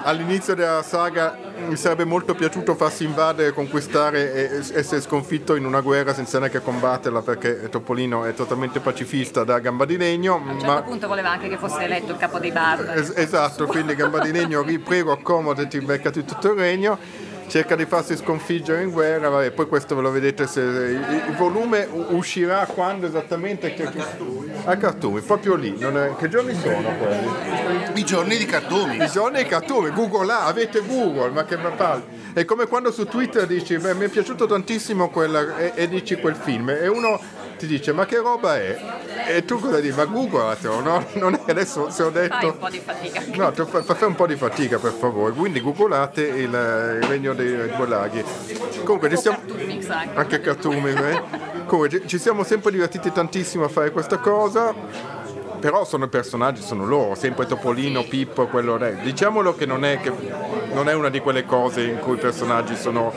all'inizio 0.03 0.53
della 0.53 0.83
saga 0.83 1.37
mi 1.67 1.75
sarebbe 1.75 2.05
molto 2.05 2.35
piaciuto 2.35 2.75
farsi 2.75 3.03
invadere, 3.03 3.51
conquistare 3.53 4.33
e 4.33 4.57
essere 4.73 5.01
sconfitto 5.01 5.55
in 5.55 5.65
una 5.65 5.81
guerra 5.81 6.13
senza 6.13 6.39
neanche 6.39 6.61
combatterla 6.61 7.21
perché 7.21 7.69
Topolino 7.69 8.25
è 8.25 8.33
totalmente 8.33 8.79
pacifista 8.79 9.43
da 9.43 9.59
gamba 9.59 9.85
di 9.85 9.97
legno. 9.97 10.35
A 10.35 10.51
un 10.51 10.59
certo 10.59 10.73
ma... 10.73 10.81
punto 10.81 11.07
voleva 11.07 11.31
anche 11.31 11.47
che 11.47 11.57
fosse 11.57 11.83
eletto 11.83 12.11
il 12.11 12.17
capo 12.17 12.39
dei 12.39 12.51
barbari. 12.51 12.99
Es- 12.99 13.13
esatto, 13.15 13.65
quindi 13.65 13.95
gamba 13.95 14.19
di 14.19 14.31
legno, 14.31 14.61
riprego, 14.61 15.11
accomodati, 15.11 15.79
beccati 15.79 16.23
tutto 16.25 16.51
il 16.51 16.59
regno 16.59 16.97
cerca 17.47 17.75
di 17.75 17.85
farsi 17.85 18.15
sconfiggere 18.15 18.83
in 18.83 18.91
guerra, 18.91 19.29
vabbè, 19.29 19.51
poi 19.51 19.67
questo 19.67 19.95
ve 19.95 20.01
lo 20.01 20.11
vedete 20.11 20.47
se 20.47 20.61
il, 20.61 21.35
volume 21.37 21.87
uscirà 22.09 22.65
quando 22.65 23.05
esattamente 23.05 23.73
a 24.65 24.77
Cartumi, 24.77 25.21
proprio 25.21 25.55
lì, 25.55 25.77
è, 25.77 26.15
che 26.17 26.29
giorni 26.29 26.53
sono 26.55 26.93
quelli? 26.97 27.99
I 27.99 28.05
giorni 28.05 28.37
di 28.37 28.45
Cartumi. 28.45 28.97
I 28.97 29.09
giorni 29.09 29.43
di 29.43 29.49
Cartumi, 29.49 29.91
Google 29.91 30.25
là, 30.25 30.45
avete 30.45 30.81
Google, 30.85 31.29
ma 31.29 31.45
che 31.45 31.57
palle. 31.57 32.23
È 32.33 32.43
come 32.45 32.67
quando 32.67 32.91
su 32.91 33.05
Twitter 33.05 33.45
dici, 33.45 33.77
beh, 33.77 33.93
mi 33.93 34.05
è 34.05 34.09
piaciuto 34.09 34.45
tantissimo 34.45 35.09
quella, 35.09 35.57
e, 35.57 35.71
e 35.75 35.87
dici 35.87 36.15
quel 36.17 36.35
film 36.35 36.69
e 36.69 36.87
uno 36.87 37.19
ti 37.57 37.67
dice 37.67 37.93
ma 37.93 38.05
che 38.05 38.17
roba 38.17 38.57
è? 38.57 38.77
E 39.27 39.45
tu 39.45 39.59
cosa 39.59 39.79
dici? 39.79 39.95
Ma 39.95 40.05
googlatelo, 40.05 40.81
no? 40.81 41.05
Non 41.13 41.33
è 41.45 41.51
adesso 41.51 41.89
se 41.89 42.03
ho 42.03 42.09
detto... 42.09 42.35
Fai 42.35 42.45
un 42.49 42.57
po' 42.57 42.69
di 42.69 42.79
fatica. 42.79 43.23
No, 43.35 43.51
fai 43.51 44.07
un 44.07 44.15
po' 44.15 44.27
di 44.27 44.35
fatica 44.35 44.77
per 44.77 44.91
favore, 44.91 45.33
quindi 45.33 45.61
googlate 45.61 46.21
il, 46.21 46.43
il 46.43 47.03
regno 47.07 47.33
dei 47.33 47.71
due 47.75 47.87
laghi. 47.87 48.23
Comunque 48.83 49.09
ci 49.09 49.17
siamo... 49.17 49.37
Cartoonix 49.37 49.89
anche. 49.89 50.19
Anche 50.19 50.41
Cartoonix, 50.41 50.99
eh? 50.99 51.21
Comunque 51.65 52.07
ci 52.07 52.17
siamo 52.17 52.43
sempre 52.43 52.71
divertiti 52.71 53.11
tantissimo 53.11 53.63
a 53.65 53.69
fare 53.69 53.91
questa 53.91 54.17
cosa 54.17 54.73
però 55.65 55.83
sono 55.83 56.05
i 56.05 56.09
personaggi, 56.09 56.61
sono 56.61 56.85
loro, 56.85 57.15
sempre 57.15 57.47
Topolino, 57.47 58.03
Pippo, 58.03 58.45
quello 58.45 58.77
re. 58.77 58.99
Diciamolo 59.01 59.55
che 59.55 59.65
non 59.65 59.83
è, 59.83 59.99
che 59.99 60.11
non 60.71 60.87
è 60.87 60.93
una 60.93 61.09
di 61.09 61.19
quelle 61.19 61.43
cose 61.43 61.81
in 61.81 61.97
cui 61.97 62.17
i 62.17 62.19
personaggi 62.19 62.75
sono 62.75 63.11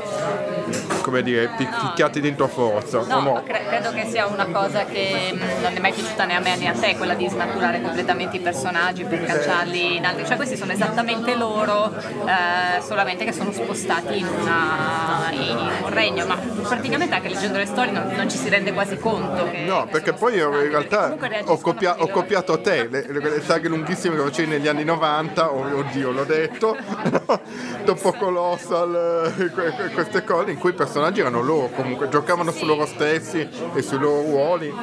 come 1.02 1.22
dire, 1.22 1.50
picchiati 1.56 2.20
dentro 2.20 2.44
a 2.44 2.48
forza. 2.48 3.02
No, 3.06 3.20
no? 3.20 3.42
Cre- 3.42 3.64
credo 3.66 3.92
che 3.92 4.06
sia 4.06 4.26
una 4.26 4.46
cosa 4.46 4.84
che 4.84 5.32
mh, 5.32 5.36
mm, 5.36 5.62
non 5.62 5.72
è 5.74 5.80
mai 5.80 5.92
piaciuta 5.92 6.24
né 6.24 6.34
a 6.34 6.40
me 6.40 6.56
né 6.56 6.68
a 6.68 6.72
te, 6.72 6.96
quella 6.96 7.14
di 7.14 7.28
snaturare 7.28 7.80
completamente 7.80 8.36
i 8.36 8.40
personaggi 8.40 9.04
per 9.04 9.24
cacciarli 9.24 9.96
in 9.96 10.04
altri. 10.04 10.26
Cioè 10.26 10.36
questi 10.36 10.56
sono 10.56 10.72
esattamente 10.72 11.34
loro, 11.34 11.94
eh, 11.96 12.80
solamente 12.82 13.24
che 13.24 13.32
sono 13.32 13.52
spostati 13.52 14.18
in, 14.18 14.26
una, 14.26 15.28
in, 15.30 15.56
un 15.82 15.88
regno, 15.88 16.26
ma 16.26 16.36
praticamente 16.36 17.14
anche 17.14 17.28
leggendo 17.28 17.58
le 17.58 17.66
storie 17.66 17.92
non, 17.92 18.12
non 18.14 18.28
ci 18.28 18.36
si 18.36 18.48
rende 18.48 18.72
quasi 18.72 18.98
conto. 18.98 19.48
Che 19.50 19.64
no, 19.64 19.86
perché 19.90 20.12
poi 20.12 20.34
io 20.34 20.62
in 20.62 20.70
realtà 20.70 21.16
ho, 21.46 21.58
copia- 21.58 21.96
ho, 22.00 22.08
copiato 22.08 22.60
te, 22.60 22.88
le, 22.88 23.06
le, 23.08 23.20
le 23.20 23.42
saghe 23.42 23.68
lunghissime 23.68 24.16
che 24.16 24.22
facevi 24.22 24.50
negli 24.50 24.68
anni 24.68 24.84
90, 24.84 25.52
oh, 25.52 25.78
oddio 25.78 26.10
l'ho 26.10 26.24
detto, 26.24 26.76
dopo 27.84 28.12
Colossal, 28.12 29.32
eh, 29.38 29.90
queste 29.92 30.24
cose 30.24 30.56
in 30.58 30.64
cui 30.64 30.70
i 30.70 30.74
personaggi 30.74 31.20
erano 31.20 31.40
loro, 31.40 31.68
comunque 31.68 32.08
giocavano 32.08 32.50
su 32.50 32.64
loro 32.64 32.84
stessi 32.84 33.48
e 33.74 33.80
sui 33.80 33.98
loro 33.98 34.22
ruoli. 34.22 34.74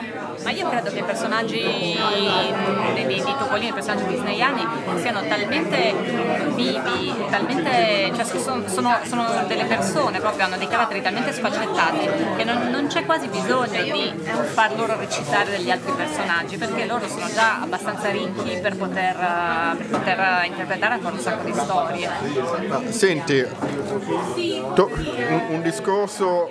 Ma 0.43 0.51
io 0.51 0.69
credo 0.69 0.89
che 0.89 0.99
i 0.99 1.03
personaggi 1.03 1.57
di, 1.57 3.05
di, 3.05 3.05
di 3.05 3.35
Topolino, 3.38 3.69
i 3.69 3.73
personaggi 3.73 4.05
disneyani 4.05 4.65
siano 5.01 5.21
talmente 5.27 5.93
vivi, 6.55 7.13
talmente, 7.29 8.11
cioè 8.15 8.23
sono, 8.23 8.67
sono, 8.67 8.99
sono, 9.03 9.43
delle 9.47 9.65
persone 9.65 10.19
proprio, 10.19 10.45
hanno 10.45 10.57
dei 10.57 10.67
caratteri 10.67 11.01
talmente 11.01 11.33
sfaccettati 11.33 12.09
che 12.38 12.43
non, 12.45 12.69
non, 12.69 12.88
c'è 12.88 13.03
quasi 13.05 13.27
bisogno 13.27 13.81
di 13.81 14.13
far 14.53 14.77
loro 14.77 14.95
recitare 14.97 15.49
degli 15.49 15.71
altri 15.71 15.91
personaggi 15.91 16.55
perché 16.57 16.85
loro 16.85 17.05
sono 17.09 17.27
già 17.33 17.59
abbastanza 17.59 18.11
ricchi 18.11 18.59
per 18.61 18.77
poter, 18.77 19.15
per 19.77 19.88
poter 19.88 20.45
interpretare 20.45 20.93
ancora 20.93 21.15
un 21.15 21.19
sacco 21.19 21.43
di 21.43 21.53
storie. 21.53 22.09
Senti, 22.89 23.45
to, 24.73 24.89
un, 24.93 25.45
un 25.49 25.61
discorso 25.65 26.49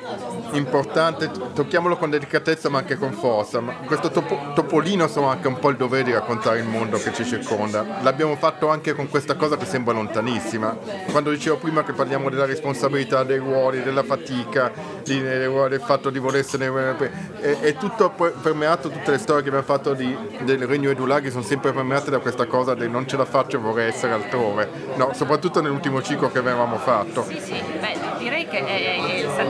importante, 0.53 1.31
tocchiamolo 1.55 1.97
con 1.97 2.11
delicatezza 2.11 2.69
ma 2.69 2.79
anche 2.79 2.97
con 2.97 3.13
forza. 3.13 3.61
Ma 3.61 3.75
questo 3.87 4.11
topo, 4.11 4.53
Topolino 4.55 5.05
insomma 5.05 5.31
anche 5.31 5.47
un 5.49 5.59
po' 5.59 5.71
il 5.71 5.77
dovere 5.77 6.05
di 6.05 6.13
raccontare 6.13 6.59
il 6.59 6.67
mondo 6.67 6.99
che 6.99 7.13
ci 7.13 7.25
circonda. 7.25 8.01
L'abbiamo 8.03 8.37
fatto 8.37 8.69
anche 8.69 8.93
con 8.93 9.09
questa 9.09 9.37
cosa 9.37 9.57
che 9.57 9.67
sembra 9.67 9.95
lontanissima. 9.95 10.77
Quando 11.11 11.31
dicevo 11.31 11.57
prima 11.57 11.85
che 11.85 11.93
parliamo 11.93 12.29
della 12.29 12.47
responsabilità 12.47 13.23
dei 13.23 13.39
ruoli, 13.39 13.83
della 13.83 14.03
fatica, 14.03 14.73
di, 15.03 15.21
del 15.21 15.83
fatto 15.85 16.11
di 16.11 16.19
volersene... 16.19 16.63
È, 17.41 17.59
è 17.61 17.77
tutto 17.77 18.11
permeato, 18.11 18.89
tutte 18.89 19.13
le 19.13 19.19
storie 19.19 19.43
che 19.43 19.49
abbiamo 19.49 19.67
fatto 19.67 19.95
di, 19.95 20.17
del 20.43 20.67
Regno 20.67 20.91
Edulaghi 20.91 21.31
sono 21.31 21.43
sempre 21.43 21.73
permeate 21.73 22.11
da 22.11 22.19
questa 22.19 22.47
cosa 22.47 22.75
del 22.75 22.91
non 22.91 23.07
ce 23.07 23.17
la 23.17 23.25
faccio 23.25 23.57
e 23.57 23.61
vorrei 23.61 23.89
essere 23.89 24.13
altrove. 24.13 24.69
No, 24.97 25.13
soprattutto 25.15 25.61
nell'ultimo 25.61 26.03
ciclo 26.03 26.31
che 26.31 26.39
avevamo 26.39 26.79
fatto. 26.79 27.25
Sì, 27.25 27.39
sì, 27.41 27.63
beh, 27.81 28.19
direi 28.19 28.47
che 28.49 28.65
è, 28.65 29.04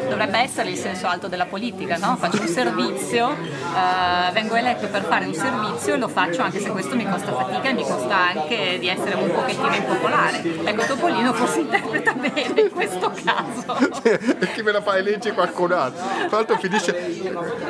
dovrebbe 0.08 0.38
essere 0.38 0.70
il 0.70 0.76
senso 0.76 1.06
alto 1.06 1.28
della 1.28 1.46
politica, 1.46 1.96
no? 1.96 2.16
faccio 2.16 2.40
un 2.40 2.48
servizio, 2.48 3.28
uh, 3.28 4.32
vengo 4.32 4.54
eletto 4.54 4.86
per 4.88 5.04
fare 5.04 5.26
un 5.26 5.34
servizio 5.34 5.94
e 5.94 5.98
lo 5.98 6.08
faccio 6.08 6.42
anche 6.42 6.60
se 6.60 6.70
questo 6.70 6.94
mi 6.96 7.08
costa 7.08 7.32
fatica 7.32 7.68
e 7.68 7.72
mi 7.72 7.82
costa 7.82 8.16
anche 8.16 8.78
di 8.78 8.88
essere 8.88 9.14
un 9.14 9.30
pochettino 9.30 9.74
impopolare. 9.74 10.42
Ecco, 10.64 10.84
Topolino 10.84 11.32
forse 11.32 11.60
interpreta 11.60 12.12
bene 12.14 12.60
in 12.60 12.70
questo 12.70 13.12
caso. 13.24 13.76
e 14.02 14.52
chi 14.52 14.62
me 14.62 14.72
la 14.72 14.82
fa 14.82 14.98
legge 15.00 15.32
qualcun 15.32 15.72
altro? 15.72 16.04
Tra 16.28 16.36
l'altro 16.36 16.58
finisce... 16.58 17.22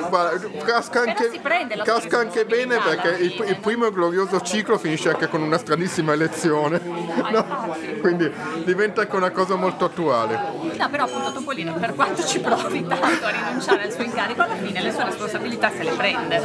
Guarda, 0.08 0.48
casca 0.64 1.00
anche, 1.00 1.40
casca 1.82 2.18
anche 2.18 2.44
bene 2.44 2.78
perché 2.78 3.22
il, 3.22 3.44
il, 3.46 3.58
primo 3.58 3.90
glorioso 3.90 4.40
ciclo 4.40 4.78
finisce 4.78 5.10
anche 5.10 5.28
con 5.28 5.42
una 5.42 5.58
stranissima 5.58 6.12
elezione. 6.12 6.80
No? 6.84 7.76
Quindi 8.00 8.30
diventa 8.64 9.02
anche 9.02 9.16
una 9.16 9.30
cosa 9.30 9.56
molto 9.56 9.84
attuale. 9.84 10.40
No, 10.76 10.88
però 10.90 11.04
appunto 11.04 11.32
Topolino 11.32 11.73
per 11.74 11.94
quanto 11.94 12.24
ci 12.24 12.40
provi 12.40 12.86
tanto 12.86 13.26
a 13.26 13.30
rinunciare 13.30 13.84
al 13.84 13.92
suo 13.92 14.02
incarico, 14.02 14.42
alla 14.42 14.56
fine 14.56 14.82
le 14.82 14.92
sue 14.92 15.04
responsabilità 15.04 15.70
se 15.70 15.82
le 15.82 15.92
prende. 15.92 16.42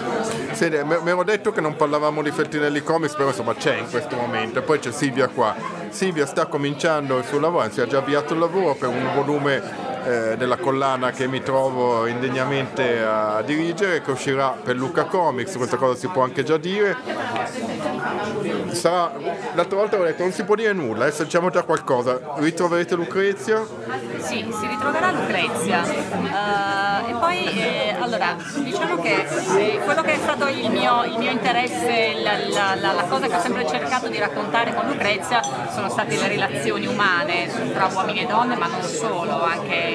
Sì, 0.51 0.69
mi 0.69 0.93
avevo 0.93 1.23
detto 1.23 1.51
che 1.51 1.61
non 1.61 1.75
parlavamo 1.75 2.21
di 2.21 2.31
Feltinelli 2.31 2.83
Comics, 2.83 3.15
però 3.15 3.29
insomma 3.29 3.55
c'è 3.55 3.77
in 3.77 3.89
questo 3.89 4.15
momento. 4.15 4.61
Poi 4.61 4.79
c'è 4.79 4.91
Silvia 4.91 5.27
qua. 5.27 5.55
Silvia 5.89 6.25
sta 6.25 6.45
cominciando 6.45 7.17
il 7.17 7.25
suo 7.25 7.39
lavoro, 7.39 7.63
anzi 7.63 7.81
ha 7.81 7.87
già 7.87 7.97
avviato 7.99 8.33
il 8.33 8.39
lavoro 8.39 8.75
per 8.75 8.89
un 8.89 9.09
volume 9.15 9.88
eh, 10.03 10.37
della 10.37 10.57
collana 10.57 11.11
che 11.11 11.27
mi 11.27 11.41
trovo 11.41 12.05
indegnamente 12.07 13.01
a 13.01 13.41
dirigere, 13.41 14.01
che 14.01 14.11
uscirà 14.11 14.49
per 14.61 14.75
Luca 14.75 15.05
Comics, 15.05 15.55
questa 15.57 15.77
cosa 15.77 15.97
si 15.97 16.07
può 16.07 16.23
anche 16.23 16.43
già 16.43 16.57
dire. 16.57 16.97
Sarà, 18.71 19.11
l'altra 19.53 19.77
volta 19.77 19.97
ho 19.97 20.03
detto 20.03 20.23
non 20.23 20.31
si 20.31 20.43
può 20.43 20.55
dire 20.55 20.73
nulla, 20.73 21.05
adesso 21.05 21.23
diciamo 21.23 21.49
già 21.49 21.63
qualcosa. 21.63 22.19
Ritroverete 22.35 22.95
Lucrezia? 22.95 23.65
Sì, 24.17 24.47
si 24.51 24.67
ritroverà 24.67 25.11
Lucrezia. 25.11 25.83
Uh, 25.83 27.09
e 27.09 27.13
poi 27.19 27.45
eh, 27.45 27.95
allora 27.99 28.35
diciamo 28.55 29.01
che 29.01 29.25
eh, 29.57 29.79
quello 29.83 30.01
che 30.01 30.13
è 30.13 30.17
stato 30.17 30.47
il 30.47 30.69
mio, 30.69 31.03
il 31.05 31.17
mio 31.17 31.31
interesse, 31.31 32.21
la, 32.21 32.75
la, 32.75 32.93
la, 32.93 33.03
cosa 33.03 33.27
che 33.27 33.35
ho 33.35 33.39
sempre 33.39 33.67
cercato 33.67 34.07
di 34.07 34.17
raccontare 34.19 34.73
con 34.73 34.87
Lucrezia 34.87 35.41
sono 35.71 35.89
state 35.89 36.15
le 36.15 36.27
relazioni 36.27 36.85
umane 36.85 37.49
tra 37.73 37.89
uomini 37.91 38.21
e 38.21 38.25
donne, 38.25 38.55
ma 38.55 38.67
non 38.67 38.83
solo, 38.83 39.43
anche 39.43 39.88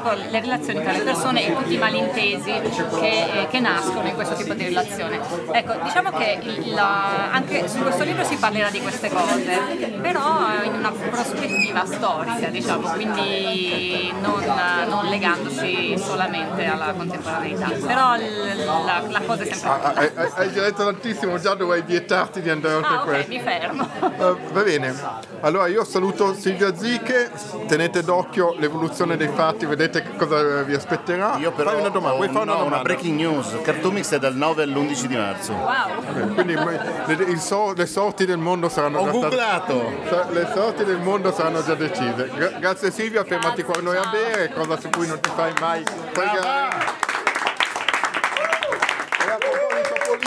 proprio 0.00 0.30
le 0.30 0.40
relazioni 0.40 0.82
tra 0.82 0.92
le 0.92 1.00
persone 1.00 1.46
e 1.46 1.54
tutti 1.54 1.74
i 1.74 1.78
malintesi 1.78 2.52
che, 2.98 3.42
eh, 3.42 3.46
che 3.48 3.60
nascono 3.60 4.08
in 4.08 4.14
questo 4.14 4.34
tipo 4.34 4.54
di 4.54 4.64
relazione. 4.64 5.20
Ecco, 5.52 5.74
diciamo 5.82 6.10
che 6.10 6.38
il, 6.42 6.76
anche 6.76 7.68
su 7.68 7.78
questo 7.78 8.04
libro 8.04 8.24
si 8.24 8.36
parlerà 8.36 8.70
di 8.70 8.80
queste 8.80 9.08
cose, 9.10 9.58
però 10.00 10.62
in 10.64 10.74
una 10.74 10.90
prospettiva 10.90 11.84
storica, 11.86 12.48
diciamo, 12.48 12.88
quindi 12.90 14.12
non, 14.20 14.42
non 14.88 15.06
legandosi 15.06 15.96
solamente 15.98 16.64
alla 16.66 16.92
contemporaneità. 16.92 17.70
Però 17.86 18.16
la, 18.16 19.02
la 19.08 19.20
cosa 19.20 19.42
è 19.42 19.52
sempre... 19.52 19.68
Ah, 19.68 19.92
hai, 19.94 20.10
hai, 20.34 20.52
già 20.52 20.62
detto 20.62 20.84
tantissimo, 20.84 21.38
già 21.38 21.54
dovrei 21.54 21.82
vietarti 21.82 22.40
di 22.40 22.50
andare 22.50 22.74
oltre 22.74 22.94
ah, 22.94 23.02
okay, 23.02 23.26
questo. 23.26 23.30
mi 23.30 23.40
fermo. 23.40 23.88
Uh, 24.00 24.52
va 24.52 24.62
bene, 24.62 24.94
allora 25.40 25.66
io 25.66 25.84
saluto 25.84 26.34
Silvia 26.34 26.74
Ziche, 26.74 27.30
tenete 27.66 28.02
d'occhio 28.02 28.54
l'evoluzione 28.58 29.16
dei 29.16 29.23
fatti, 29.28 29.66
vedete 29.66 30.04
cosa 30.16 30.62
vi 30.62 30.74
aspetterà. 30.74 31.36
Io 31.36 31.52
però 31.52 31.70
Fai 31.70 31.80
una 31.80 31.88
domanda, 31.88 32.16
vuoi 32.16 32.28
fare 32.28 32.44
no, 32.44 32.52
una 32.52 32.62
domanda? 32.62 32.74
Una 32.76 32.82
breaking 32.82 33.16
news, 33.16 33.56
Cartoomix 33.62 34.12
è 34.12 34.18
dal 34.18 34.34
9 34.34 34.62
all'11 34.62 35.04
di 35.04 35.16
marzo. 35.16 35.52
Wow. 35.52 36.34
Quindi 36.34 36.54
le, 36.54 37.36
so, 37.38 37.72
le, 37.74 37.86
sorti 37.86 38.24
del 38.24 38.38
mondo 38.38 38.68
saranno 38.68 39.00
Ho 39.00 39.04
già 39.04 39.10
googlato. 39.10 39.92
State, 40.06 40.32
le 40.32 40.50
sorti 40.54 40.84
del 40.84 41.00
mondo 41.00 41.32
saranno 41.32 41.64
già 41.64 41.74
decise. 41.74 42.30
Gra- 42.34 42.58
grazie 42.58 42.90
Silvia, 42.90 43.24
fermati 43.24 43.62
qua 43.62 43.80
noi 43.80 43.96
a 43.96 44.08
bere, 44.10 44.52
cosa 44.52 44.78
su 44.78 44.88
cui 44.90 45.06
non 45.06 45.20
ti 45.20 45.30
fai 45.34 45.52
mai 45.60 45.82
pregare. 46.12 47.02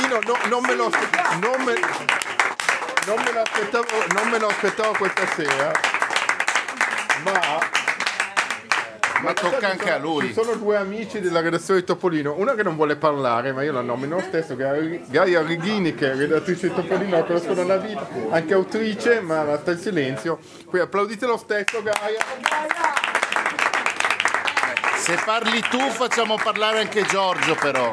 No, 0.08 0.36
non 0.50 0.64
me 0.64 0.74
lo 0.74 0.90
non 1.42 1.64
me, 1.64 1.74
non 3.06 3.18
me 3.24 3.34
l'aspettavo, 3.34 3.86
non 4.14 4.30
me 4.30 4.40
lo 4.40 4.48
aspettavo 4.48 4.94
questa 4.98 5.28
sera 5.36 5.98
ma 7.24 7.77
Ma 9.22 9.34
tocca 9.34 9.70
anche 9.70 9.92
a 9.92 9.98
lui. 9.98 10.28
Ci 10.28 10.34
sono 10.34 10.56
due 10.56 10.78
amici 10.78 11.20
della 11.20 11.42
redazione 11.42 11.80
di 11.80 11.86
Topolino, 11.86 12.36
una 12.38 12.54
che 12.54 12.64
non 12.64 12.76
vuole 12.76 12.96
parlare, 12.96 13.52
ma 13.52 13.64
io 13.64 13.72
la 13.72 13.82
nomino 13.82 14.16
lo 14.16 14.22
stesso, 14.22 14.56
Gaia 14.56 15.00
Gaia 15.08 15.42
Righini, 15.42 15.96
che 15.96 16.12
è 16.12 16.16
redattrice 16.16 16.70
di 16.70 16.76
Topolino, 16.76 17.18
la 17.18 17.24
conosco 17.24 17.54
da 17.54 17.64
una 17.64 17.78
vita, 17.78 18.08
anche 18.30 18.54
autrice, 18.54 19.20
ma 19.22 19.58
sta 19.58 19.72
in 19.72 19.80
silenzio. 19.80 20.40
Qui 20.66 20.80
applaudite 20.80 21.26
lo 21.26 21.38
stesso, 21.38 21.82
Gaia. 21.82 22.20
Se 24.98 25.18
parli 25.24 25.62
tu 25.70 25.80
facciamo 25.90 26.36
parlare 26.36 26.82
anche 26.82 27.04
Giorgio 27.04 27.56
però. 27.56 27.90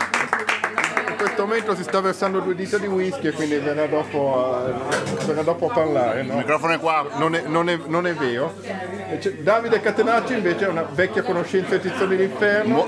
Questo 1.24 1.46
momento 1.46 1.74
si 1.74 1.82
sta 1.84 2.02
versando 2.02 2.40
due 2.40 2.54
dita 2.54 2.76
di 2.76 2.86
whisky 2.86 3.28
e 3.28 3.32
quindi 3.32 3.56
verrà 3.56 3.86
dopo, 3.86 4.62
eh, 4.68 5.24
verrà 5.24 5.40
dopo 5.40 5.70
a 5.70 5.72
parlare. 5.72 6.20
Il 6.20 6.26
No? 6.26 6.36
microfono 6.36 6.74
è 6.74 6.78
qua. 6.78 7.06
Non 7.16 7.34
è, 7.34 7.42
non 7.46 7.70
è- 7.70 7.78
non 7.86 8.06
è 8.06 8.12
vero. 8.14 8.52
C'è- 9.18 9.32
Davide 9.36 9.80
Catenacci 9.80 10.34
invece 10.34 10.66
è 10.66 10.68
una 10.68 10.86
vecchia 10.92 11.22
conoscenza 11.22 11.76
di 11.78 11.88
Tizione 11.88 12.16
d'inferno. 12.16 12.86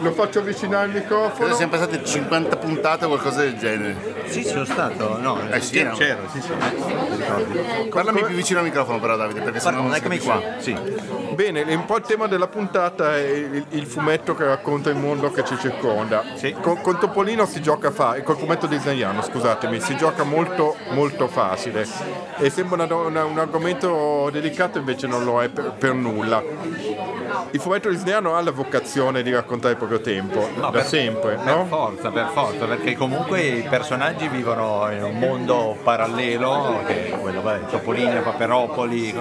Lo 0.00 0.12
faccio 0.12 0.38
avvicinare 0.38 0.84
al 0.84 0.90
Credo 0.92 1.04
microfono. 1.16 1.54
siano 1.54 1.70
passate 1.70 2.02
50 2.02 2.56
puntate 2.56 3.04
o 3.04 3.08
qualcosa 3.08 3.40
del 3.42 3.58
genere. 3.58 3.96
Sì, 4.28 4.44
sono 4.44 4.64
stato, 4.64 5.18
no, 5.20 5.38
Eh 5.50 5.60
sì, 5.60 5.82
no. 5.82 5.92
c'ero, 5.92 6.20
sì, 6.32 6.40
sì, 6.40 6.50
eh. 6.52 7.88
Parlami 7.88 8.22
più 8.24 8.34
vicino 8.34 8.60
al 8.60 8.64
microfono 8.64 8.98
però 8.98 9.16
Davide, 9.16 9.40
perché 9.42 9.60
sennò 9.60 9.82
non 9.82 9.94
eccomi 9.94 10.18
qua, 10.20 10.40
sì. 10.58 10.74
Bene, 11.34 11.62
un 11.74 11.84
po' 11.84 11.96
il 11.96 12.02
tema 12.04 12.26
della 12.26 12.48
puntata 12.48 13.14
è 13.14 13.20
il, 13.20 13.64
il 13.70 13.86
fumetto 13.86 14.34
che 14.34 14.44
racconta 14.44 14.88
il 14.90 14.96
mondo 14.96 15.30
che 15.30 15.44
ci 15.44 15.56
circonda. 15.58 16.24
Sì. 16.34 16.54
Con, 16.60 16.80
con 16.80 16.98
Topolino 16.98 17.46
si 17.46 17.57
gioca 17.60 17.90
fa- 17.90 18.20
col 18.22 18.36
fumetto 18.36 18.66
disneyano, 18.66 19.22
scusatemi, 19.22 19.80
si 19.80 19.96
gioca 19.96 20.22
molto 20.24 20.76
molto 20.90 21.28
facile. 21.28 21.86
E 22.38 22.50
sembra 22.50 22.84
una- 22.84 22.94
una- 22.94 23.24
un 23.24 23.38
argomento 23.38 24.28
delicato, 24.30 24.78
invece 24.78 25.06
non 25.06 25.24
lo 25.24 25.42
è 25.42 25.48
per, 25.48 25.72
per 25.78 25.92
nulla. 25.94 26.42
Il 27.50 27.60
fumetto 27.60 27.88
disneyano 27.88 28.34
ha 28.36 28.42
la 28.42 28.50
vocazione 28.50 29.22
di 29.22 29.32
raccontare 29.32 29.72
il 29.72 29.78
proprio 29.78 30.00
tempo, 30.00 30.48
No, 30.56 30.70
da 30.70 30.82
sempre, 30.82 31.36
per 31.36 31.44
no? 31.44 31.66
forza, 31.66 32.10
per 32.10 32.30
forza, 32.32 32.66
perché 32.66 32.96
comunque 32.96 33.40
i 33.40 33.62
personaggi 33.62 34.28
vivono 34.28 34.88
in 34.90 35.02
un 35.02 35.18
mondo 35.18 35.76
parallelo, 35.82 36.82
che 36.86 37.06
è 37.12 37.18
quello, 37.18 37.40
vabbè, 37.42 37.66
Topolino, 37.70 38.20
Paperopoli, 38.22 39.14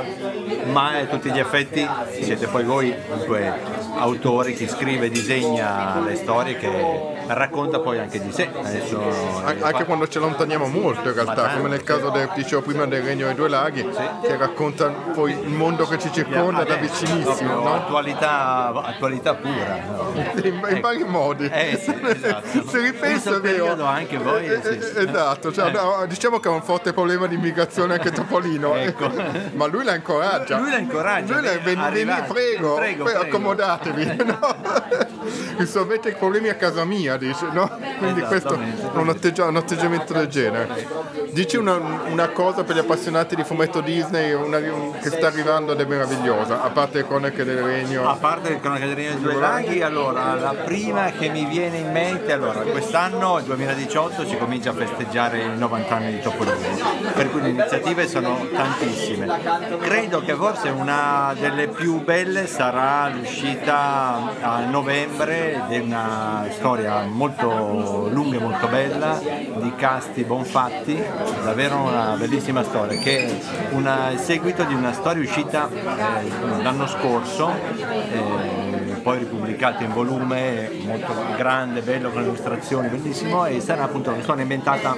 ma 0.71 0.97
a 0.97 1.05
tutti 1.05 1.31
gli 1.31 1.39
effetti 1.39 1.87
siete 2.21 2.47
poi 2.47 2.63
voi 2.63 2.95
due 3.25 3.53
autori, 3.97 4.53
chi 4.53 4.67
scrive 4.67 5.07
e 5.07 5.09
disegna 5.09 5.99
le 5.99 6.15
storie 6.15 6.55
che 6.57 7.16
racconta 7.27 7.79
poi 7.79 7.99
anche 7.99 8.21
di 8.21 8.31
sé. 8.31 8.49
Adesso, 8.53 9.01
An- 9.43 9.57
Anche 9.61 9.85
quando 9.85 10.07
ci 10.07 10.17
allontaniamo 10.17 10.67
molto 10.67 11.07
in 11.09 11.13
realtà, 11.15 11.49
come 11.55 11.69
nel 11.69 11.83
caso 11.83 12.09
del, 12.09 12.29
dicevo 12.35 12.61
prima 12.61 12.85
del 12.85 13.01
Regno 13.03 13.25
dei 13.27 13.35
Due 13.35 13.49
Laghi, 13.49 13.87
che 14.21 14.35
racconta 14.37 14.87
poi 14.89 15.31
il 15.31 15.49
mondo 15.49 15.85
che 15.87 15.97
ci 15.99 16.11
circonda 16.11 16.63
da 16.63 16.75
vicinissimo, 16.75 17.53
no? 17.55 17.73
Attualità, 17.75 18.71
attualità 18.73 19.35
pura. 19.35 19.79
no? 19.87 20.11
in, 20.43 20.67
in 20.69 20.79
vari 20.81 21.03
modi. 21.03 21.45
Eh, 21.51 21.77
sì, 21.81 21.95
esatto. 22.01 22.67
Se 22.67 22.93
questo 22.93 23.39
vero. 23.41 23.83
anche 23.85 24.17
voi, 24.17 24.45
Eh, 24.47 24.61
sì. 24.61 24.69
eh, 24.69 25.05
Esatto, 25.07 25.51
cioè, 25.53 25.67
Eh. 25.69 25.71
no, 25.71 26.05
diciamo 26.07 26.39
che 26.39 26.47
ha 26.47 26.51
un 26.51 26.61
forte 26.63 26.93
problema 26.93 27.27
di 27.27 27.35
immigrazione 27.35 27.93
anche 27.93 28.11
Topolino. 28.11 28.75
Ecco. 28.75 29.09
Ma 29.53 29.65
lui 29.67 29.83
la 29.83 29.95
incoraggia. 29.95 30.57
Lui 30.57 30.69
la 30.71 30.77
incoraggia, 30.77 31.33
Lui 31.35 31.43
la 31.45 31.51
beh, 31.51 31.57
ven- 31.59 31.63
veni- 31.63 31.81
arrivate. 31.81 32.33
prego, 32.33 32.73
Prego, 32.75 33.03
prego, 33.03 33.03
prego. 33.03 33.19
accomodatevi. 33.21 34.15
No? 34.27 34.55
Risolvete 35.57 36.09
i 36.09 36.13
problemi 36.15 36.49
a 36.49 36.55
casa 36.55 36.83
mia, 36.85 37.16
dice, 37.17 37.47
no? 37.51 37.69
Quindi 37.97 38.21
questo 38.21 38.53
è 38.55 38.57
un, 38.93 39.09
atteggia- 39.09 39.45
un 39.45 39.55
atteggiamento 39.55 40.13
del 40.13 40.27
genere. 40.27 40.87
Dici 41.31 41.57
una, 41.57 41.75
una 42.09 42.29
cosa 42.29 42.63
per 42.63 42.75
gli 42.75 42.79
appassionati 42.79 43.35
di 43.35 43.43
fumetto 43.43 43.81
Disney 43.81 44.31
una- 44.33 44.59
che 44.59 45.09
sta 45.09 45.27
arrivando 45.27 45.73
ed 45.73 45.79
è 45.81 45.85
meravigliosa, 45.85 46.63
a 46.63 46.69
parte 46.69 46.97
le 46.99 47.07
cronache 47.07 47.43
del 47.43 47.57
A 47.57 47.65
regno. 47.65 48.17
parte 48.19 48.49
il 48.53 48.59
cronaca 48.59 48.85
dei 48.85 49.19
due 49.19 49.35
laghi, 49.35 49.81
allora 49.81 50.33
la 50.35 50.53
prima 50.53 51.11
che 51.11 51.29
mi 51.29 51.45
viene 51.45 51.77
in 51.77 51.91
mente, 51.91 52.31
allora 52.31 52.61
quest'anno, 52.61 53.37
il 53.39 53.43
2018, 53.45 54.25
si 54.25 54.37
comincia 54.37 54.69
a 54.71 54.73
festeggiare 54.73 55.39
i 55.43 55.57
90 55.57 55.95
anni 55.95 56.11
di 56.11 56.21
Topolino, 56.21 56.55
per 57.13 57.29
cui 57.31 57.41
le 57.41 57.49
iniziative 57.49 58.07
sono 58.07 58.47
tantissime. 58.53 59.27
Credo 59.79 60.21
che 60.21 60.33
forse 60.33 60.69
una 60.69 61.33
delle 61.39 61.67
più 61.67 62.03
belle 62.03 62.47
sarà 62.47 63.09
l'uscita 63.09 64.33
a 64.41 64.59
novembre 64.65 65.63
di 65.67 65.79
una 65.79 66.45
storia 66.51 67.06
molto 67.07 68.09
lunga 68.11 68.37
e 68.37 68.39
molto 68.39 68.67
bella 68.67 69.19
di 69.19 69.73
Casti 69.75 70.23
Bonfatti, 70.23 71.01
davvero 71.43 71.77
una 71.77 72.15
bellissima 72.17 72.63
storia, 72.63 72.97
che 72.99 73.25
è 73.25 73.39
una- 73.71 74.09
il 74.11 74.19
seguito 74.19 74.63
di 74.63 74.73
una 74.73 74.93
storia 74.93 75.23
uscita 75.23 75.69
eh, 75.69 76.61
l'anno 76.63 76.87
scorso, 76.87 77.49
eh, 77.51 78.95
poi 79.01 79.19
ripubblicata 79.19 79.83
in 79.83 79.93
volume, 79.93 80.69
molto 80.85 81.13
grande, 81.37 81.81
bello, 81.81 82.09
con 82.09 82.23
illustrazioni, 82.23 82.87
bellissimo, 82.89 83.45
e 83.45 83.59
sarà 83.61 83.83
appunto 83.83 84.11
una 84.11 84.21
storia 84.21 84.41
inventata 84.41 84.95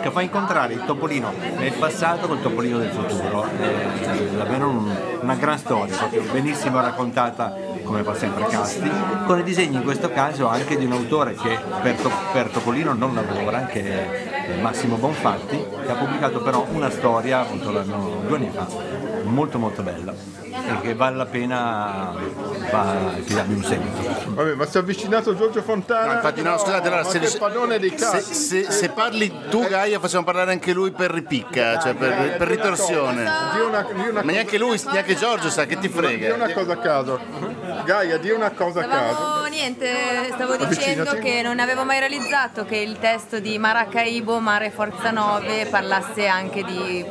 che 0.00 0.10
fa 0.10 0.20
incontrare 0.20 0.74
il 0.74 0.84
Topolino 0.84 1.32
nel 1.56 1.72
passato 1.72 2.26
col 2.28 2.40
Topolino 2.40 2.78
del 2.78 2.90
futuro. 2.90 3.44
È 3.44 4.36
davvero 4.36 4.68
un- 4.68 4.96
una 5.20 5.34
gran 5.34 5.58
storia, 5.58 5.96
proprio 5.96 6.22
benissimo 6.30 6.80
raccontata 6.80 7.54
come 7.88 8.02
fa 8.02 8.14
sempre 8.14 8.44
Casti, 8.44 8.90
con 9.26 9.38
i 9.38 9.42
disegni 9.42 9.76
in 9.76 9.82
questo 9.82 10.10
caso 10.10 10.46
anche 10.46 10.76
di 10.76 10.84
un 10.84 10.92
autore 10.92 11.34
che 11.34 11.58
per, 11.80 11.96
per 12.32 12.48
Topolino 12.50 12.92
non 12.92 13.14
lavora, 13.14 13.64
che 13.64 13.82
è 13.82 14.60
Massimo 14.60 14.96
Bonfatti, 14.96 15.56
che 15.56 15.90
ha 15.90 15.94
pubblicato 15.94 16.42
però 16.42 16.66
una 16.70 16.90
storia 16.90 17.40
appunto 17.40 17.70
due 17.70 18.36
anni 18.36 18.50
fa, 18.50 18.66
molto 19.28 19.58
molto 19.58 19.82
bella 19.82 20.12
e 20.68 20.80
che 20.80 20.94
vale 20.94 21.16
la 21.16 21.26
pena 21.26 22.14
va, 22.70 22.94
che 23.24 23.34
dargli 23.34 23.52
un 23.54 23.62
seguito. 23.64 24.34
Vabbè, 24.34 24.54
ma 24.54 24.66
si 24.66 24.76
è 24.76 24.80
avvicinato 24.80 25.34
Giorgio 25.36 25.62
Fontana. 25.62 26.06
No, 26.06 26.12
infatti 26.14 26.42
no, 26.42 26.58
scusate, 26.58 26.88
allora 26.88 27.04
se, 27.04 27.24
se, 27.26 28.20
se- 28.20 28.70
se 28.70 28.88
parli 28.90 29.32
tu 29.48 29.66
Gaia 29.66 29.98
facciamo 29.98 30.24
parlare 30.24 30.52
anche 30.52 30.72
lui 30.72 30.90
per 30.90 31.10
ripicca, 31.10 31.78
cioè 31.78 31.94
per, 31.94 32.36
per 32.36 32.48
ritorsione. 32.48 33.22
Di 33.54 33.60
una, 33.60 33.86
di 33.92 34.08
una 34.08 34.22
Ma 34.22 34.32
neanche 34.32 34.58
lui, 34.58 34.80
neanche 34.92 35.16
Giorgio 35.16 35.50
sa 35.50 35.64
che 35.66 35.78
ti 35.78 35.88
Di 35.88 35.94
frega. 35.94 36.34
una 36.34 36.52
cosa 36.52 36.72
a 36.72 36.78
caso. 36.78 37.20
Gaia, 37.84 38.18
di 38.18 38.30
una 38.30 38.50
cosa 38.50 38.80
a 38.80 38.86
caso. 38.86 39.14
Stavamo, 39.14 39.46
niente, 39.46 39.90
stavo 40.32 40.56
dicendo 40.66 41.14
che 41.14 41.40
non 41.42 41.58
avevo 41.60 41.84
mai 41.84 41.98
realizzato 41.98 42.64
che 42.64 42.76
il 42.76 42.98
testo 42.98 43.38
di 43.38 43.58
Maracaibo, 43.58 44.38
Mare 44.40 44.70
Forza 44.70 45.10
9 45.10 45.66
parlasse 45.70 46.26
anche 46.26 46.64
di 46.64 47.04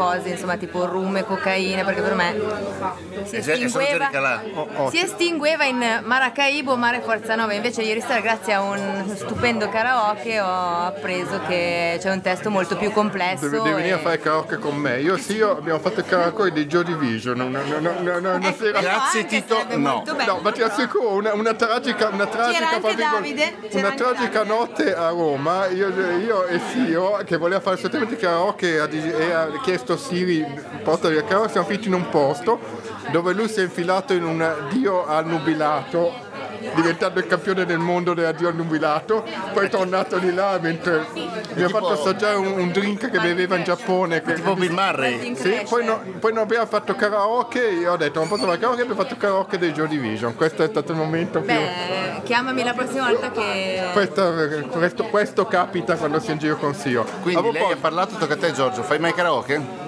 cose, 0.00 0.30
insomma, 0.30 0.56
tipo 0.56 0.86
rum 0.86 1.18
e 1.18 1.24
cocaina, 1.24 1.84
perché 1.84 2.00
per 2.00 2.14
me 2.14 2.34
si 3.24 3.36
estingueva, 3.36 3.98
Jericalà. 3.98 4.42
Oh, 4.54 4.88
si 4.88 4.98
estingueva 4.98 5.64
in 5.64 6.00
Maracaibo, 6.02 6.74
Mare 6.76 7.00
Forza 7.02 7.34
9, 7.34 7.54
invece 7.54 7.82
ieri 7.82 8.00
sera 8.00 8.20
grazie 8.20 8.54
a 8.54 8.62
un 8.62 9.12
stupendo 9.14 9.68
karaoke 9.68 10.40
ho 10.40 10.86
appreso 10.86 11.40
che 11.46 11.98
c'è 12.00 12.10
un 12.10 12.22
testo 12.22 12.48
molto 12.48 12.78
più 12.78 12.90
complesso. 12.92 13.46
Devi, 13.46 13.62
devi 13.62 13.74
venire 13.74 13.94
a 13.96 13.98
e- 13.98 14.02
fare 14.02 14.18
karaoke 14.18 14.56
con 14.56 14.74
me. 14.74 15.00
Io 15.00 15.18
sì, 15.18 15.34
io 15.34 15.50
abbiamo 15.58 15.78
fatto 15.80 16.00
il 16.00 16.06
karaoke 16.06 16.50
di 16.50 16.66
Joy 16.66 16.84
Division 16.84 17.38
una, 17.40 17.60
una, 17.60 17.90
una, 17.90 18.16
una, 18.16 18.48
Ecco, 18.48 18.56
sera. 18.56 18.80
Grazie, 18.80 19.26
Tito, 19.26 19.66
no. 19.76 20.02
bello. 20.02 20.32
No, 20.32 20.40
ma 20.40 20.50
ti 20.50 20.62
assicuro, 20.62 21.12
una, 21.12 21.34
una 21.34 21.52
tragica, 21.52 22.08
una 22.08 22.26
tragica, 22.26 22.78
Davide, 22.80 23.54
una 23.72 23.90
tragica 23.92 24.44
notte 24.44 24.94
a 24.94 25.10
Roma, 25.10 25.66
io, 25.66 25.88
io 26.18 26.46
e 26.46 26.58
Sio, 26.72 27.18
che 27.26 27.36
voleva 27.36 27.60
fare 27.60 27.76
assolutamente 27.76 28.16
karaoke 28.16 28.80
ha 28.80 28.88
chiesto 29.62 29.89
a 29.94 29.98
Siri 29.98 30.44
portare 30.82 31.14
il 31.16 31.24
karaoke, 31.24 31.50
siamo 31.50 31.66
finiti 31.66 31.88
in 31.88 31.94
un 31.94 32.08
posto 32.08 32.58
dove 33.10 33.32
lui 33.32 33.48
si 33.48 33.60
è 33.60 33.62
infilato 33.64 34.12
in 34.12 34.24
un 34.24 34.54
dio 34.70 35.06
annubilato 35.06 36.28
diventando 36.74 37.18
il 37.20 37.26
campione 37.26 37.64
del 37.64 37.78
mondo 37.78 38.12
dell'addio 38.12 38.48
annubilato 38.48 39.24
poi 39.54 39.66
è 39.66 39.68
tornato 39.70 40.18
di 40.18 40.32
là 40.34 40.58
mentre 40.60 41.06
mi 41.54 41.62
ha 41.62 41.68
fatto 41.70 41.88
assaggiare 41.88 42.36
un, 42.36 42.46
un 42.58 42.70
drink 42.70 43.10
che 43.10 43.18
beveva 43.18 43.56
in 43.56 43.64
Giappone 43.64 44.20
che, 44.22 44.34
Tipo 44.34 44.54
Bill 44.54 44.70
Murray. 44.72 45.34
sì, 45.36 45.62
poi, 45.68 45.84
no- 45.86 46.02
poi 46.18 46.34
non 46.34 46.42
abbiamo 46.42 46.66
fatto 46.66 46.94
karaoke, 46.94 47.60
io 47.60 47.92
ho 47.92 47.96
detto 47.96 48.18
non 48.18 48.28
posso 48.28 48.44
fare 48.44 48.58
karaoke, 48.58 48.82
abbiamo 48.82 49.00
fatto 49.00 49.16
karaoke 49.16 49.56
dei 49.58 49.72
Joy 49.72 49.88
Division, 49.88 50.36
questo 50.36 50.62
è 50.62 50.68
stato 50.68 50.92
il 50.92 50.98
momento 50.98 51.40
più... 51.40 51.54
Beh, 51.54 52.20
chiamami 52.24 52.62
la 52.62 52.74
prossima 52.74 53.08
volta 53.08 53.30
che... 53.30 53.88
Questo, 53.92 54.34
questo- 54.70 55.04
questo 55.04 55.46
capita 55.46 55.96
quando 55.96 56.20
si 56.20 56.28
è 56.28 56.32
in 56.32 56.38
giro 56.38 56.56
con 56.56 56.74
Sio. 56.74 57.04
Quindi 57.22 57.38
A 57.40 57.42
lei 57.42 57.48
ha 57.48 57.52
proposito- 57.52 57.80
parlato, 57.80 58.14
tocca 58.16 58.34
a 58.34 58.36
te 58.36 58.52
Giorgio, 58.52 58.82
fai 58.82 58.98
mai 58.98 59.14
karaoke? 59.14 59.79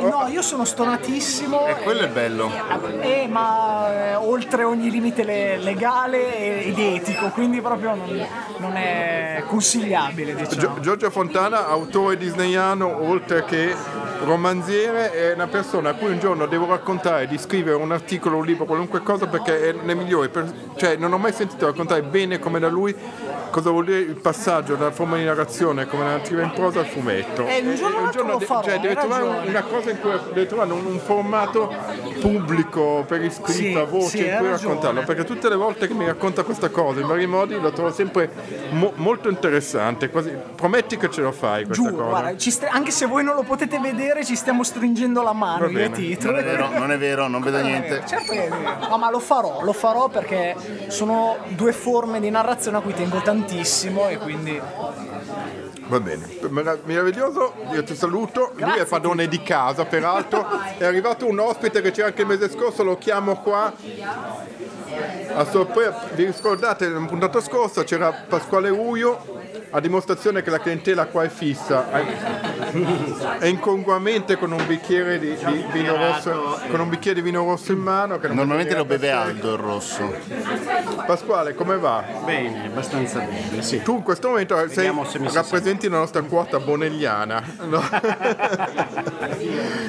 No, 0.00 0.26
io 0.28 0.42
sono 0.42 0.64
stonatissimo, 0.64 1.66
E 1.66 1.74
quello 1.82 2.02
è 2.02 2.08
bello. 2.08 2.50
eh, 3.00 3.26
ma 3.28 4.10
eh, 4.10 4.14
oltre 4.14 4.64
ogni 4.64 4.90
limite 4.90 5.24
le- 5.24 5.56
legale 5.58 6.62
ed 6.64 6.78
etico, 6.78 7.28
quindi 7.30 7.60
proprio 7.60 7.94
non, 7.94 8.26
non 8.58 8.76
è 8.76 9.42
consigliabile, 9.46 10.34
diciamo. 10.34 10.56
Gio- 10.60 10.80
Giorgio 10.80 11.10
Fontana, 11.10 11.66
autore 11.68 12.16
disneyano, 12.16 13.02
oltre 13.08 13.44
che 13.44 13.74
romanziere, 14.24 15.10
è 15.12 15.32
una 15.34 15.46
persona 15.48 15.90
a 15.90 15.94
cui 15.94 16.10
un 16.10 16.18
giorno 16.18 16.46
devo 16.46 16.66
raccontare 16.66 17.26
di 17.26 17.36
scrivere 17.36 17.76
un 17.76 17.92
articolo, 17.92 18.36
un 18.38 18.44
libro, 18.46 18.64
qualunque 18.64 19.02
cosa, 19.02 19.26
perché 19.26 19.68
è 19.68 19.74
le 19.84 19.94
migliori. 19.94 20.28
Per- 20.28 20.52
cioè, 20.76 20.96
non 20.96 21.12
ho 21.12 21.18
mai 21.18 21.32
sentito 21.32 21.66
raccontare 21.66 22.02
bene 22.02 22.38
come 22.38 22.58
da 22.58 22.68
lui 22.68 22.94
cosa 23.50 23.70
vuol 23.70 23.84
dire 23.84 23.98
il 23.98 24.16
passaggio 24.16 24.74
dalla 24.74 24.90
forma 24.90 25.16
di 25.16 25.24
narrazione 25.24 25.86
come 25.86 26.02
narrativa 26.04 26.42
in 26.42 26.50
prosa 26.52 26.80
al 26.80 26.86
fumetto. 26.86 27.46
Eh, 27.46 27.60
un 27.64 27.74
giorno 27.76 28.10
E 28.10 28.26
lo 28.32 28.36
de- 28.38 28.44
farò, 28.46 28.62
cioè, 28.64 28.80
deve 28.80 28.94
trovare 28.96 29.22
una 29.46 29.62
cosa 29.64 29.90
in 29.90 30.00
cui 30.00 30.10
deve 30.28 30.46
trovare 30.46 30.72
un, 30.72 30.84
un 30.86 30.98
formato 30.98 31.72
pubblico 32.20 33.04
per 33.06 33.22
iscritto 33.22 33.52
Sì, 33.52 33.74
a 33.74 33.84
voce 33.84 34.06
sì, 34.08 34.18
in 34.18 34.36
cui 34.36 34.48
ragione. 34.48 34.50
raccontarlo. 34.74 35.02
Perché 35.04 35.24
tutte 35.24 35.48
le 35.48 35.56
volte 35.56 35.86
che 35.86 35.94
mi 35.94 36.06
racconta 36.06 36.42
questa 36.42 36.68
cosa 36.70 37.00
in 37.00 37.06
vari 37.06 37.26
modi 37.26 37.58
lo 37.58 37.72
trovo 37.72 37.92
sempre 37.92 38.30
mo- 38.70 38.92
molto 38.96 39.28
interessante. 39.28 40.10
Quasi, 40.10 40.32
prometti 40.54 40.96
che 40.96 41.10
ce 41.10 41.20
lo 41.22 41.32
fai 41.32 41.64
questa 41.64 41.82
Giuro, 41.82 41.96
cosa. 41.96 42.08
guarda, 42.20 42.36
ci 42.36 42.50
st- 42.50 42.68
anche 42.70 42.90
se 42.90 43.06
voi 43.06 43.24
non 43.24 43.34
lo 43.34 43.42
potete 43.42 43.78
vedere, 43.78 44.24
ci 44.24 44.36
stiamo 44.36 44.62
stringendo 44.62 45.22
la 45.22 45.32
mano 45.32 45.64
io 45.66 45.70
e 45.78 45.88
bene. 45.88 45.94
Tito. 45.94 46.30
Non 46.30 46.38
è 46.40 46.44
vero, 46.44 46.68
non 46.78 46.90
è 46.92 46.98
vero, 46.98 47.26
non 47.28 47.40
vedo 47.42 47.60
niente. 47.60 48.02
Certo 48.06 48.32
che 48.32 48.46
è 48.46 48.48
vero. 48.48 48.88
No, 48.88 48.98
ma 48.98 49.10
lo 49.10 49.18
farò, 49.20 49.62
lo 49.62 49.72
farò 49.72 50.08
perché 50.08 50.54
sono 50.88 51.36
due 51.48 51.72
forme 51.72 52.20
di 52.20 52.30
narrazione 52.30 52.78
a 52.78 52.80
cui 52.80 52.94
tengo 52.94 53.20
tantissimo 53.20 54.08
e 54.08 54.18
quindi 54.18 54.60
Va 55.86 56.00
bene, 56.00 56.26
Merav- 56.48 56.84
meraviglioso, 56.84 57.54
io 57.72 57.84
ti 57.84 57.94
saluto. 57.94 58.52
Lui 58.56 58.78
è 58.78 58.86
padrone 58.86 59.28
di 59.28 59.42
casa, 59.42 59.84
peraltro. 59.84 60.46
È 60.78 60.84
arrivato 60.84 61.26
un 61.26 61.38
ospite 61.38 61.82
che 61.82 61.90
c'era 61.90 62.08
anche 62.08 62.22
il 62.22 62.28
mese 62.28 62.50
scorso, 62.50 62.82
lo 62.82 62.96
chiamo 62.96 63.36
qua. 63.42 63.72
A 65.34 65.44
sorpresa, 65.44 66.04
vi 66.14 66.24
ricordate, 66.24 66.86
nella 66.88 67.04
puntata 67.06 67.40
scorsa 67.40 67.84
c'era 67.84 68.12
Pasquale 68.28 68.70
Uio, 68.70 69.42
a 69.70 69.80
dimostrazione 69.80 70.42
che 70.42 70.50
la 70.50 70.60
clientela 70.60 71.06
qua 71.06 71.24
è 71.24 71.28
fissa. 71.28 71.90
È 73.38 73.46
incongruamente 73.46 74.36
con 74.36 74.52
un 74.52 74.64
bicchiere 74.66 75.18
di, 75.18 75.34
di 75.34 75.64
vino 75.72 75.96
rosso, 75.96 76.60
con 76.68 76.80
un 76.80 76.88
bicchiere 76.88 77.20
di 77.20 77.24
vino 77.24 77.44
rosso 77.44 77.72
in 77.72 77.78
mano. 77.78 78.18
Normalmente 78.20 78.74
lo 78.74 78.84
beve 78.84 79.10
Aldo 79.10 79.52
il 79.52 79.58
rosso. 79.58 80.14
Pasquale, 81.06 81.54
come 81.54 81.76
va? 81.76 82.04
Bene, 82.24 82.66
abbastanza 82.66 83.20
bene, 83.20 83.62
sì. 83.62 83.82
Tu 83.82 83.96
in 83.96 84.02
questo 84.02 84.28
momento 84.28 84.56
sei, 84.68 84.92
se 85.06 85.18
rappresenti 85.32 85.88
la 85.88 85.98
nostra 85.98 86.22
quota 86.22 86.58
bonelliana. 86.58 87.42
no? 87.68 87.82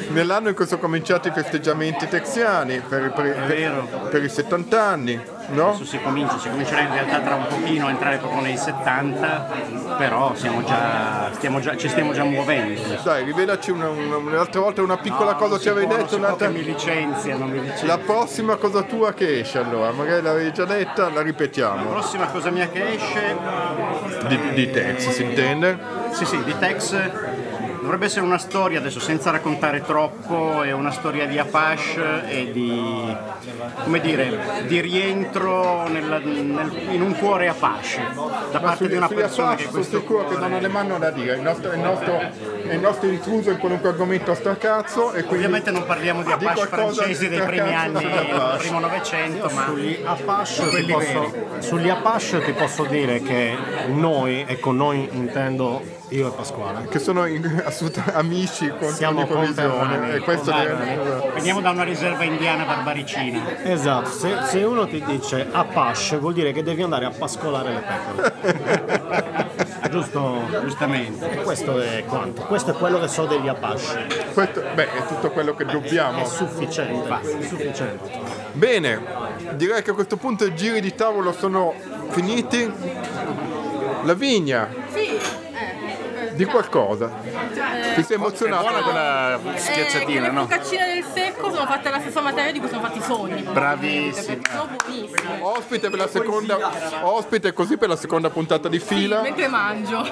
Nell'anno 0.10 0.50
in 0.50 0.56
cui 0.56 0.66
sono 0.66 0.82
cominciati 0.82 1.28
i 1.30 1.32
festeggiamenti 1.32 2.08
texiani 2.08 2.80
per, 2.80 3.12
per- 3.14 3.46
vero. 3.46 3.88
per 4.10 4.24
i 4.24 4.30
70 4.30 4.82
anni, 4.82 5.22
no? 5.50 5.70
Adesso 5.70 5.86
si 5.86 6.00
comincia, 6.02 6.38
si 6.40 6.50
comincerà 6.50 6.82
in 6.82 6.92
realtà 6.94 7.20
tra 7.20 7.36
un 7.36 7.48
pochino 7.48 7.88
a 7.88 7.90
entrare 7.90 8.18
proprio 8.18 8.42
nei 8.42 8.58
70, 8.58 9.48
però 9.98 10.34
siamo 10.36 10.64
già, 10.64 11.30
stiamo 11.34 11.60
già, 11.60 11.76
ci 11.78 11.88
stiamo 11.90 12.14
già 12.14 12.24
muovendo. 12.24 12.82
Dai, 13.04 13.24
rivelaci 13.24 13.72
una, 13.72 13.90
una- 13.90 14.18
un'altra 14.18 14.62
volta 14.62 14.82
una 14.82 14.98
piccola 14.98 15.32
No, 15.32 15.38
cosa 15.38 15.50
non 15.50 15.58
ci 15.58 15.64
si 15.64 15.70
avevi 15.70 15.86
può, 15.88 15.96
non 15.96 16.04
detto. 16.06 16.18
un'altra- 16.18 16.48
che 16.48 16.54
mi 16.54 16.64
licenziano, 16.64 17.46
mi 17.46 17.60
licenziano. 17.62 17.88
La 17.88 17.98
prossima 18.00 18.56
cosa 18.56 18.82
tua 18.84 19.14
che 19.14 19.40
esce 19.40 19.60
allora, 19.60 19.92
magari 19.92 20.22
l'avevi 20.22 20.52
già 20.54 20.66
detta, 20.66 21.10
la 21.10 21.22
ripetiamo. 21.22 21.84
La 21.84 21.90
prossima 21.92 22.26
cosa 22.28 22.50
mia 22.50 22.68
che 22.70 22.94
esce, 22.94 23.38
Di, 24.28 24.40
di 24.54 24.70
Tex 24.72 25.10
si 25.10 25.24
intende? 25.24 25.78
sì 26.12 26.26
sì, 26.26 26.42
di 26.44 26.58
Tex, 26.58 26.98
dovrebbe 27.86 28.06
essere 28.06 28.26
una 28.26 28.40
storia, 28.40 28.80
adesso 28.80 29.00
senza 29.00 29.30
raccontare 29.30 29.82
troppo, 29.84 30.64
è 30.64 30.72
una 30.72 30.92
storia 30.92 31.28
di 31.28 31.38
Apache 31.38 32.28
e 32.28 32.52
di, 32.52 33.16
come 33.84 34.02
dire, 34.02 34.64
di 34.66 34.82
rientro 34.82 35.88
nella- 35.88 36.18
nel- 36.18 36.88
in 36.90 37.02
un 37.02 37.16
cuore 37.16 37.48
Apache, 37.48 38.02
da 38.52 38.60
Ma 38.60 38.60
parte 38.60 38.78
sugli, 38.78 38.88
di 38.90 38.96
una 38.98 39.08
persona 39.08 39.50
Apache 39.50 39.66
che 39.66 39.70
questo 39.70 40.00
sicuro 40.00 40.28
che 40.28 40.38
non 40.38 40.54
ha 40.54 40.60
le 40.60 40.68
mani 40.68 40.98
da 40.98 41.12
dire, 41.12 41.36
il 41.36 41.42
nostro, 41.42 41.72
il 41.72 41.80
nostro, 41.80 42.20
il 42.74 42.80
nostro 42.80 43.08
intruso 43.10 43.52
in 43.52 43.58
qualunque 43.58 43.90
argomento 43.90 44.32
a 44.32 44.36
stracazzo 44.36 45.14
e 45.14 45.24
quindi 45.24 45.46
Ovviamente 45.46 45.72
non 45.72 45.86
parliamo 45.86 46.24
di 46.24 46.32
Apache 46.32 46.66
francesi 46.68 47.30
dei 47.30 47.42
primi 47.42 47.74
anni 47.74 48.04
del 48.04 48.56
primo 48.58 48.80
Novecento, 48.80 49.50
ma 49.54 49.66
Sugli 49.66 50.00
Apache, 50.04 50.70
ti 50.70 50.92
posso, 50.92 51.34
sugli 51.60 51.90
Apache 51.90 52.44
ti 52.44 52.52
posso 52.54 52.84
dire 52.86 53.22
che 53.22 53.56
noi, 53.88 54.44
e 54.48 54.60
con 54.60 54.76
noi 54.76 55.08
intendo 55.12 55.82
io 56.10 56.28
e 56.28 56.32
Pasquale, 56.32 56.88
che 56.88 57.00
sono 57.00 57.24
assolutamente 57.64 58.18
amici 58.18 58.72
con 58.80 58.92
Siamo 58.92 59.26
conterranei, 59.26 60.16
e 60.16 60.20
questo 60.20 60.52
deve- 60.52 61.32
veniamo 61.34 61.62
da 61.62 61.70
una 61.70 61.84
riserva 61.84 62.24
indiana 62.24 62.64
barbaricina. 62.64 63.64
Esatto, 63.64 64.10
se, 64.10 64.38
se 64.46 64.64
uno 64.64 64.88
ti 64.88 65.04
dice 65.06 65.48
Apache 65.52 66.18
vuol 66.18 66.34
dire 66.34 66.52
che 66.52 66.64
devi 66.64 66.82
andare 66.82 67.06
a 67.06 67.12
pascolare 67.12 67.74
le 67.74 67.84
pecore. 67.86 69.64
Giusto? 70.02 70.42
Giustamente. 70.62 71.32
E 71.32 71.44
questo 71.44 71.80
è 71.80 72.04
quanto. 72.06 72.42
Questo 72.44 72.72
è 72.72 72.74
quello 72.74 73.00
che 73.00 73.08
so 73.08 73.26
degli 73.26 73.48
Apache. 73.48 74.08
questo- 74.34 74.62
beh, 74.74 74.92
è 74.94 75.06
tutto 75.08 75.32
quello 75.32 75.56
che 75.56 75.66
dobbiamo. 75.66 76.22
È 76.22 76.26
sufficiente. 76.26 77.10
È 77.22 77.44
sufficiente. 77.48 78.12
Bene, 78.54 79.02
direi 79.54 79.82
che 79.84 79.92
a 79.92 79.94
questo 79.94 80.18
punto 80.18 80.46
i 80.46 80.54
giri 80.56 80.82
di 80.82 80.94
tavolo 80.96 81.32
sono 81.32 81.74
finiti. 82.10 82.72
La 84.04 84.14
vigna, 84.14 84.70
di 86.36 86.46
qualcosa. 86.46 87.08
Ti 87.96 88.04
sei 88.04 88.18
È 88.18 88.20
emozionato? 88.20 88.62
buona 88.64 88.82
quella 88.82 89.36
eh, 89.56 89.58
schiacciatina, 89.58 90.22
le 90.28 90.32
no? 90.32 90.42
focaccine 90.42 90.94
del 90.94 91.04
secco 91.04 91.52
sono 91.52 91.66
fatte 91.66 91.88
alla 91.88 92.00
stessa 92.00 92.22
materia 92.22 92.52
di 92.52 92.60
cui 92.60 92.70
sono 92.70 92.82
fatti 92.82 92.98
i 92.98 93.02
sogni. 93.02 93.42
Bravissima. 93.42 94.38
Sono 94.50 94.68
buonissime. 94.86 95.38
Ospite 95.42 95.90
per 95.90 96.00
la 96.00 96.08
seconda, 96.08 96.58
ospite 97.04 97.54
così 97.54 97.78
per 97.78 97.90
la 97.90 97.96
seconda 97.96 98.30
puntata 98.30 98.68
di 98.68 98.80
fila. 98.80 99.22
Mentre 99.22 99.48
mangio. 99.48 100.04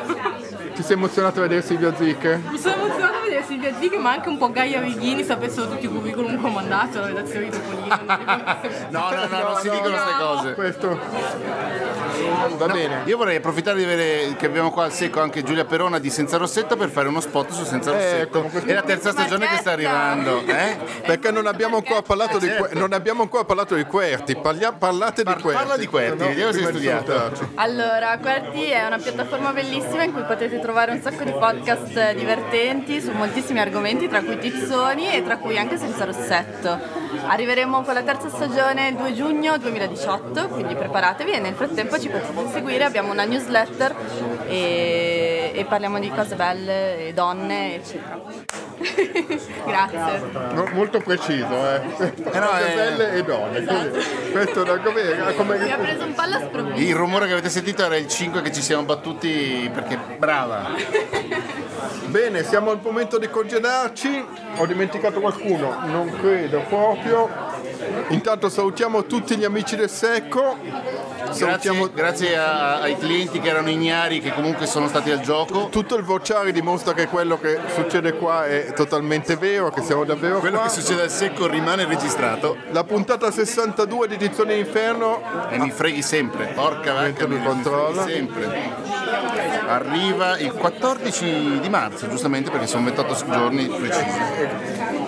Ti 0.73 0.81
sei 0.81 0.95
emozionato 0.95 1.39
a 1.39 1.41
vedere 1.43 1.61
Silvia 1.61 1.93
Zic? 1.95 2.39
Mi 2.49 2.57
sono 2.57 2.75
emozionata 2.75 3.22
Silvia 3.45 3.73
Zic, 3.79 3.95
ma 3.95 4.11
anche 4.11 4.29
un 4.29 4.37
po' 4.37 4.51
Gaia 4.51 4.79
Righini 4.81 5.23
sapessero 5.23 5.67
tutti 5.69 5.85
i 5.85 5.89
curriculum 5.89 6.39
che 6.39 6.45
ho 6.45 6.49
mandato 6.49 6.97
alla 6.97 7.07
redazione 7.07 7.49
di 7.49 7.51
Topolino. 7.51 7.81
No, 8.93 9.09
no, 9.09 9.25
no, 9.27 9.41
non 9.49 9.55
si 9.57 9.69
dicono 9.69 9.89
queste 9.89 10.13
cose. 10.19 10.53
Questo 10.53 10.99
va 12.57 12.67
bene. 12.67 13.01
Io 13.05 13.17
vorrei 13.17 13.37
approfittare 13.37 13.77
di 13.77 13.83
avere 13.83 14.35
che 14.37 14.45
abbiamo 14.45 14.71
qua 14.71 14.85
al 14.85 14.91
secco 14.93 15.19
anche 15.21 15.43
Giulia 15.43 15.65
Perona 15.65 15.99
di 15.99 16.09
Senza 16.09 16.37
Rossetto 16.37 16.75
per 16.75 16.89
fare 16.89 17.07
uno 17.07 17.19
spot 17.19 17.51
su 17.51 17.63
Senza 17.63 17.91
Rossetto. 17.91 18.41
questo- 18.43 18.69
È 18.69 18.73
la 18.73 18.81
terza 18.81 19.11
stagione 19.11 19.47
che 19.47 19.57
sta 19.57 19.71
arrivando. 19.71 20.41
Eh? 20.45 20.77
Perché 21.05 21.31
non 21.31 21.47
abbiamo 21.47 21.77
ancora 21.77 22.01
parlato 22.01 22.37
di, 22.37 22.47
que- 22.47 22.69
non 22.73 22.93
abbiamo 22.93 23.21
ancora 23.23 23.43
parlato 23.45 23.75
di 23.75 23.83
Querti, 23.83 24.35
Parlia- 24.35 24.71
parlate 24.73 25.23
Par- 25.23 25.35
di 25.37 25.41
Querti. 25.41 25.59
parla 25.61 25.77
di 25.77 25.87
Querti, 25.87 26.23
vediamo 26.25 26.51
se 26.51 26.59
hai 26.59 26.65
studiato. 26.65 27.31
Allora, 27.55 28.17
Querti 28.19 28.63
è 28.69 28.85
una 28.85 28.97
piattaforma 28.97 29.51
bellissima 29.51 30.03
in 30.03 30.13
cui 30.13 30.23
potete 30.23 30.59
trovare 30.59 30.91
un 30.91 31.01
sacco 31.01 31.23
di 31.23 31.31
podcast 31.31 32.13
divertenti 32.13 33.01
su 33.01 33.11
moltissimi 33.33 33.59
argomenti, 33.59 34.07
tra 34.07 34.21
cui 34.21 34.37
tizzoni 34.37 35.11
e 35.11 35.23
tra 35.23 35.37
cui 35.37 35.57
anche 35.57 35.77
senza 35.77 36.05
rossetto. 36.05 37.01
Arriveremo 37.25 37.81
con 37.81 37.95
la 37.95 38.03
terza 38.03 38.29
stagione 38.29 38.89
il 38.89 38.95
2 38.95 39.13
giugno 39.13 39.57
2018, 39.57 40.49
quindi 40.49 40.75
preparatevi 40.75 41.31
e 41.31 41.39
nel 41.39 41.55
frattempo 41.55 41.99
ci 41.99 42.09
potete 42.09 42.51
seguire, 42.51 42.83
abbiamo 42.83 43.11
una 43.11 43.23
newsletter 43.23 43.95
e, 44.45 45.51
e 45.55 45.65
parliamo 45.65 45.99
di 45.99 46.11
cose 46.11 46.35
belle, 46.35 47.07
e 47.07 47.13
donne, 47.13 47.75
eccetera. 47.75 48.21
Grazie. 49.65 50.21
No, 50.53 50.69
molto 50.73 50.99
preciso, 50.99 51.73
eh. 51.73 51.81
Cose 51.95 52.71
eh. 52.71 52.75
belle 52.75 53.13
e 53.13 53.23
donne. 53.23 53.63
così. 53.65 54.31
Questo 54.31 54.63
da 54.63 54.77
come, 54.79 55.03
Mi 55.03 55.21
ha 55.21 55.33
come 55.33 55.57
preso 55.57 56.05
un 56.05 56.13
po' 56.13 56.21
alla 56.21 56.39
sprovvista. 56.39 56.81
Il 56.81 56.95
rumore 56.95 57.25
che 57.25 57.31
avete 57.33 57.49
sentito 57.49 57.83
era 57.83 57.95
il 57.95 58.07
5 58.07 58.41
che 58.41 58.51
ci 58.51 58.61
siamo 58.61 58.83
battuti 58.83 59.69
perché 59.73 59.97
brava. 60.17 60.69
Bene, 62.07 62.43
siamo 62.43 62.71
al 62.71 62.79
momento 62.81 63.17
di 63.17 63.27
congedarci. 63.29 64.25
Ho 64.57 64.65
dimenticato 64.65 65.19
qualcuno? 65.19 65.85
Non 65.85 66.09
credo 66.19 66.61
proprio. 66.67 67.29
Intanto 68.09 68.49
salutiamo 68.49 69.05
tutti 69.05 69.35
gli 69.37 69.43
amici 69.43 69.75
del 69.75 69.89
secco. 69.89 70.57
Salutiamo 71.31 71.89
Grazie, 71.93 71.93
grazie 72.33 72.37
a- 72.37 72.79
ai 72.81 72.97
clienti 72.97 73.39
che 73.39 73.49
erano 73.49 73.69
ignari 73.69 74.19
che 74.21 74.31
comunque 74.33 74.65
sono 74.67 74.87
stati 74.87 75.09
al 75.09 75.21
gioco. 75.21 75.69
tutto 75.69 75.95
il 75.95 76.03
vociare 76.03 76.51
dimostra 76.51 76.93
che 76.93 77.07
quello 77.07 77.39
che 77.39 77.57
succede 77.73 78.13
qua 78.13 78.45
è 78.45 78.73
totalmente 78.73 79.35
vero, 79.37 79.69
che 79.71 79.81
siamo 79.81 80.03
davvero 80.03 80.39
Quello 80.39 80.57
qua. 80.59 80.67
che 80.67 80.73
succede 80.81 81.03
al 81.03 81.09
secco 81.09 81.47
rimane 81.47 81.85
registrato 81.85 82.57
La 82.71 82.83
puntata 82.83 83.31
62 83.31 84.07
di 84.07 84.13
Edizione 84.15 84.55
Inferno 84.55 85.21
e 85.49 85.57
mi 85.57 85.71
freghi 85.71 86.01
sempre. 86.01 86.47
Porca 86.53 86.93
vacca, 86.93 87.25
mi 87.27 87.37
mi 87.37 87.43
controlla. 87.43 88.03
sempre. 88.05 88.71
Arriva 89.67 90.37
il 90.37 90.51
14 90.53 91.59
di 91.61 91.69
marzo, 91.69 92.07
giustamente 92.09 92.51
perché 92.51 92.67
sono 92.67 92.83
28 92.85 93.15
giorni 93.31 93.65
precisi. 93.67 94.19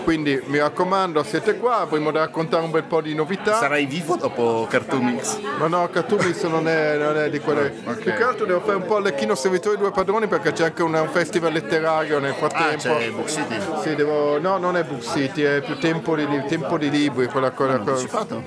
Quindi 0.03 0.41
mi 0.45 0.59
raccomando, 0.59 1.23
siete 1.23 1.57
qua, 1.57 1.79
avremo 1.79 2.11
da 2.11 2.19
raccontare 2.21 2.63
un 2.65 2.71
bel 2.71 2.83
po' 2.83 3.01
di 3.01 3.15
novità. 3.15 3.55
Sarai 3.57 3.85
vivo 3.85 4.15
dopo 4.15 4.67
Cartoon 4.69 5.03
Mix? 5.05 5.39
Ma 5.57 5.67
no, 5.67 5.87
Catumis 5.89 6.43
non 6.43 6.67
è, 6.67 6.97
non 6.97 7.17
è 7.17 7.29
di 7.29 7.39
quelle. 7.39 7.73
Ok. 7.85 7.97
Più 7.97 8.13
che 8.13 8.23
altro 8.23 8.45
devo 8.45 8.59
fare 8.59 8.75
un 8.75 8.85
po' 8.85 8.99
l'Ecchino 8.99 9.35
Servitore 9.35 9.77
Due 9.77 9.91
Padroni 9.91 10.27
perché 10.27 10.51
c'è 10.51 10.65
anche 10.65 10.83
un, 10.83 10.93
un 10.93 11.09
festival 11.09 11.53
letterario 11.53 12.19
nel 12.19 12.31
Ah, 12.31 12.33
frattempo. 12.33 12.97
c'è 12.99 13.09
Book 13.11 13.29
City. 13.29 13.55
Sì, 13.81 13.95
devo. 13.95 14.39
No, 14.39 14.57
non 14.57 14.75
è 14.77 14.83
Book 14.83 15.01
City, 15.01 15.41
è 15.43 15.61
più 15.61 15.77
tempo 15.77 16.15
di, 16.15 16.27
tempo 16.47 16.77
di 16.77 16.89
libri, 16.89 17.27
quella 17.27 17.51
cosa. 17.51 17.73
Anticipato? 17.73 18.43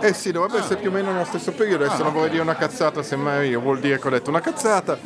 Eh 0.00 0.12
sì, 0.12 0.32
dovrebbe 0.32 0.58
essere 0.58 0.80
più 0.80 0.90
o 0.90 0.92
meno 0.92 1.12
nello 1.12 1.24
stesso 1.24 1.52
periodo, 1.52 1.84
adesso 1.84 2.02
non 2.02 2.12
vorrei 2.12 2.30
dire 2.30 2.42
una 2.42 2.56
cazzata, 2.56 3.02
semmai 3.02 3.48
io 3.50 3.60
vuol 3.60 3.78
dire 3.78 3.98
che 4.00 4.06
ho 4.08 4.10
detto 4.10 4.30
una 4.30 4.40
cazzata. 4.40 4.98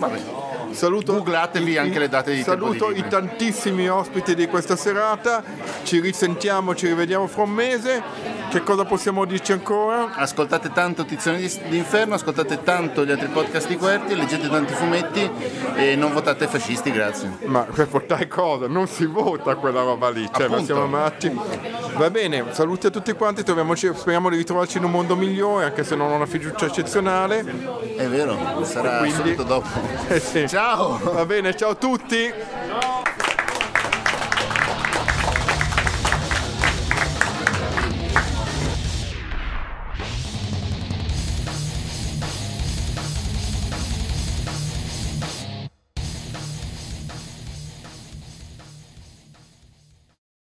Saluto 0.71 1.13
Googlatevi 1.15 1.73
i- 1.73 1.77
anche 1.79 1.99
le 1.99 2.09
date 2.09 2.33
di 2.35 2.43
Saluto 2.43 2.91
di 2.93 3.01
i 3.01 3.09
tantissimi 3.09 3.89
ospiti 3.89 4.35
di 4.35 4.47
questa 4.47 4.77
serata. 4.77 5.43
Ci 5.83 6.01
risentiamo, 6.01 6.75
ci 6.75 6.87
rivediamo 6.87 7.27
fra 7.27 7.43
un 7.43 7.51
mese. 7.51 8.03
Che 8.51 8.63
cosa 8.63 8.85
possiamo 8.85 9.25
dirci 9.27 9.53
ancora? 9.53 10.15
Ascoltate 10.15 10.71
tanto 10.73 11.05
Tizione 11.05 11.39
di- 11.39 11.61
d'inferno, 11.69 12.15
ascoltate 12.15 12.63
tanto 12.63 13.05
gli 13.05 13.11
altri 13.11 13.29
podcast 13.29 13.69
di 13.69 13.77
Querti, 13.77 14.15
leggete 14.15 14.49
tanti 14.49 14.73
fumetti 14.73 15.31
e 15.77 15.97
non 15.97 16.13
votate 16.13 16.47
fascisti, 16.47 16.91
grazie. 16.91 17.31
Ma 17.45 17.61
per 17.61 17.89
portare 17.89 18.27
cosa? 18.27 18.67
Non 18.67 18.87
si 18.89 19.05
vota 19.07 19.55
quella 19.57 19.83
roba 19.83 20.09
lì, 20.11 20.27
cioè 20.35 20.49
ma 20.49 20.63
siamo 20.63 20.87
matti. 20.87 21.31
Va 21.95 22.11
bene, 22.11 22.45
saluti 22.53 22.87
a 22.87 22.91
tutti 22.91 23.13
quanti, 23.13 23.43
troviamoci- 23.43 23.91
speriamo 23.95 24.31
di 24.31 24.37
ritrovarci 24.37 24.79
in 24.79 24.85
un 24.85 24.91
mondo 24.93 25.15
migliore, 25.17 25.67
anche 25.67 25.85
se 25.85 25.95
non 25.95 26.11
ho 26.11 26.15
una 26.15 26.27
fiducia 26.27 26.67
eccezionale. 26.67 27.45
È 27.97 28.07
vero, 28.07 28.65
sarà 28.65 28.99
Quindi- 28.99 29.17
subito 29.17 29.43
dopo. 29.43 29.67
Eh 30.09 30.21
sì. 30.21 30.47
Ciao! 30.59 30.99
Va 30.99 31.25
bene, 31.25 31.55
ciao 31.55 31.71
a 31.71 31.75
tutti! 31.77 32.35